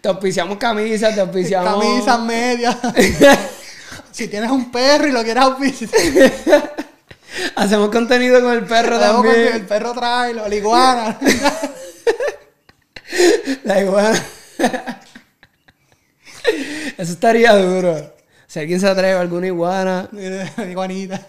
Te 0.00 0.08
auspiciamos 0.08 0.56
camisas, 0.58 1.12
te 1.14 1.20
auspiciamos... 1.20 1.84
Camisas 1.84 2.20
medias. 2.20 2.76
si 4.12 4.28
tienes 4.28 4.50
un 4.52 4.70
perro 4.70 5.08
y 5.08 5.12
lo 5.12 5.24
quieres 5.24 5.42
auspiciar, 5.42 5.90
Hacemos 7.56 7.90
contenido 7.90 8.40
con 8.40 8.52
el 8.52 8.64
perro 8.64 8.96
Hacemos 8.96 9.22
que 9.22 9.30
el 9.30 9.44
también. 9.46 9.66
perro 9.66 9.92
trae, 9.94 10.34
la 10.34 10.54
iguana. 10.54 11.18
La 13.64 13.80
iguana. 13.80 14.24
Eso 16.96 17.12
estaría 17.12 17.54
duro. 17.56 18.14
Si 18.46 18.60
alguien 18.60 18.80
se 18.80 18.88
atreve 18.88 19.12
a 19.14 19.20
alguna 19.20 19.48
iguana, 19.48 20.08
iguanita. 20.70 21.20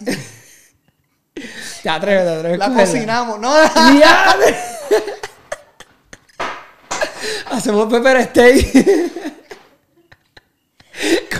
Te 1.82 1.88
atreves, 1.88 2.24
te 2.24 2.30
atreves. 2.30 2.58
La 2.58 2.72
cocinamos, 2.72 3.40
¿no? 3.40 3.52
Hacemos 7.50 7.92
pepper 7.92 8.24
steak. 8.24 9.10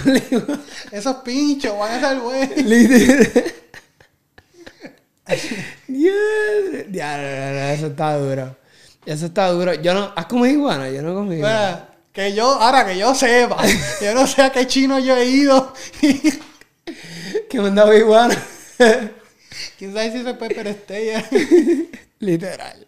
Con 0.02 0.16
iguana. 0.16 0.60
Esos 0.90 1.16
pinchos 1.16 1.78
van 1.78 1.92
a 1.92 2.08
ser 2.08 2.18
buenos. 2.18 2.56
No, 5.86 7.72
Eso 7.72 7.86
está 7.86 8.16
duro. 8.16 8.56
Eso 9.06 9.26
está 9.26 9.48
duro. 9.48 9.74
Yo 9.74 9.94
no. 9.94 10.12
¿Has 10.16 10.26
comido 10.26 10.48
iguana? 10.48 10.90
Yo 10.90 11.02
no 11.02 11.14
comido. 11.14 11.38
iguana. 11.38 11.86
Que 12.12 12.34
yo, 12.34 12.46
ahora 12.60 12.84
que 12.84 12.98
yo 12.98 13.14
sepa, 13.14 13.56
yo 14.02 14.14
no 14.14 14.26
sé 14.26 14.42
a 14.42 14.50
qué 14.50 14.66
chino 14.66 14.98
yo 14.98 15.16
he 15.16 15.26
ido. 15.26 15.72
Que 17.48 17.60
me 17.60 17.68
han 17.68 17.74
dado 17.76 17.96
iguana. 17.96 18.36
Quién 19.78 19.92
sabe 19.92 20.12
si 20.12 20.18
ese 20.18 20.34
pepper 20.34 20.72
steak. 20.74 21.26
Literal. 22.20 22.86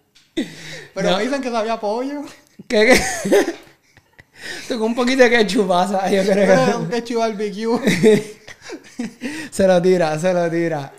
Pero 0.95 1.11
No. 1.11 1.17
me 1.19 1.25
dicen 1.25 1.43
que 1.43 1.51
sabía 1.51 1.79
pollo. 1.81 2.23
¿Qué? 2.69 2.99
qué? 3.25 3.55
Tocó 4.69 4.85
un 4.85 4.95
poquito 4.95 5.23
de 5.23 5.31
ketchup 5.31 5.69
pasa, 5.69 6.11
yo 6.11 6.23
creo. 6.25 6.79
un 6.81 6.89
ketchup 6.89 7.19
barbecue. 7.19 7.79
se 9.51 9.67
lo 9.67 9.81
tira, 9.81 10.19
se 10.19 10.33
lo 10.33 10.51
tira. 10.51 10.93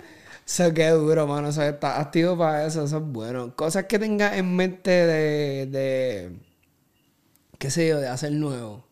Eso 0.46 0.74
qué 0.74 0.90
duro, 0.90 1.26
mano. 1.28 1.50
Eso 1.50 1.64
está 1.64 2.00
activo 2.00 2.38
para 2.38 2.66
eso, 2.66 2.84
eso 2.84 2.98
es 2.98 3.04
bueno. 3.04 3.56
Cosas 3.56 3.86
que 3.86 3.98
tengas 4.00 4.36
en 4.38 4.56
mente 4.56 4.92
de, 4.92 5.66
de 5.68 6.32
qué 7.58 7.72
sé 7.72 7.88
yo, 7.88 8.00
de 8.00 8.08
hacer 8.08 8.32
nuevo. 8.32 8.84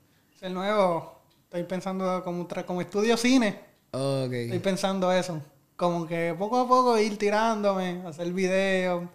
El 0.41 0.53
nuevo, 0.53 1.21
estoy 1.43 1.63
pensando 1.63 2.23
como, 2.23 2.47
como 2.65 2.82
estudio 2.82 3.15
cine. 3.17 3.59
Estoy 3.93 4.57
Ok. 4.57 4.61
pensando 4.63 5.11
eso. 5.11 5.41
Como 5.82 6.05
que 6.05 6.36
poco 6.38 6.59
a 6.59 6.67
poco 6.67 6.99
ir 6.99 7.17
tirándome, 7.17 8.03
hacer 8.05 8.32
videos, 8.32 9.05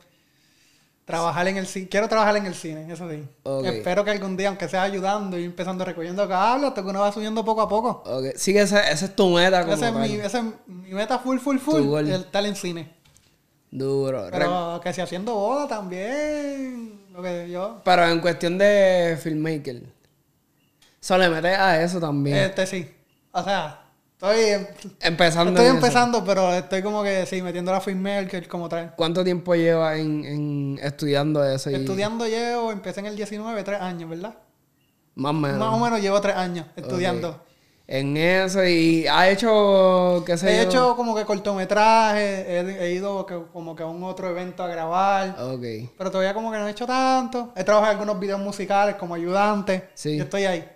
trabajar 1.04 1.46
en 1.46 1.58
el 1.58 1.66
cine. 1.68 1.88
Quiero 1.88 2.08
trabajar 2.08 2.36
en 2.38 2.44
el 2.44 2.56
cine, 2.56 2.92
eso 2.92 3.08
sí. 3.08 3.24
Ok. 3.44 3.66
Espero 3.66 4.04
que 4.04 4.10
algún 4.10 4.36
día, 4.36 4.48
aunque 4.48 4.68
sea 4.68 4.82
ayudando, 4.82 5.38
ir 5.38 5.44
empezando 5.44 5.84
recogiendo 5.84 6.26
cables 6.26 6.70
hasta 6.70 6.82
que 6.82 6.88
uno 6.88 6.98
va 6.98 7.12
subiendo 7.12 7.44
poco 7.44 7.62
a 7.62 7.68
poco. 7.68 8.02
Ok. 8.04 8.34
Sí 8.34 8.52
que 8.52 8.62
esa, 8.62 8.80
esa 8.90 9.04
es 9.04 9.14
tu 9.14 9.28
meta 9.28 9.60
como 9.60 9.74
Esa 9.74 9.90
es, 9.90 9.94
mi, 9.94 10.16
esa 10.16 10.38
es 10.40 10.44
mi 10.66 10.90
meta 10.90 11.20
full, 11.20 11.38
full, 11.38 11.58
full. 11.58 11.98
El 11.98 12.10
estar 12.10 12.44
en 12.44 12.56
cine. 12.56 12.92
Duro. 13.70 14.26
Pero 14.32 14.80
que 14.82 14.92
si 14.92 15.00
haciendo 15.02 15.34
boda 15.36 15.68
también. 15.68 17.00
Lo 17.12 17.22
que 17.22 17.48
yo. 17.48 17.80
Pero 17.84 18.08
en 18.08 18.18
cuestión 18.18 18.58
de 18.58 19.16
filmmaker. 19.22 19.84
Solo 20.98 21.22
le 21.22 21.30
metes 21.30 21.56
a 21.60 21.80
eso 21.80 22.00
también. 22.00 22.38
Este 22.38 22.66
sí. 22.66 22.92
O 23.30 23.44
sea, 23.44 23.85
estoy, 24.18 24.66
Empezando 25.00 25.50
estoy 25.52 25.66
eso. 25.66 25.74
empezando, 25.74 26.24
pero 26.24 26.52
estoy 26.54 26.82
como 26.82 27.02
que 27.02 27.26
sí, 27.26 27.42
metiendo 27.42 27.72
la 27.72 27.80
filmmaker 27.80 28.48
como 28.48 28.68
tal. 28.68 28.94
¿Cuánto 28.96 29.22
tiempo 29.22 29.54
llevas 29.54 29.98
en, 29.98 30.24
en 30.24 30.80
estudiando 30.82 31.44
eso? 31.44 31.70
y- 31.70 31.74
Estudiando 31.74 32.26
llevo, 32.26 32.72
empecé 32.72 33.00
en 33.00 33.06
el 33.06 33.16
19, 33.16 33.62
tres 33.62 33.80
años, 33.80 34.08
¿verdad? 34.10 34.34
Más 35.14 35.30
o 35.30 35.34
menos. 35.34 35.58
Más 35.58 35.72
o 35.74 35.78
menos 35.78 36.00
llevo 36.00 36.20
tres 36.20 36.36
años 36.36 36.66
estudiando. 36.76 37.42
en 37.88 38.16
eso 38.16 38.64
y 38.64 39.06
ha 39.06 39.30
hecho, 39.30 40.22
qué 40.26 40.36
sé 40.36 40.50
He 40.54 40.56
yo. 40.64 40.68
hecho 40.68 40.96
como 40.96 41.14
que 41.14 41.24
cortometrajes, 41.24 42.46
he, 42.48 42.84
he 42.84 42.92
ido 42.94 43.24
que- 43.24 43.40
como 43.52 43.76
que 43.76 43.82
a 43.84 43.86
un 43.86 44.02
otro 44.02 44.28
evento 44.28 44.62
a 44.64 44.66
grabar. 44.68 45.36
Ok. 45.40 45.62
Pero 45.96 46.10
todavía 46.10 46.34
como 46.34 46.50
que 46.50 46.58
no 46.58 46.66
he 46.66 46.70
hecho 46.72 46.86
tanto. 46.86 47.52
He 47.56 47.62
trabajado 47.64 47.92
en 47.92 47.98
algunos 48.00 48.20
videos 48.20 48.40
musicales 48.40 48.96
como 48.96 49.14
ayudante. 49.14 49.88
Sí. 49.94 50.16
Yo 50.16 50.24
estoy 50.24 50.44
ahí. 50.46 50.68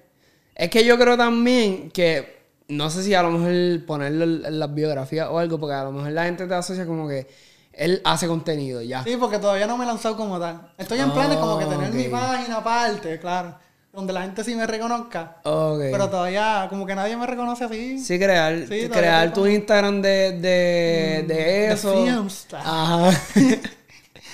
Es 0.54 0.70
que 0.70 0.84
yo 0.84 0.96
creo 0.98 1.16
también 1.16 1.90
que, 1.90 2.39
no 2.70 2.88
sé 2.90 3.02
si 3.02 3.14
a 3.14 3.22
lo 3.22 3.30
mejor 3.30 3.84
ponerlo 3.86 4.24
en 4.24 4.58
las 4.58 4.74
biografías 4.74 5.28
o 5.30 5.38
algo, 5.38 5.58
porque 5.60 5.74
a 5.74 5.84
lo 5.84 5.92
mejor 5.92 6.12
la 6.12 6.24
gente 6.24 6.46
te 6.46 6.54
asocia 6.54 6.86
como 6.86 7.06
que 7.08 7.26
él 7.72 8.00
hace 8.04 8.26
contenido 8.26 8.82
ya. 8.82 9.04
Sí, 9.04 9.16
porque 9.18 9.38
todavía 9.38 9.66
no 9.66 9.76
me 9.76 9.84
he 9.84 9.86
lanzado 9.86 10.16
como 10.16 10.38
tal. 10.40 10.72
Estoy 10.78 10.98
en 11.00 11.10
planes 11.12 11.36
como 11.36 11.58
que 11.58 11.66
tener 11.66 11.92
mi 11.92 12.04
página 12.04 12.56
aparte, 12.56 13.18
claro. 13.20 13.54
Donde 13.92 14.12
la 14.12 14.22
gente 14.22 14.44
sí 14.44 14.54
me 14.54 14.66
reconozca. 14.68 15.38
Pero 15.42 16.08
todavía 16.08 16.66
como 16.70 16.86
que 16.86 16.94
nadie 16.94 17.16
me 17.16 17.26
reconoce 17.26 17.64
así. 17.64 17.98
Sí, 17.98 18.18
crear, 18.18 18.56
Sí, 18.68 18.88
crear 18.88 19.28
tu 19.32 19.40
como- 19.40 19.46
Instagram 19.48 20.00
de, 20.00 20.32
de, 20.32 20.38
de 20.40 21.24
de 21.26 21.72
eso. 21.72 21.92
films. 22.04 22.46
Ajá. 22.52 23.10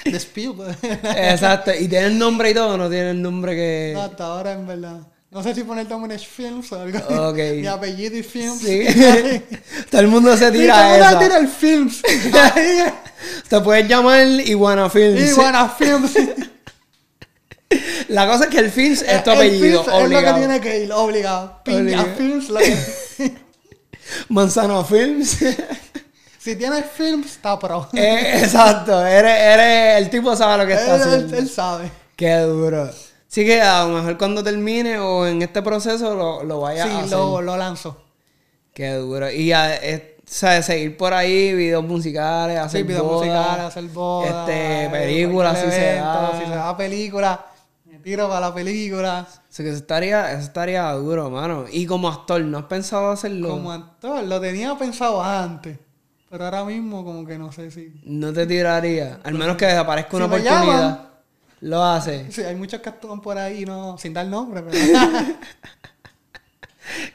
De 0.04 0.16
Spielberg. 0.18 0.76
Exacto. 1.16 1.72
Y 1.74 1.88
tiene 1.88 2.06
el 2.06 2.18
nombre 2.18 2.50
y 2.50 2.54
todo, 2.54 2.76
no 2.78 2.88
tiene 2.88 3.10
el 3.10 3.20
nombre 3.20 3.56
que. 3.56 3.90
No, 3.94 4.02
hasta 4.02 4.24
ahora 4.26 4.52
en 4.52 4.66
verdad. 4.66 5.00
No 5.36 5.42
sé 5.42 5.54
si 5.54 5.64
poner 5.64 5.86
Dominage 5.86 6.24
Films 6.26 6.72
o 6.72 6.80
algo. 6.80 6.98
Ok. 7.28 7.36
Mi 7.56 7.66
apellido 7.66 8.16
y 8.16 8.22
Films. 8.22 8.58
Sí. 8.58 8.86
Todo 9.90 10.00
el 10.00 10.08
mundo 10.08 10.34
se 10.34 10.46
todo 10.46 10.52
tira 10.58 10.96
el 10.96 11.02
mundo 11.04 11.18
tira 11.18 11.36
el 11.36 11.48
Films. 11.48 12.00
Te 13.50 13.60
puedes 13.60 13.86
llamar 13.86 14.26
Iguana 14.26 14.88
Films. 14.88 15.36
Bueno, 15.36 15.70
Films. 15.76 16.12
La 18.08 18.26
cosa 18.26 18.44
es 18.44 18.50
que 18.50 18.60
el 18.60 18.70
Films 18.70 19.02
es 19.02 19.22
tu 19.24 19.30
El 19.32 19.36
apellido, 19.36 19.84
Films 19.84 19.86
Es 19.86 19.92
lo 19.92 19.98
que 19.98 20.04
obligado. 20.16 20.38
tiene 20.38 20.60
que 20.62 20.80
ir, 20.84 20.92
obligado. 20.92 21.60
Piña 21.64 21.80
Obligado. 21.80 22.08
Films. 22.16 22.48
Lo 22.48 22.58
que... 22.60 23.36
Manzano 24.30 24.84
Films. 24.86 25.36
si 26.38 26.56
tienes 26.56 26.84
Films, 26.96 27.26
está 27.32 27.58
pro. 27.58 27.90
Eh, 27.92 28.38
exacto, 28.42 29.04
eres, 29.04 29.36
eres, 29.38 29.98
el 30.02 30.08
tipo 30.08 30.34
sabe 30.34 30.62
lo 30.62 30.66
que 30.66 30.72
está 30.72 30.96
él, 30.96 31.02
él- 31.02 31.08
haciendo. 31.08 31.36
él 31.36 31.50
sabe. 31.50 31.90
Qué 32.16 32.36
duro. 32.38 32.90
Así 33.36 33.44
que 33.44 33.60
a 33.60 33.84
lo 33.84 33.96
mejor 33.96 34.16
cuando 34.16 34.42
termine 34.42 34.98
o 34.98 35.26
en 35.26 35.42
este 35.42 35.60
proceso 35.60 36.14
lo, 36.14 36.42
lo 36.42 36.60
vaya 36.62 36.84
a 36.84 36.88
Sí, 36.88 36.92
hacer. 36.96 37.10
lo, 37.10 37.42
lo 37.42 37.54
lanzo. 37.58 38.00
Qué 38.72 38.94
duro. 38.94 39.30
Y 39.30 39.52
a, 39.52 39.76
eh, 39.76 40.16
¿sabes? 40.24 40.64
seguir 40.64 40.96
por 40.96 41.12
ahí, 41.12 41.52
videos 41.54 41.84
musicales, 41.84 42.58
hacer 42.58 42.80
Sí, 42.80 42.86
videos 42.86 43.02
bodas, 43.04 43.26
musicales, 43.28 43.64
hacer 43.66 43.84
bodas. 43.88 44.30
Este, 44.48 44.84
eh, 44.84 44.88
películas, 44.88 45.58
si 45.60 45.70
se 45.70 45.94
da. 45.96 46.32
Si 46.40 46.46
se 46.46 46.50
da 46.54 46.74
película, 46.78 47.44
me 47.84 47.98
tiro 47.98 48.26
para 48.26 48.40
la 48.40 48.54
película. 48.54 49.26
Así 49.50 49.62
que 49.62 49.68
eso 49.68 49.78
estaría, 49.80 50.32
eso 50.32 50.40
estaría 50.40 50.90
duro, 50.92 51.28
mano. 51.28 51.66
Y 51.70 51.84
como 51.84 52.08
actor, 52.08 52.40
¿no 52.40 52.56
has 52.56 52.64
pensado 52.64 53.10
hacerlo? 53.10 53.50
Como 53.50 53.70
actor, 53.70 54.24
lo 54.24 54.40
tenía 54.40 54.74
pensado 54.78 55.22
antes. 55.22 55.78
Pero 56.30 56.42
ahora 56.42 56.64
mismo 56.64 57.04
como 57.04 57.26
que 57.26 57.36
no 57.36 57.52
sé 57.52 57.70
si... 57.70 58.00
No 58.04 58.32
te 58.32 58.46
tiraría. 58.46 59.20
Al 59.24 59.34
menos 59.34 59.58
que 59.58 59.66
desaparezca 59.66 60.12
Si 60.12 60.16
una 60.16 60.26
me 60.26 60.36
oportunidad. 60.36 60.64
llaman. 60.64 61.15
Lo 61.60 61.82
hace. 61.84 62.30
Sí, 62.30 62.42
hay 62.42 62.54
muchos 62.54 62.80
que 62.80 62.88
actúan 62.88 63.20
por 63.20 63.38
ahí, 63.38 63.64
no, 63.64 63.96
sin 63.98 64.12
dar 64.14 64.26
nombre, 64.26 64.62
pero... 64.62 64.78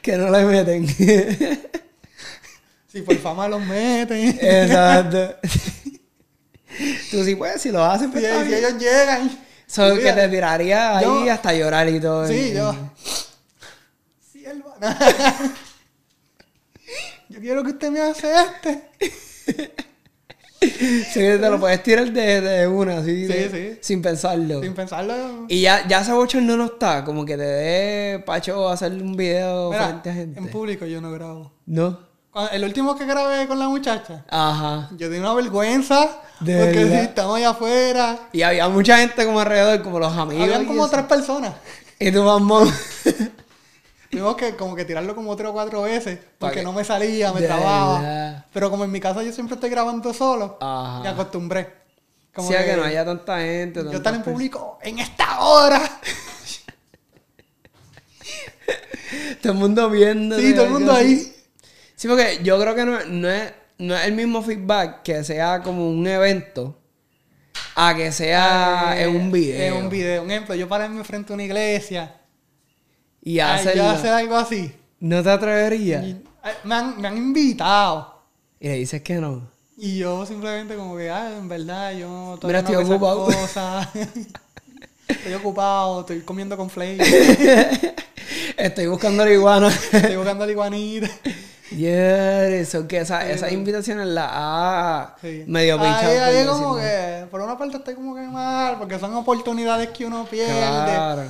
Que 0.02 0.16
no 0.18 0.28
le 0.30 0.44
meten. 0.44 0.86
si 2.88 3.00
por 3.02 3.16
fama 3.16 3.48
los 3.48 3.60
meten. 3.62 4.38
Exacto. 4.40 5.36
Tú 7.10 7.24
sí 7.24 7.34
puedes, 7.36 7.62
si 7.62 7.70
lo 7.70 7.82
haces, 7.82 8.08
Si, 8.08 8.12
pues 8.12 8.46
si 8.46 8.54
ellos 8.54 8.74
llegan. 8.78 9.30
So, 9.66 9.94
que 9.96 10.12
te 10.12 10.28
tiraría 10.28 10.98
ahí 10.98 11.04
yo- 11.04 11.32
hasta 11.32 11.54
llorar 11.54 11.88
y 11.88 11.98
todo. 12.00 12.28
Sí, 12.28 12.34
Y- 12.50 12.54
yo. 12.54 12.74
Sí, 14.32 14.44
él 14.44 14.62
va. 14.62 14.74
Yo 17.30 17.40
quiero 17.40 17.62
que 17.64 17.70
usted 17.70 17.90
me 17.90 18.00
hace 18.02 18.30
este. 18.34 19.72
Sí, 20.62 21.20
te 21.20 21.38
lo 21.50 21.58
puedes 21.58 21.82
tirar 21.82 22.10
de, 22.12 22.40
de 22.40 22.66
una, 22.68 22.98
así. 22.98 23.26
Sí, 23.26 23.32
de- 23.32 23.50
sí. 23.74 23.78
Sin 23.80 24.02
pensarlo. 24.02 24.60
Sin 24.62 24.74
pensarlo. 24.74 25.14
Y 25.48 25.60
ya, 25.62 25.86
ya 25.88 26.00
ese 26.00 26.12
bochorno 26.12 26.56
no 26.56 26.64
está. 26.66 27.04
Como 27.04 27.24
que 27.24 27.36
te 27.36 27.42
dé 27.42 28.18
pacho 28.20 28.68
hacerle 28.68 29.02
un 29.02 29.16
video 29.16 29.70
Mira, 29.70 29.86
frente 29.88 30.10
a 30.10 30.14
gente. 30.14 30.38
en 30.38 30.48
público 30.48 30.86
yo 30.86 31.00
no 31.00 31.10
grabo. 31.12 31.52
No. 31.66 31.98
Cuando- 32.30 32.52
el 32.52 32.64
último 32.64 32.96
que 32.96 33.04
grabé 33.04 33.46
con 33.46 33.58
la 33.58 33.68
muchacha, 33.68 34.24
Ajá. 34.30 34.88
yo 34.96 35.10
di 35.10 35.18
una 35.18 35.34
vergüenza. 35.34 36.08
¿De 36.40 36.58
porque 36.64 36.86
sí, 36.86 36.92
estamos 36.94 37.36
allá 37.36 37.50
afuera. 37.50 38.18
Y 38.32 38.42
había 38.42 38.68
mucha 38.68 38.96
gente 38.98 39.24
como 39.26 39.40
alrededor, 39.40 39.82
como 39.82 39.98
los 39.98 40.12
amigos. 40.16 40.44
Habían 40.44 40.64
como 40.64 40.88
tres 40.88 41.04
personas. 41.04 41.54
Y 41.98 42.10
tu 42.10 42.22
mamá. 42.22 42.64
Tuvimos 44.12 44.36
que 44.36 44.54
como 44.56 44.76
que 44.76 44.84
tirarlo 44.84 45.14
como 45.14 45.34
tres 45.36 45.48
o 45.48 45.52
cuatro 45.54 45.80
veces. 45.82 46.18
Porque 46.38 46.56
que- 46.56 46.62
no 46.62 46.74
me 46.74 46.84
salía, 46.84 47.32
me 47.32 47.40
De 47.40 47.46
trababa. 47.46 48.44
Pero 48.52 48.70
como 48.70 48.84
en 48.84 48.90
mi 48.92 49.00
casa 49.00 49.22
yo 49.22 49.32
siempre 49.32 49.54
estoy 49.54 49.70
grabando 49.70 50.12
solo, 50.12 50.58
Ajá. 50.60 51.00
me 51.02 51.08
acostumbré. 51.08 51.72
Como 52.34 52.46
Sí, 52.48 52.54
que 52.62 52.76
no 52.76 52.84
haya 52.84 53.06
tanta 53.06 53.38
gente. 53.40 53.82
Yo 53.82 53.90
estar 53.92 54.14
en 54.14 54.22
público 54.22 54.78
en 54.82 54.98
esta 54.98 55.40
hora. 55.40 55.80
Todo 59.40 59.52
el 59.54 59.58
mundo 59.58 59.88
viendo. 59.90 60.38
Sí, 60.38 60.52
todo 60.54 60.64
el 60.66 60.70
mundo 60.72 60.92
ahí. 60.92 61.34
Sí, 61.96 62.06
porque 62.08 62.40
yo 62.42 62.60
creo 62.60 62.74
que 62.74 62.84
no, 62.84 62.98
no 63.06 63.28
es, 63.30 63.52
no 63.78 63.96
es 63.96 64.04
el 64.04 64.12
mismo 64.12 64.42
feedback 64.42 65.02
que 65.02 65.24
sea 65.24 65.62
como 65.62 65.88
un 65.88 66.06
evento 66.06 66.78
a 67.74 67.94
que 67.94 68.12
sea 68.12 68.94
Eh, 68.96 69.04
en 69.04 69.16
un 69.16 69.32
video. 69.32 69.62
En 69.78 69.84
un 69.84 69.88
video. 69.90 70.22
Un 70.22 70.30
ejemplo, 70.30 70.54
yo 70.54 70.68
pararme 70.68 71.02
frente 71.04 71.32
a 71.32 71.34
una 71.34 71.42
iglesia. 71.44 72.14
Y 73.22 73.38
Ay, 73.40 73.60
hacerlo. 73.60 73.84
yo 73.84 73.90
hacer 73.90 74.12
algo 74.12 74.36
así. 74.36 74.74
¿No 75.00 75.22
te 75.22 75.30
atreverías? 75.30 76.04
Y- 76.04 76.22
ay, 76.42 76.54
me, 76.64 76.74
han, 76.74 77.00
me 77.00 77.08
han 77.08 77.16
invitado. 77.16 78.22
Y 78.60 78.68
le 78.68 78.74
dices 78.76 79.02
que 79.02 79.14
no. 79.14 79.50
Y 79.76 79.98
yo 79.98 80.24
simplemente 80.26 80.76
como 80.76 80.96
que, 80.96 81.10
ah, 81.10 81.30
en 81.36 81.48
verdad, 81.48 81.92
yo 81.92 82.36
Mira, 82.42 82.62
todavía 82.62 82.80
estoy 82.80 82.84
no 82.84 82.94
ocupado. 82.96 83.24
cosas. 83.26 83.88
estoy 85.08 85.34
ocupado, 85.34 86.00
estoy 86.00 86.20
comiendo 86.20 86.56
con 86.56 86.70
flakes, 86.70 87.04
Estoy 88.56 88.86
buscando 88.86 89.24
la 89.24 89.32
iguana. 89.32 89.68
estoy 89.68 90.16
buscando 90.16 90.46
la 90.46 90.52
iguanita. 90.52 91.08
yeah, 91.70 92.46
eso 92.48 92.86
que 92.86 92.98
esa, 92.98 93.28
esas 93.30 93.50
invitaciones 93.52 94.06
las 94.08 95.10
Sí. 95.20 95.44
medio 95.46 95.80
ahí, 95.80 95.80
pinchado. 95.80 96.12
por 96.14 96.22
ahí 96.22 96.46
como 96.46 96.76
que, 96.76 97.26
por 97.30 97.40
una 97.40 97.58
parte 97.58 97.76
estoy 97.78 97.94
como 97.94 98.14
que 98.14 98.22
mal, 98.22 98.76
porque 98.78 98.98
son 98.98 99.14
oportunidades 99.14 99.88
que 99.90 100.04
uno 100.06 100.24
pierde. 100.26 100.52
Claro. 100.52 101.22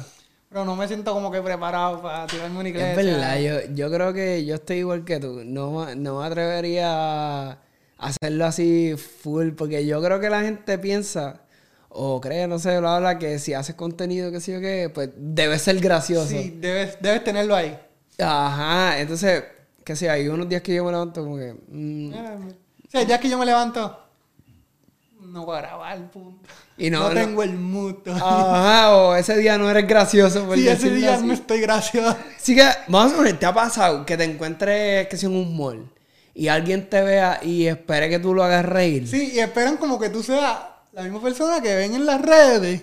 Pero 0.53 0.65
no 0.67 0.77
me 0.77 0.87
siento 0.87 1.15
como 1.15 1.31
que 1.31 1.41
preparado 1.41 2.03
para 2.03 2.27
tirarme 2.27 2.61
una 2.61 2.69
iglesia. 2.69 2.91
Es 2.91 2.97
verdad, 2.97 3.39
yo, 3.39 3.75
yo 3.75 3.91
creo 3.91 4.13
que 4.13 4.45
yo 4.45 4.57
estoy 4.57 4.79
igual 4.79 5.05
que 5.05 5.19
tú. 5.19 5.43
No, 5.45 5.95
no 5.95 6.21
me 6.21 6.27
atrevería 6.27 7.53
a 7.53 7.59
hacerlo 7.97 8.45
así 8.45 8.95
full, 8.97 9.53
porque 9.53 9.87
yo 9.87 10.03
creo 10.03 10.21
que 10.21 10.29
la 10.29 10.43
gente 10.43 10.77
piensa, 10.79 11.41
o 11.89 12.21
cree, 12.21 12.47
no 12.49 12.59
sé, 12.59 12.81
lo 12.83 12.89
habla, 12.91 13.19
que 13.19 13.39
si 13.39 13.55
haces 13.55 13.75
contenido, 13.77 14.31
que 14.31 14.41
sé 14.41 14.53
yo 14.53 14.61
qué, 14.61 14.91
pues 14.93 15.09
debe 15.17 15.59
ser 15.59 15.81
gracioso. 15.81 16.29
Sí, 16.29 16.59
debes, 16.61 16.99
debes 17.01 17.25
tenerlo 17.25 17.57
ahí. 17.57 17.79
Ajá, 18.19 19.01
entonces, 19.01 19.45
que 19.85 19.97
sé, 19.97 20.11
hay 20.11 20.29
unos 20.29 20.49
días 20.49 20.61
que 20.61 20.75
yo 20.75 20.85
me 20.85 20.93
levanto 20.93 21.25
como 21.25 21.37
que... 21.39 21.55
mm, 21.69 22.13
O 22.13 22.91
sea, 22.91 23.03
ya 23.05 23.19
que 23.19 23.29
yo 23.31 23.39
me 23.39 23.47
levanto, 23.47 23.99
no 25.21 25.47
voy 25.47 25.57
a 25.57 25.61
grabar, 25.63 26.11
punto. 26.11 26.47
Y 26.79 26.91
no- 26.91 27.01
no, 27.01 27.09
no- 27.11 27.15
tengo 27.15 27.43
el 27.43 27.53
mood. 27.55 27.97
Ajá, 28.09 28.97
o 28.97 29.15
ese 29.15 29.37
día 29.37 29.59
no 29.59 29.71
eres 29.71 29.87
gracioso. 29.87 30.45
Por 30.47 30.57
sí, 30.57 30.67
ese 30.69 30.91
día 30.91 31.15
así. 31.15 31.25
no 31.27 31.33
estoy 31.35 31.61
gracioso. 31.61 32.17
Así 32.37 32.55
que, 32.57 32.67
vamos 32.89 33.13
a 33.13 33.17
poner, 33.17 33.39
¿te 33.39 33.47
ha 33.47 33.53
pasado 33.55 34.05
que 34.07 34.17
te 34.17 34.25
encuentres, 34.25 35.07
que 35.09 35.17
sea 35.17 35.29
en 35.29 35.37
un 35.37 35.57
mall, 35.57 35.89
y 36.35 36.49
alguien 36.49 36.89
te 36.89 37.03
vea 37.03 37.41
y 37.43 37.67
espere 37.67 38.09
que 38.09 38.19
tú 38.19 38.35
lo 38.35 38.43
hagas 38.43 38.65
reír? 38.65 39.07
Sí, 39.07 39.33
y 39.35 39.39
esperan 39.41 39.77
como 39.77 39.99
que 39.99 40.09
tú 40.09 40.23
seas 40.23 40.59
la 40.93 41.03
misma 41.03 41.21
persona 41.23 41.61
que 41.61 41.75
ven 41.75 41.95
en 41.95 42.07
las 42.07 42.21
redes. 42.21 42.83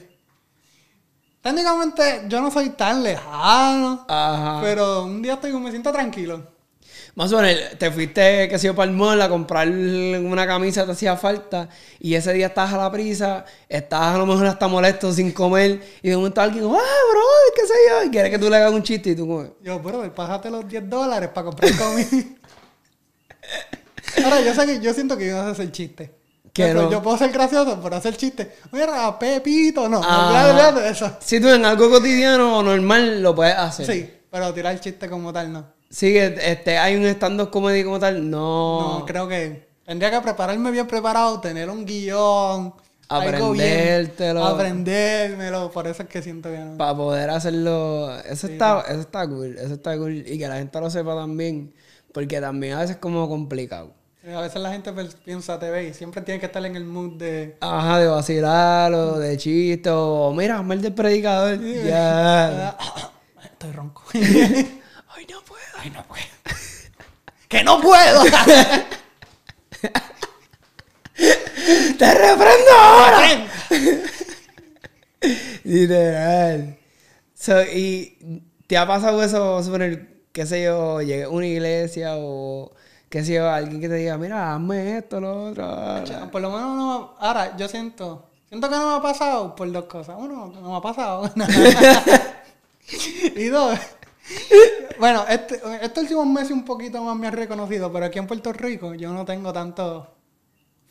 Técnicamente 1.41 2.23
yo 2.27 2.41
no 2.41 2.51
soy 2.51 2.69
tan 2.71 3.01
lejano, 3.01 4.05
Ajá. 4.07 4.59
pero 4.61 5.05
un 5.05 5.21
día 5.21 5.33
estoy 5.35 5.53
me 5.53 5.71
siento 5.71 5.91
tranquilo. 5.91 6.45
Más 7.16 7.32
o 7.34 7.41
menos, 7.41 7.78
te 7.78 7.91
fuiste, 7.91 8.47
que 8.47 8.57
sé 8.57 8.68
yo, 8.68 8.76
para 8.76 8.89
el 8.89 8.95
mall 8.95 9.22
a 9.22 9.30
comprar 9.30 9.68
una 9.68 10.47
camisa 10.47 10.82
que 10.82 10.88
te 10.88 10.91
hacía 10.93 11.18
falta 11.18 11.70
y 11.99 12.14
ese 12.14 12.34
día 12.34 12.47
estabas 12.47 12.74
a 12.74 12.78
la 12.78 12.91
prisa, 12.91 13.45
estabas 13.68 14.16
a 14.16 14.18
lo 14.18 14.26
mejor 14.26 14.47
hasta 14.47 14.68
molesto 14.68 15.12
sin 15.12 15.32
comer 15.32 15.82
y 16.01 16.10
de 16.10 16.16
momento 16.16 16.41
alguien, 16.41 16.66
ah, 16.66 16.68
bro, 16.68 17.22
qué 17.55 17.68
sé 17.68 17.74
yo, 17.89 18.03
y 18.05 18.10
quiere 18.10 18.30
que 18.30 18.39
tú 18.39 18.49
le 18.49 18.55
hagas 18.55 18.72
un 18.72 18.84
chiste 18.84 19.12
y 19.12 19.16
tú 19.16 19.28
como, 19.28 19.55
Yo, 19.62 19.80
bro, 19.80 20.14
pásate 20.14 20.49
los 20.49 20.68
10 20.68 20.89
dólares 20.89 21.30
para 21.34 21.45
comprar 21.45 21.76
comida. 21.78 22.07
Ahora, 24.24 24.41
yo 24.41 24.53
sé 24.53 24.66
que 24.66 24.80
yo 24.80 24.93
siento 24.93 25.18
que 25.18 25.28
yo 25.28 25.38
no 25.38 25.43
sé 25.45 25.51
hacer 25.51 25.72
chiste. 25.72 26.16
Que 26.53 26.64
Pero 26.64 26.84
no. 26.84 26.91
Yo 26.91 27.01
puedo 27.01 27.18
ser 27.18 27.32
gracioso, 27.32 27.80
pero 27.82 27.95
hacer 27.95 28.18
chiste. 28.18 28.55
Mira, 28.72 29.18
Pepito, 29.20 29.88
no. 29.88 30.01
Eso. 30.80 31.18
si 31.20 31.39
tú 31.39 31.49
en 31.49 31.66
algo 31.66 31.89
cotidiano 31.89 32.57
o 32.57 32.64
normal 32.64 33.22
lo 33.22 33.36
puedes 33.36 33.55
hacer. 33.55 33.86
Sí, 33.86 34.14
pero 34.32 34.53
tirar 34.53 34.80
chiste 34.80 35.10
como 35.10 35.32
tal, 35.32 35.53
no. 35.53 35.78
Sí, 35.89 36.13
que 36.13 36.37
este, 36.43 36.77
hay 36.77 36.95
un 36.95 37.05
stand-up 37.05 37.49
comedy 37.49 37.83
como 37.83 37.99
tal, 37.99 38.29
no. 38.29 38.99
No, 38.99 39.05
creo 39.05 39.27
que 39.27 39.67
tendría 39.85 40.11
que 40.11 40.21
prepararme 40.21 40.69
bien 40.71 40.87
preparado, 40.87 41.39
tener 41.41 41.69
un 41.69 41.85
guion, 41.85 42.73
algo 43.09 43.53
bien, 43.53 43.65
Aprendértelo. 43.65 44.45
aprendérmelo, 44.45 45.71
por 45.71 45.87
eso 45.87 46.03
es 46.03 46.09
que 46.09 46.21
siento 46.21 46.49
que 46.51 46.59
no. 46.59 46.77
Para 46.77 46.95
poder 46.95 47.31
hacerlo. 47.31 48.15
Eso 48.19 48.45
está, 48.45 48.81
eso 48.87 48.99
está 48.99 49.27
cool. 49.27 49.57
Eso 49.57 49.73
está 49.73 49.97
cool. 49.97 50.23
Y 50.27 50.37
que 50.37 50.47
la 50.47 50.57
gente 50.57 50.79
lo 50.79 50.91
sepa 50.91 51.15
también. 51.15 51.73
Porque 52.13 52.39
también 52.39 52.73
a 52.73 52.81
veces 52.81 52.97
es 52.97 53.01
como 53.01 53.27
complicado. 53.27 53.93
A 54.31 54.41
veces 54.41 54.61
la 54.61 54.71
gente 54.71 54.93
pues, 54.93 55.15
piensa 55.15 55.57
TV 55.57 55.87
y 55.87 55.93
siempre 55.93 56.21
tiene 56.21 56.39
que 56.39 56.45
estar 56.45 56.63
en 56.63 56.75
el 56.75 56.85
mood 56.85 57.17
de... 57.17 57.57
Ajá, 57.61 57.97
de 57.99 58.07
vacilar 58.07 58.93
o 58.93 59.17
de 59.17 59.37
chiste 59.37 59.89
o 59.89 60.31
mira, 60.35 60.61
mal 60.61 60.79
del 60.79 60.93
predicador. 60.93 61.59
Ya. 61.59 62.77
Estoy 63.43 63.71
ronco. 63.71 64.03
Ay, 65.20 65.26
no 65.30 65.41
puedo. 65.41 65.61
Ay, 65.78 65.89
no 65.89 66.01
puedo. 66.03 66.24
¡Que 67.49 67.61
no 67.63 67.82
puedo! 67.82 68.24
¡Te 71.97 72.13
reprendo 72.13 72.72
ahora! 72.80 73.47
Literal. 75.65 76.78
So, 77.34 77.61
y 77.63 78.43
te 78.67 78.78
ha 78.78 78.88
pasado 78.88 79.22
eso, 79.22 79.61
suponer, 79.61 80.22
qué 80.32 80.45
sé 80.45 80.63
yo, 80.63 81.01
llegué 81.01 81.24
a 81.24 81.30
una 81.30 81.47
iglesia 81.47 82.11
o 82.15 82.72
qué 83.09 83.26
sé 83.26 83.34
yo, 83.34 83.49
alguien 83.49 83.82
que 83.82 83.89
te 83.89 83.95
diga, 83.95 84.17
mira, 84.17 84.53
hazme 84.55 84.99
esto, 84.99 85.20
lo 85.20 85.47
otro. 85.49 85.67
Por 86.32 86.41
lo 86.41 86.51
menos 86.51 86.78
no 86.78 86.99
me- 87.01 87.07
Ahora, 87.28 87.57
yo 87.57 87.67
siento... 87.67 88.30
Siento 88.47 88.70
que 88.70 88.76
no 88.78 88.91
me 88.91 88.95
ha 88.97 89.01
pasado 89.01 89.53
por 89.55 89.70
dos 89.72 89.86
cosas. 89.86 90.15
Uno, 90.17 90.47
no 90.47 90.72
me 90.72 90.78
ha 90.78 90.82
pasado. 90.82 91.30
y 93.36 93.45
dos... 93.47 93.78
Bueno, 94.99 95.23
este, 95.30 95.61
estos 95.82 96.03
últimos 96.03 96.27
meses 96.27 96.51
un 96.51 96.65
poquito 96.65 97.01
más 97.03 97.15
me 97.15 97.27
han 97.27 97.34
reconocido, 97.34 97.91
pero 97.91 98.05
aquí 98.05 98.19
en 98.19 98.27
Puerto 98.27 98.51
Rico 98.51 98.93
yo 98.93 99.13
no 99.13 99.23
tengo 99.25 99.53
tanto 99.53 100.07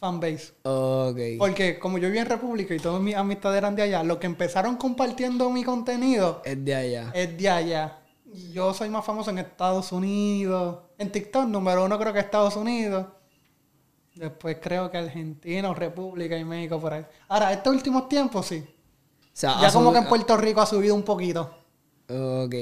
fanbase. 0.00 0.54
Ok. 0.62 1.18
Porque 1.38 1.78
como 1.78 1.98
yo 1.98 2.08
viví 2.08 2.18
en 2.18 2.26
República 2.26 2.74
y 2.74 2.78
todas 2.78 3.02
mis 3.02 3.14
amistades 3.14 3.58
eran 3.58 3.76
de 3.76 3.82
allá, 3.82 4.02
los 4.02 4.18
que 4.18 4.26
empezaron 4.26 4.76
compartiendo 4.76 5.50
mi 5.50 5.62
contenido 5.64 6.40
Es 6.44 6.64
de 6.64 6.74
allá. 6.74 7.10
es 7.14 7.36
de 7.36 7.48
allá. 7.50 7.98
Yo 8.52 8.72
soy 8.74 8.88
más 8.90 9.04
famoso 9.04 9.30
en 9.30 9.38
Estados 9.38 9.92
Unidos. 9.92 10.78
En 10.98 11.10
TikTok, 11.12 11.46
número 11.46 11.84
uno 11.84 11.98
creo 11.98 12.12
que 12.12 12.20
Estados 12.20 12.56
Unidos. 12.56 13.06
Después 14.14 14.56
creo 14.60 14.90
que 14.90 14.98
Argentina, 14.98 15.72
República 15.74 16.36
y 16.36 16.44
México 16.44 16.80
por 16.80 16.92
ahí. 16.94 17.04
Ahora, 17.28 17.52
estos 17.52 17.74
últimos 17.74 18.08
tiempos 18.08 18.46
sí. 18.46 18.64
O 18.66 19.30
sea, 19.32 19.60
Ya 19.60 19.72
como 19.72 19.92
que 19.92 19.98
en 19.98 20.08
Puerto 20.08 20.36
Rico 20.36 20.60
ha 20.60 20.66
subido 20.66 20.94
un 20.94 21.02
poquito. 21.04 21.54
Ok. 22.08 22.54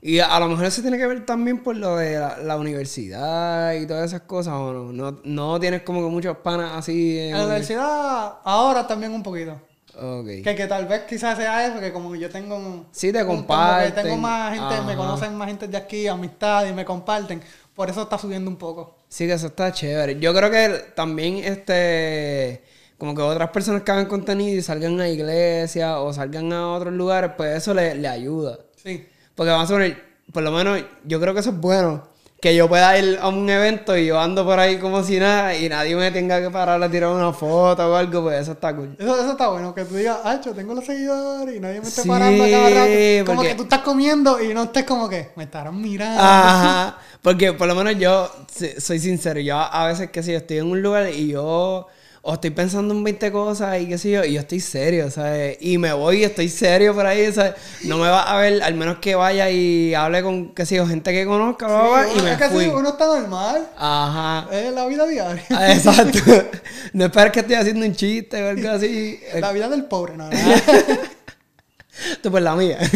Y 0.00 0.20
a, 0.20 0.34
a 0.34 0.40
lo 0.40 0.48
mejor 0.48 0.66
eso 0.66 0.80
tiene 0.80 0.96
que 0.96 1.06
ver 1.06 1.26
también 1.26 1.62
por 1.62 1.76
lo 1.76 1.96
de 1.96 2.18
la, 2.18 2.38
la 2.38 2.56
universidad 2.56 3.74
y 3.74 3.86
todas 3.86 4.06
esas 4.06 4.22
cosas, 4.22 4.54
¿o 4.54 4.72
no? 4.72 4.92
No, 4.92 5.20
no 5.24 5.60
tienes 5.60 5.82
como 5.82 6.00
que 6.02 6.08
muchos 6.08 6.36
panas 6.38 6.72
así. 6.74 7.18
En 7.18 7.36
la 7.36 7.44
universidad, 7.44 8.34
ahora 8.44 8.86
también 8.86 9.12
un 9.12 9.22
poquito. 9.22 9.60
Ok. 10.00 10.26
Que, 10.44 10.54
que 10.54 10.66
tal 10.68 10.86
vez 10.86 11.02
quizás 11.08 11.36
sea 11.36 11.66
eso, 11.66 11.80
que 11.80 11.92
como 11.92 12.14
yo 12.14 12.30
tengo... 12.30 12.86
Sí, 12.92 13.12
te 13.12 13.26
comparten. 13.26 14.04
tengo 14.04 14.16
más 14.16 14.54
gente, 14.54 14.80
me 14.86 14.94
conocen 14.94 15.34
más 15.34 15.48
gente 15.48 15.66
de 15.66 15.76
aquí, 15.76 16.06
amistad 16.06 16.66
y 16.66 16.72
me 16.72 16.84
comparten. 16.84 17.42
Por 17.74 17.90
eso 17.90 18.02
está 18.02 18.16
subiendo 18.16 18.48
un 18.48 18.56
poco. 18.56 18.96
Sí, 19.08 19.26
que 19.26 19.32
eso 19.32 19.48
está 19.48 19.72
chévere. 19.72 20.20
Yo 20.20 20.32
creo 20.32 20.50
que 20.50 20.92
también, 20.94 21.38
este, 21.38 22.62
como 22.96 23.14
que 23.14 23.22
otras 23.22 23.50
personas 23.50 23.82
que 23.82 23.90
hagan 23.90 24.06
contenido 24.06 24.56
y 24.56 24.62
salgan 24.62 25.00
a 25.00 25.08
iglesias 25.08 25.96
o 25.98 26.12
salgan 26.12 26.52
a 26.52 26.72
otros 26.72 26.94
lugares, 26.94 27.32
pues 27.36 27.56
eso 27.56 27.74
le, 27.74 27.96
le 27.96 28.06
ayuda. 28.06 28.58
Sí. 28.76 29.04
Porque 29.38 29.52
vamos 29.52 29.70
a 29.70 29.76
ver, 29.76 30.04
por 30.32 30.42
lo 30.42 30.50
menos 30.50 30.82
yo 31.04 31.20
creo 31.20 31.32
que 31.32 31.38
eso 31.40 31.50
es 31.50 31.56
bueno. 31.56 32.02
Que 32.40 32.54
yo 32.54 32.68
pueda 32.68 32.96
ir 32.98 33.18
a 33.20 33.28
un 33.28 33.48
evento 33.48 33.96
y 33.96 34.06
yo 34.06 34.20
ando 34.20 34.44
por 34.44 34.58
ahí 34.60 34.78
como 34.78 35.02
si 35.04 35.18
nada 35.18 35.56
y 35.56 35.68
nadie 35.68 35.94
me 35.96 36.10
tenga 36.12 36.40
que 36.40 36.50
parar 36.50 36.80
a 36.82 36.88
tirar 36.90 37.10
una 37.10 37.32
foto 37.32 37.90
o 37.92 37.96
algo, 37.96 38.22
pues 38.24 38.42
eso 38.42 38.52
está 38.52 38.74
cool. 38.76 38.94
Eso, 38.98 39.20
eso 39.20 39.30
está 39.32 39.48
bueno, 39.48 39.74
que 39.74 39.84
tú 39.84 39.94
digas, 39.96 40.18
ah, 40.22 40.40
yo 40.44 40.52
tengo 40.52 40.74
los 40.74 40.84
seguidores 40.84 41.56
y 41.56 41.60
nadie 41.60 41.80
me 41.80 41.86
esté 41.88 42.02
Sí, 42.02 42.08
parando 42.08 42.42
a 42.44 42.48
cada 42.48 42.68
rato. 42.70 43.24
Como 43.26 43.36
porque- 43.38 43.48
que 43.50 43.54
tú 43.56 43.62
estás 43.64 43.80
comiendo 43.80 44.40
y 44.42 44.54
no 44.54 44.64
estés 44.64 44.84
como 44.84 45.08
que, 45.08 45.30
me 45.36 45.44
estarán 45.44 45.80
mirando. 45.80 46.20
Ajá. 46.20 46.98
Porque 47.22 47.52
por 47.52 47.66
lo 47.68 47.74
menos 47.76 47.96
yo 47.96 48.30
soy 48.78 48.98
sincero, 49.00 49.40
yo 49.40 49.56
a 49.56 49.66
a 49.84 49.86
veces 49.88 50.10
que 50.10 50.22
si 50.22 50.30
yo 50.32 50.38
estoy 50.38 50.58
en 50.58 50.66
un 50.70 50.80
lugar 50.82 51.10
y 51.10 51.28
yo 51.28 51.88
o 52.30 52.34
estoy 52.34 52.50
pensando 52.50 52.92
en 52.92 53.02
20 53.02 53.32
cosas 53.32 53.80
y 53.80 53.88
qué 53.88 53.96
sé 53.96 54.10
yo, 54.10 54.22
y 54.22 54.34
yo 54.34 54.40
estoy 54.40 54.60
serio, 54.60 55.10
¿sabes? 55.10 55.56
Y 55.62 55.78
me 55.78 55.94
voy 55.94 56.18
y 56.18 56.24
estoy 56.24 56.50
serio 56.50 56.94
por 56.94 57.06
ahí, 57.06 57.32
¿sabes? 57.32 57.54
No 57.84 57.96
me 57.96 58.06
va 58.06 58.20
a 58.20 58.36
ver, 58.36 58.62
al 58.62 58.74
menos 58.74 58.98
que 58.98 59.14
vaya 59.14 59.48
y 59.48 59.94
hable 59.94 60.22
con, 60.22 60.54
qué 60.54 60.66
sé 60.66 60.76
yo, 60.76 60.86
gente 60.86 61.10
que 61.10 61.24
conozca, 61.24 61.66
bla, 61.66 61.80
bla, 61.80 61.88
bla, 61.88 62.04
Sí, 62.12 62.18
y 62.18 62.22
me 62.22 62.32
es 62.32 62.36
que 62.36 62.48
fui. 62.50 62.64
sí, 62.64 62.70
uno 62.70 62.90
está 62.90 63.06
normal. 63.06 63.66
Ajá. 63.78 64.46
Es 64.52 64.74
la 64.74 64.86
vida 64.86 65.06
diaria. 65.06 65.42
Ah, 65.48 65.72
Exacto. 65.72 66.18
No 66.92 67.06
esperes 67.06 67.32
que 67.32 67.40
estoy 67.40 67.54
haciendo 67.54 67.86
un 67.86 67.94
chiste 67.94 68.42
o 68.42 68.48
algo 68.50 68.68
así. 68.72 69.18
La 69.40 69.50
vida 69.52 69.70
del 69.70 69.86
pobre, 69.86 70.18
no, 70.18 70.28
no. 70.28 70.36
Tú 72.22 72.30
pues 72.30 72.42
la 72.44 72.54
mía. 72.56 72.76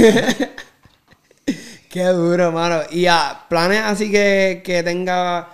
Qué 1.89 2.05
duro, 2.05 2.53
mano. 2.53 2.83
Y 2.91 3.07
a 3.07 3.47
planes 3.49 3.81
así 3.83 4.11
que, 4.11 4.61
que 4.63 4.83
tenga, 4.83 5.49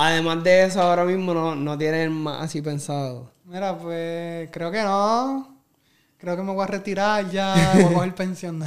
además 0.00 0.42
de 0.42 0.64
eso, 0.64 0.80
ahora 0.82 1.04
mismo 1.04 1.34
no, 1.34 1.54
no 1.54 1.76
tienen 1.78 2.12
más 2.12 2.42
así 2.44 2.62
pensado. 2.62 3.30
Mira, 3.44 3.76
pues 3.76 4.48
creo 4.52 4.70
que 4.70 4.82
no. 4.82 5.56
Creo 6.18 6.36
que 6.36 6.42
me 6.42 6.52
voy 6.52 6.64
a 6.64 6.66
retirar 6.66 7.30
ya, 7.30 7.72
voy 7.74 7.84
a 7.84 7.92
coger 7.94 8.14
pensión. 8.14 8.62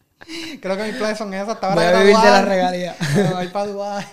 creo 0.60 0.76
que 0.76 0.84
mis 0.84 0.96
planes 0.96 1.18
son 1.18 1.32
esos. 1.32 1.48
Hasta 1.48 1.68
ahora 1.68 1.90
Voy 1.90 1.94
a 1.94 2.00
vivir 2.00 2.16
de 2.16 2.30
la 2.30 2.42
regalía. 2.42 2.96
Me 3.16 3.22
voy 3.24 3.48
para 3.48 3.66
Dubái. 3.66 4.06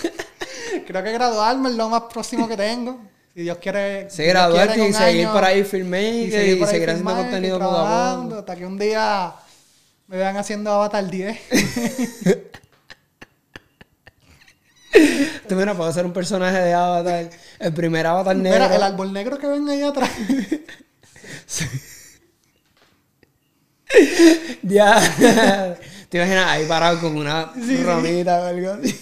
creo 0.86 1.02
que 1.04 1.12
graduarme 1.12 1.68
es 1.68 1.74
lo 1.76 1.88
más 1.88 2.02
próximo 2.12 2.48
que 2.48 2.56
tengo. 2.56 2.98
Si 3.34 3.42
Dios 3.42 3.58
quiere. 3.58 4.08
Sí, 4.08 4.24
graduarte 4.24 4.74
quiere 4.74 4.88
y 4.88 4.92
seguir 4.94 5.26
año- 5.26 5.32
por 5.34 5.44
ahí 5.44 5.62
filmé 5.64 6.10
y, 6.10 6.22
y 6.24 6.30
seguir 6.30 6.58
por 6.58 6.68
ahí 6.68 6.74
seguir 6.74 6.90
haciendo 6.90 7.14
contenido 7.14 7.58
poco 7.58 7.76
a 7.76 8.16
poco. 8.22 8.34
Hasta 8.38 8.56
que 8.56 8.66
un 8.66 8.78
día 8.78 9.34
me 10.08 10.16
vean 10.16 10.36
haciendo 10.38 10.72
Avatar 10.72 11.08
10. 11.08 11.38
Tú 15.48 15.54
mira, 15.54 15.74
puedo 15.74 15.92
ser 15.92 16.04
un 16.06 16.12
personaje 16.12 16.58
de 16.58 16.74
Avatar. 16.74 17.30
El 17.58 17.72
primer 17.72 18.06
Avatar 18.06 18.36
negro. 18.36 18.64
Mira, 18.64 18.76
el 18.76 18.82
árbol 18.82 19.12
negro 19.12 19.38
que 19.38 19.46
ven 19.46 19.68
ahí 19.68 19.82
atrás. 19.82 20.10
Ya. 24.62 25.76
Te 26.08 26.18
imaginas 26.18 26.46
ahí 26.46 26.66
parado 26.66 27.00
con 27.00 27.16
una 27.16 27.52
ramita 27.84 28.40
o 28.40 28.44
algo 28.44 28.72
así. 28.72 29.00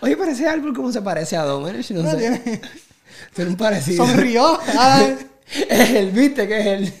Oye, 0.00 0.16
parece 0.16 0.46
árbol 0.46 0.74
como 0.74 0.92
se 0.92 1.00
parece 1.02 1.36
a 1.36 1.42
Domenech, 1.42 1.90
no 1.90 2.10
sé. 2.10 2.16
Tiene- 2.16 2.60
Tiene 3.34 3.50
un 3.50 3.56
parecido. 3.56 4.06
Sonrió. 4.06 4.58
Ay, 4.78 5.16
Es 5.68 5.90
él, 5.90 6.10
viste 6.10 6.46
que 6.46 6.58
es 6.60 6.66
él. 6.66 6.92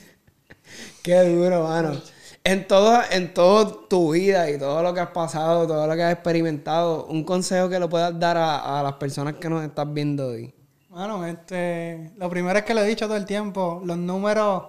Qué 1.02 1.20
duro, 1.20 1.64
mano. 1.68 2.00
En 2.44 2.66
todo, 2.66 3.00
en 3.10 3.34
todo 3.34 3.66
tu 3.88 4.12
vida 4.12 4.50
y 4.50 4.58
todo 4.58 4.82
lo 4.82 4.94
que 4.94 5.00
has 5.00 5.10
pasado, 5.10 5.66
todo 5.66 5.86
lo 5.86 5.94
que 5.94 6.02
has 6.02 6.12
experimentado, 6.12 7.04
un 7.06 7.24
consejo 7.24 7.68
que 7.68 7.78
le 7.78 7.88
puedas 7.88 8.18
dar 8.18 8.36
a, 8.38 8.82
las 8.82 8.94
personas 8.94 9.34
que 9.34 9.50
nos 9.50 9.62
estás 9.64 9.92
viendo 9.92 10.28
hoy. 10.28 10.54
Bueno, 10.88 11.26
este, 11.26 12.12
lo 12.16 12.30
primero 12.30 12.58
es 12.58 12.64
que 12.64 12.74
lo 12.74 12.80
he 12.80 12.86
dicho 12.86 13.06
todo 13.06 13.16
el 13.16 13.26
tiempo, 13.26 13.82
los 13.84 13.98
números 13.98 14.64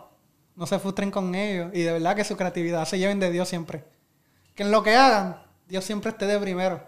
no 0.56 0.66
se 0.66 0.78
frustren 0.78 1.10
con 1.10 1.34
ellos 1.36 1.72
y 1.74 1.84
de 1.84 1.94
verdad 1.94 2.16
que 2.16 2.26
su 2.26 2.36
creatividad 2.36 2.86
se 2.86 3.00
lleven 3.00 3.20
de 3.20 3.32
Dios 3.32 3.48
siempre. 3.48 3.86
Que 4.56 4.64
en 4.64 4.72
lo 4.72 4.84
que 4.84 4.96
hagan, 4.96 5.42
Dios 5.68 5.86
siempre 5.86 6.12
esté 6.12 6.26
de 6.26 6.38
primero. 6.38 6.84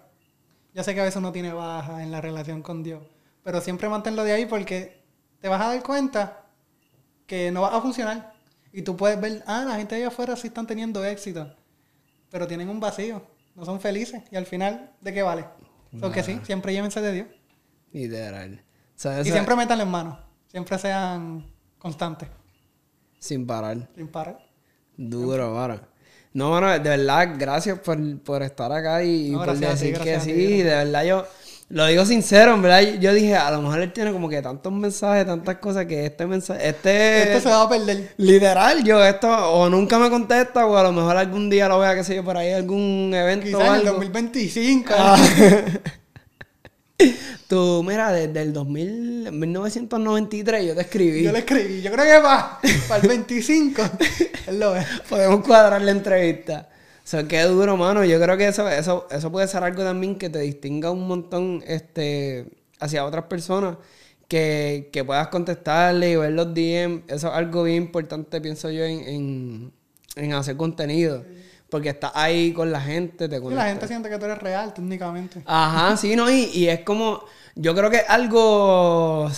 Ya 0.73 0.83
sé 0.83 0.93
que 0.93 1.01
a 1.01 1.05
veces 1.05 1.17
uno 1.17 1.31
tiene 1.31 1.53
baja 1.53 2.03
en 2.03 2.11
la 2.11 2.19
relación 2.19 2.61
con 2.61 2.83
Dios, 2.83 3.01
pero 3.43 3.61
siempre 3.61 3.87
manténlo 3.87 4.23
de 4.23 4.33
ahí 4.33 4.45
porque 4.45 5.01
te 5.39 5.47
vas 5.47 5.61
a 5.61 5.69
dar 5.69 5.83
cuenta 5.83 6.43
que 7.27 7.49
no 7.51 7.61
va 7.61 7.77
a 7.77 7.81
funcionar 7.81 8.30
y 8.73 8.81
tú 8.81 8.95
puedes 8.95 9.19
ver, 9.19 9.43
ah, 9.47 9.63
la 9.67 9.75
gente 9.75 9.95
allá 9.95 10.07
afuera 10.07 10.35
sí 10.35 10.47
están 10.47 10.67
teniendo 10.67 11.03
éxito, 11.05 11.53
pero 12.29 12.47
tienen 12.47 12.69
un 12.69 12.79
vacío, 12.79 13.21
no 13.55 13.65
son 13.65 13.79
felices 13.79 14.23
y 14.31 14.35
al 14.35 14.45
final, 14.45 14.91
¿de 15.01 15.13
qué 15.13 15.21
vale? 15.21 15.45
Porque 15.99 16.23
sí, 16.23 16.39
siempre 16.43 16.71
llévense 16.73 17.01
de 17.01 17.11
Dios. 17.11 17.27
Literal. 17.91 18.63
Y 19.25 19.29
siempre 19.29 19.55
métanle 19.55 19.83
en 19.83 19.89
mano. 19.89 20.19
Siempre 20.47 20.77
sean 20.77 21.45
constantes. 21.77 22.29
Sin 23.19 23.45
parar. 23.45 23.89
Sin 23.95 24.07
parar. 24.07 24.39
Duro, 24.95 25.53
mano. 25.53 25.79
No, 26.33 26.51
mano, 26.51 26.67
de 26.71 26.79
verdad, 26.79 27.35
gracias 27.37 27.79
por, 27.79 28.19
por 28.21 28.41
estar 28.41 28.71
acá 28.71 29.03
y 29.03 29.31
No, 29.31 29.43
por 29.43 29.53
ti, 29.53 29.59
decir 29.59 29.99
que 29.99 30.19
sí. 30.19 30.31
ti, 30.33 30.57
de 30.57 30.75
verdad, 30.75 31.03
yo 31.03 31.27
lo 31.71 31.85
digo 31.87 32.05
sincero, 32.05 32.53
en 32.53 32.61
verdad. 32.61 32.81
Yo 32.99 33.13
dije, 33.13 33.35
a 33.35 33.49
lo 33.51 33.61
mejor 33.61 33.79
él 33.79 33.93
tiene 33.93 34.11
como 34.11 34.27
que 34.27 34.41
tantos 34.41 34.73
mensajes, 34.73 35.25
tantas 35.25 35.57
cosas 35.57 35.85
que 35.85 36.05
este 36.05 36.25
mensaje, 36.25 36.67
este. 36.67 37.23
Esto 37.23 37.49
se 37.49 37.49
va 37.49 37.63
a 37.63 37.69
perder. 37.69 38.13
Literal, 38.17 38.83
yo 38.83 39.03
esto 39.03 39.29
o 39.29 39.69
nunca 39.69 39.97
me 39.97 40.09
contesta 40.09 40.65
o 40.65 40.75
a 40.75 40.83
lo 40.83 40.91
mejor 40.91 41.15
algún 41.15 41.49
día 41.49 41.69
lo 41.69 41.79
vea, 41.79 41.95
que 41.95 42.03
sé 42.03 42.15
yo, 42.15 42.23
por 42.25 42.35
ahí 42.35 42.51
algún 42.51 43.11
evento 43.13 43.45
o 43.45 43.59
Quizás 43.59 43.61
en 43.61 43.67
el 43.67 43.87
algo. 43.87 43.93
2025. 43.93 44.93
Ah. 44.97 45.17
Tú, 47.47 47.83
mira, 47.87 48.11
desde 48.11 48.41
el 48.41 48.53
2000, 48.53 49.31
1993 49.31 50.67
yo 50.67 50.75
te 50.75 50.81
escribí. 50.81 51.23
Yo 51.23 51.31
le 51.31 51.39
escribí. 51.39 51.81
Yo 51.81 51.91
creo 51.91 52.05
que 52.05 52.19
va 52.19 52.59
para 52.87 53.01
el 53.01 53.07
25. 53.07 53.81
Él 54.47 54.59
lo 54.59 54.73
ve. 54.73 54.85
Podemos 55.09 55.45
cuadrar 55.45 55.81
la 55.81 55.91
entrevista. 55.91 56.69
Sea, 57.03 57.27
qué 57.27 57.41
duro, 57.43 57.77
mano. 57.77 58.05
Yo 58.05 58.19
creo 58.21 58.37
que 58.37 58.47
eso, 58.47 58.67
eso, 58.69 59.07
eso 59.11 59.31
puede 59.31 59.47
ser 59.47 59.63
algo 59.63 59.83
también 59.83 60.17
que 60.17 60.29
te 60.29 60.39
distinga 60.39 60.91
un 60.91 61.07
montón 61.07 61.63
este, 61.67 62.45
hacia 62.79 63.05
otras 63.05 63.25
personas 63.25 63.77
que, 64.27 64.89
que 64.93 65.03
puedas 65.03 65.27
contestarle 65.29 66.11
y 66.11 66.15
ver 66.15 66.31
los 66.31 66.53
DM. 66.53 67.03
Eso 67.07 67.27
es 67.29 67.33
algo 67.33 67.63
bien 67.63 67.83
importante, 67.83 68.39
pienso 68.39 68.69
yo, 68.69 68.83
en, 68.85 68.99
en, 69.07 69.73
en 70.15 70.33
hacer 70.33 70.55
contenido. 70.57 71.25
Porque 71.69 71.89
estás 71.89 72.11
ahí 72.15 72.53
con 72.53 72.71
la 72.71 72.81
gente, 72.81 73.29
te 73.29 73.39
Sí, 73.41 73.53
la 73.55 73.65
conectas. 73.65 73.67
gente 73.69 73.87
siente 73.87 74.09
que 74.09 74.17
tú 74.19 74.25
eres 74.25 74.37
real, 74.39 74.73
técnicamente. 74.73 75.41
Ajá, 75.45 75.95
sí, 75.97 76.15
¿no? 76.15 76.29
Y, 76.29 76.45
y 76.53 76.67
es 76.67 76.81
como, 76.81 77.23
yo 77.55 77.73
creo 77.73 77.89
que 77.89 77.99
algo, 78.07 79.29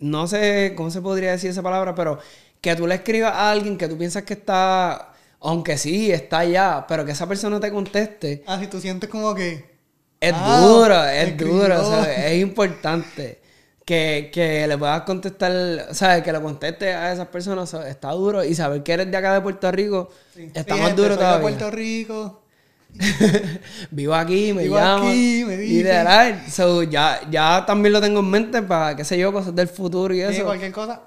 no 0.00 0.26
sé 0.26 0.74
cómo 0.76 0.90
se 0.90 1.00
podría 1.00 1.32
decir 1.32 1.50
esa 1.50 1.62
palabra, 1.62 1.94
pero 1.94 2.18
que 2.60 2.74
tú 2.76 2.86
le 2.86 2.96
escribas 2.96 3.32
a 3.34 3.50
alguien 3.52 3.78
que 3.78 3.88
tú 3.88 3.96
piensas 3.96 4.24
que 4.24 4.34
está, 4.34 5.09
aunque 5.40 5.76
sí, 5.78 6.10
está 6.12 6.40
allá, 6.40 6.84
pero 6.88 7.04
que 7.04 7.12
esa 7.12 7.26
persona 7.26 7.58
te 7.60 7.70
conteste, 7.70 8.42
Ah, 8.46 8.58
si 8.60 8.66
tú 8.66 8.80
sientes 8.80 9.08
como 9.10 9.34
que... 9.34 9.64
es 10.20 10.32
Ah, 10.34 10.60
duro, 10.66 11.04
es 11.04 11.36
duro. 11.36 11.82
¿sabes? 11.90 12.18
Es 12.18 12.40
importante. 12.42 13.40
Que, 13.84 14.30
que 14.32 14.68
le 14.68 14.78
puedas 14.78 15.00
contestar, 15.02 15.50
o 15.90 15.94
sea, 15.94 16.22
que 16.22 16.32
le 16.32 16.40
conteste 16.40 16.92
a 16.94 17.12
esas 17.12 17.26
personas, 17.26 17.72
está 17.74 18.10
duro. 18.12 18.44
Y 18.44 18.54
saber 18.54 18.82
que 18.84 18.92
eres 18.92 19.10
de 19.10 19.16
acá 19.16 19.34
de 19.34 19.40
Puerto 19.40 19.72
Rico, 19.72 20.10
está 20.54 20.74
Sí, 20.74 20.80
más 20.80 20.88
gente, 20.90 21.02
duro 21.02 21.14
soy 21.14 21.24
de 21.24 21.24
todavía. 21.24 21.40
Puerto 21.42 21.70
Rico. 21.72 22.42
Vivo 23.90 24.14
aquí, 24.14 24.52
me 24.52 24.62
Vivo 24.64 24.76
llamo. 24.76 25.08
aquí, 25.08 25.44
me 25.46 25.56
dicen. 25.56 25.76
Literal. 25.78 26.42
So, 26.50 26.82
ya, 26.84 27.20
ya 27.30 27.64
también 27.66 27.92
lo 27.92 28.00
tengo 28.00 28.20
en 28.20 28.30
mente 28.30 28.62
para, 28.62 28.94
qué 28.96 29.04
sé 29.04 29.18
yo, 29.18 29.32
cosas 29.32 29.54
del 29.54 29.68
futuro 29.68 30.14
y 30.14 30.18
Sí, 30.18 30.22
eso. 30.36 30.44
cualquier 30.44 30.72
cosa. 30.72 31.00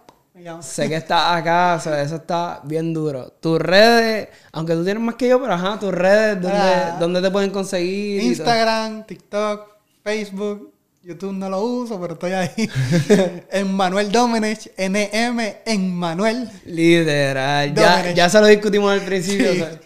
Sé 0.62 0.90
que 0.90 0.96
estás 0.96 1.36
acá, 1.38 1.76
o 1.76 1.80
sea, 1.80 2.02
eso 2.02 2.16
está 2.16 2.60
bien 2.64 2.94
duro. 2.94 3.32
Tus 3.40 3.60
redes, 3.60 4.30
aunque 4.52 4.74
tú 4.74 4.84
tienes 4.84 5.02
más 5.04 5.16
que 5.16 5.28
yo, 5.28 5.40
pero 5.40 5.54
ajá, 5.54 5.78
tus 5.80 5.92
redes, 5.94 6.42
¿dónde, 6.42 6.58
Ah. 6.58 6.98
dónde 7.00 7.22
te 7.22 7.30
pueden 7.30 7.52
conseguir? 7.52 8.22
Instagram, 8.24 9.06
TikTok, 9.06 9.68
Facebook, 10.04 10.74
YouTube 11.04 11.34
no 11.34 11.50
lo 11.50 11.62
uso, 11.62 12.00
pero 12.02 12.14
estoy 12.14 12.32
ahí. 12.32 12.50
en 13.52 13.74
Manuel 13.74 14.12
Domenech, 14.12 14.72
NM 14.78 15.40
en 15.66 15.96
Manuel. 15.96 16.50
Literal. 16.66 17.74
Ya, 17.76 18.12
ya 18.12 18.28
se 18.30 18.40
lo 18.42 18.48
discutimos 18.48 18.92
al 18.92 19.02
principio. 19.02 19.54
Sí. 19.54 19.62
o 19.62 19.66
sea. 19.66 19.80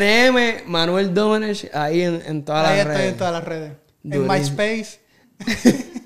NM, 0.00 0.64
Manuel 0.66 1.14
Domenech, 1.14 1.70
ahí 1.74 2.02
en, 2.02 2.22
en 2.26 2.44
todas 2.44 2.66
ahí 2.66 2.78
las 2.78 2.86
estoy 2.86 2.96
redes. 2.96 3.12
en 3.12 3.18
todas 3.18 3.32
las 3.34 3.44
redes. 3.44 3.72
Durísimo. 4.02 4.32
En 4.34 4.40
MySpace. 4.40 5.00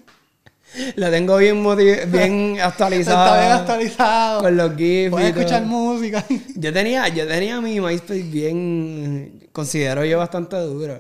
Lo 0.97 1.11
tengo 1.11 1.37
bien, 1.39 1.63
bien 2.11 2.59
actualizado. 2.61 3.25
Está 3.27 3.41
bien 3.41 3.53
actualizado. 3.53 4.43
Con 4.43 4.57
los 4.57 4.77
GIFs. 4.77 5.11
Puedes 5.11 5.37
escuchar 5.37 5.63
música. 5.65 6.25
Yo 6.57 6.73
tenía, 6.73 7.09
yo 7.09 7.27
tenía 7.27 7.61
mi 7.61 7.81
MySpace 7.81 8.23
bien, 8.23 9.49
considero 9.53 10.05
yo 10.05 10.19
bastante 10.19 10.57
duro. 10.57 10.99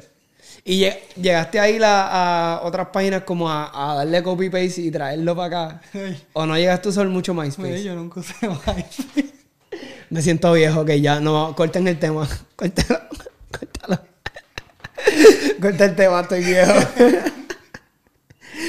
Y 0.64 0.80
lle- 0.82 0.98
llegaste 1.16 1.58
a 1.60 1.68
ir 1.70 1.82
a, 1.84 2.60
otras 2.62 2.88
páginas 2.92 3.22
como 3.22 3.48
a, 3.50 3.70
a 3.92 3.94
darle 3.96 4.22
copy 4.22 4.50
paste 4.50 4.82
y 4.82 4.90
traerlo 4.90 5.34
para 5.34 5.66
acá. 5.66 5.80
O 6.34 6.44
no 6.46 6.56
llegaste 6.56 6.88
a 6.88 6.90
usar 6.90 7.08
mucho 7.08 7.32
MySpace. 7.34 7.82
yo 7.84 7.94
nunca 7.94 8.20
usé 8.20 8.34
MySpace. 8.42 9.32
Me 10.10 10.22
siento 10.22 10.52
viejo 10.52 10.84
que 10.84 11.00
ya 11.00 11.20
no 11.20 11.54
corten 11.56 11.86
el 11.88 11.98
tema. 11.98 12.28
Córtalo. 12.56 13.00
Córtalo. 13.50 13.98
Corta 15.60 15.84
el 15.86 15.96
tema, 15.96 16.20
estoy 16.20 16.44
viejo. 16.44 16.72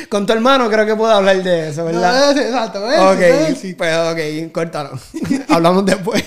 Con 0.10 0.26
tu 0.26 0.34
hermano 0.34 0.70
creo 0.70 0.86
que 0.86 0.96
puedo 0.96 1.12
hablar 1.12 1.42
de 1.42 1.70
eso, 1.70 1.86
¿verdad? 1.86 2.36
No, 2.36 2.42
exacto. 2.42 2.86
¿ves? 2.86 3.00
Ok, 3.00 3.58
Sí. 3.58 3.74
pues 3.74 3.96
ok, 3.98 4.52
córtalo. 4.52 4.92
Hablamos 5.50 5.86
después. 5.86 6.24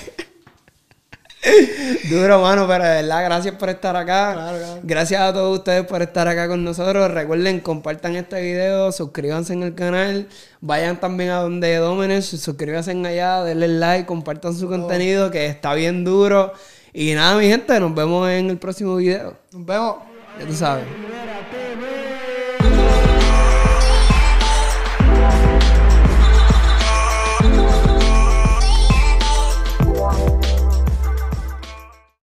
Duro, 2.09 2.39
mano, 2.41 2.65
pero 2.67 2.83
de 2.85 3.01
verdad, 3.01 3.25
gracias 3.25 3.55
por 3.55 3.69
estar 3.69 3.95
acá. 3.95 4.33
Claro, 4.33 4.57
claro. 4.57 4.79
Gracias 4.83 5.21
a 5.21 5.33
todos 5.33 5.57
ustedes 5.57 5.85
por 5.85 6.01
estar 6.01 6.27
acá 6.27 6.47
con 6.47 6.63
nosotros. 6.63 7.11
Recuerden, 7.11 7.59
compartan 7.59 8.15
este 8.15 8.41
video, 8.41 8.91
suscríbanse 8.93 9.51
en 9.53 9.63
el 9.63 9.75
canal, 9.75 10.27
vayan 10.61 10.99
también 10.99 11.31
a 11.31 11.39
donde 11.39 11.75
Domenech, 11.77 12.23
suscríbanse 12.23 12.91
allá, 12.91 13.43
denle 13.43 13.67
like, 13.67 14.05
compartan 14.05 14.55
su 14.55 14.67
contenido 14.69 15.31
que 15.31 15.45
está 15.47 15.73
bien 15.73 16.05
duro. 16.05 16.53
Y 16.93 17.13
nada, 17.13 17.37
mi 17.37 17.47
gente, 17.47 17.77
nos 17.79 17.93
vemos 17.93 18.29
en 18.29 18.49
el 18.49 18.57
próximo 18.57 18.95
video. 18.95 19.35
Nos 19.51 19.65
vemos. 19.65 19.95
Ya 20.39 20.45
tú 20.47 20.53
sabes. 20.53 20.85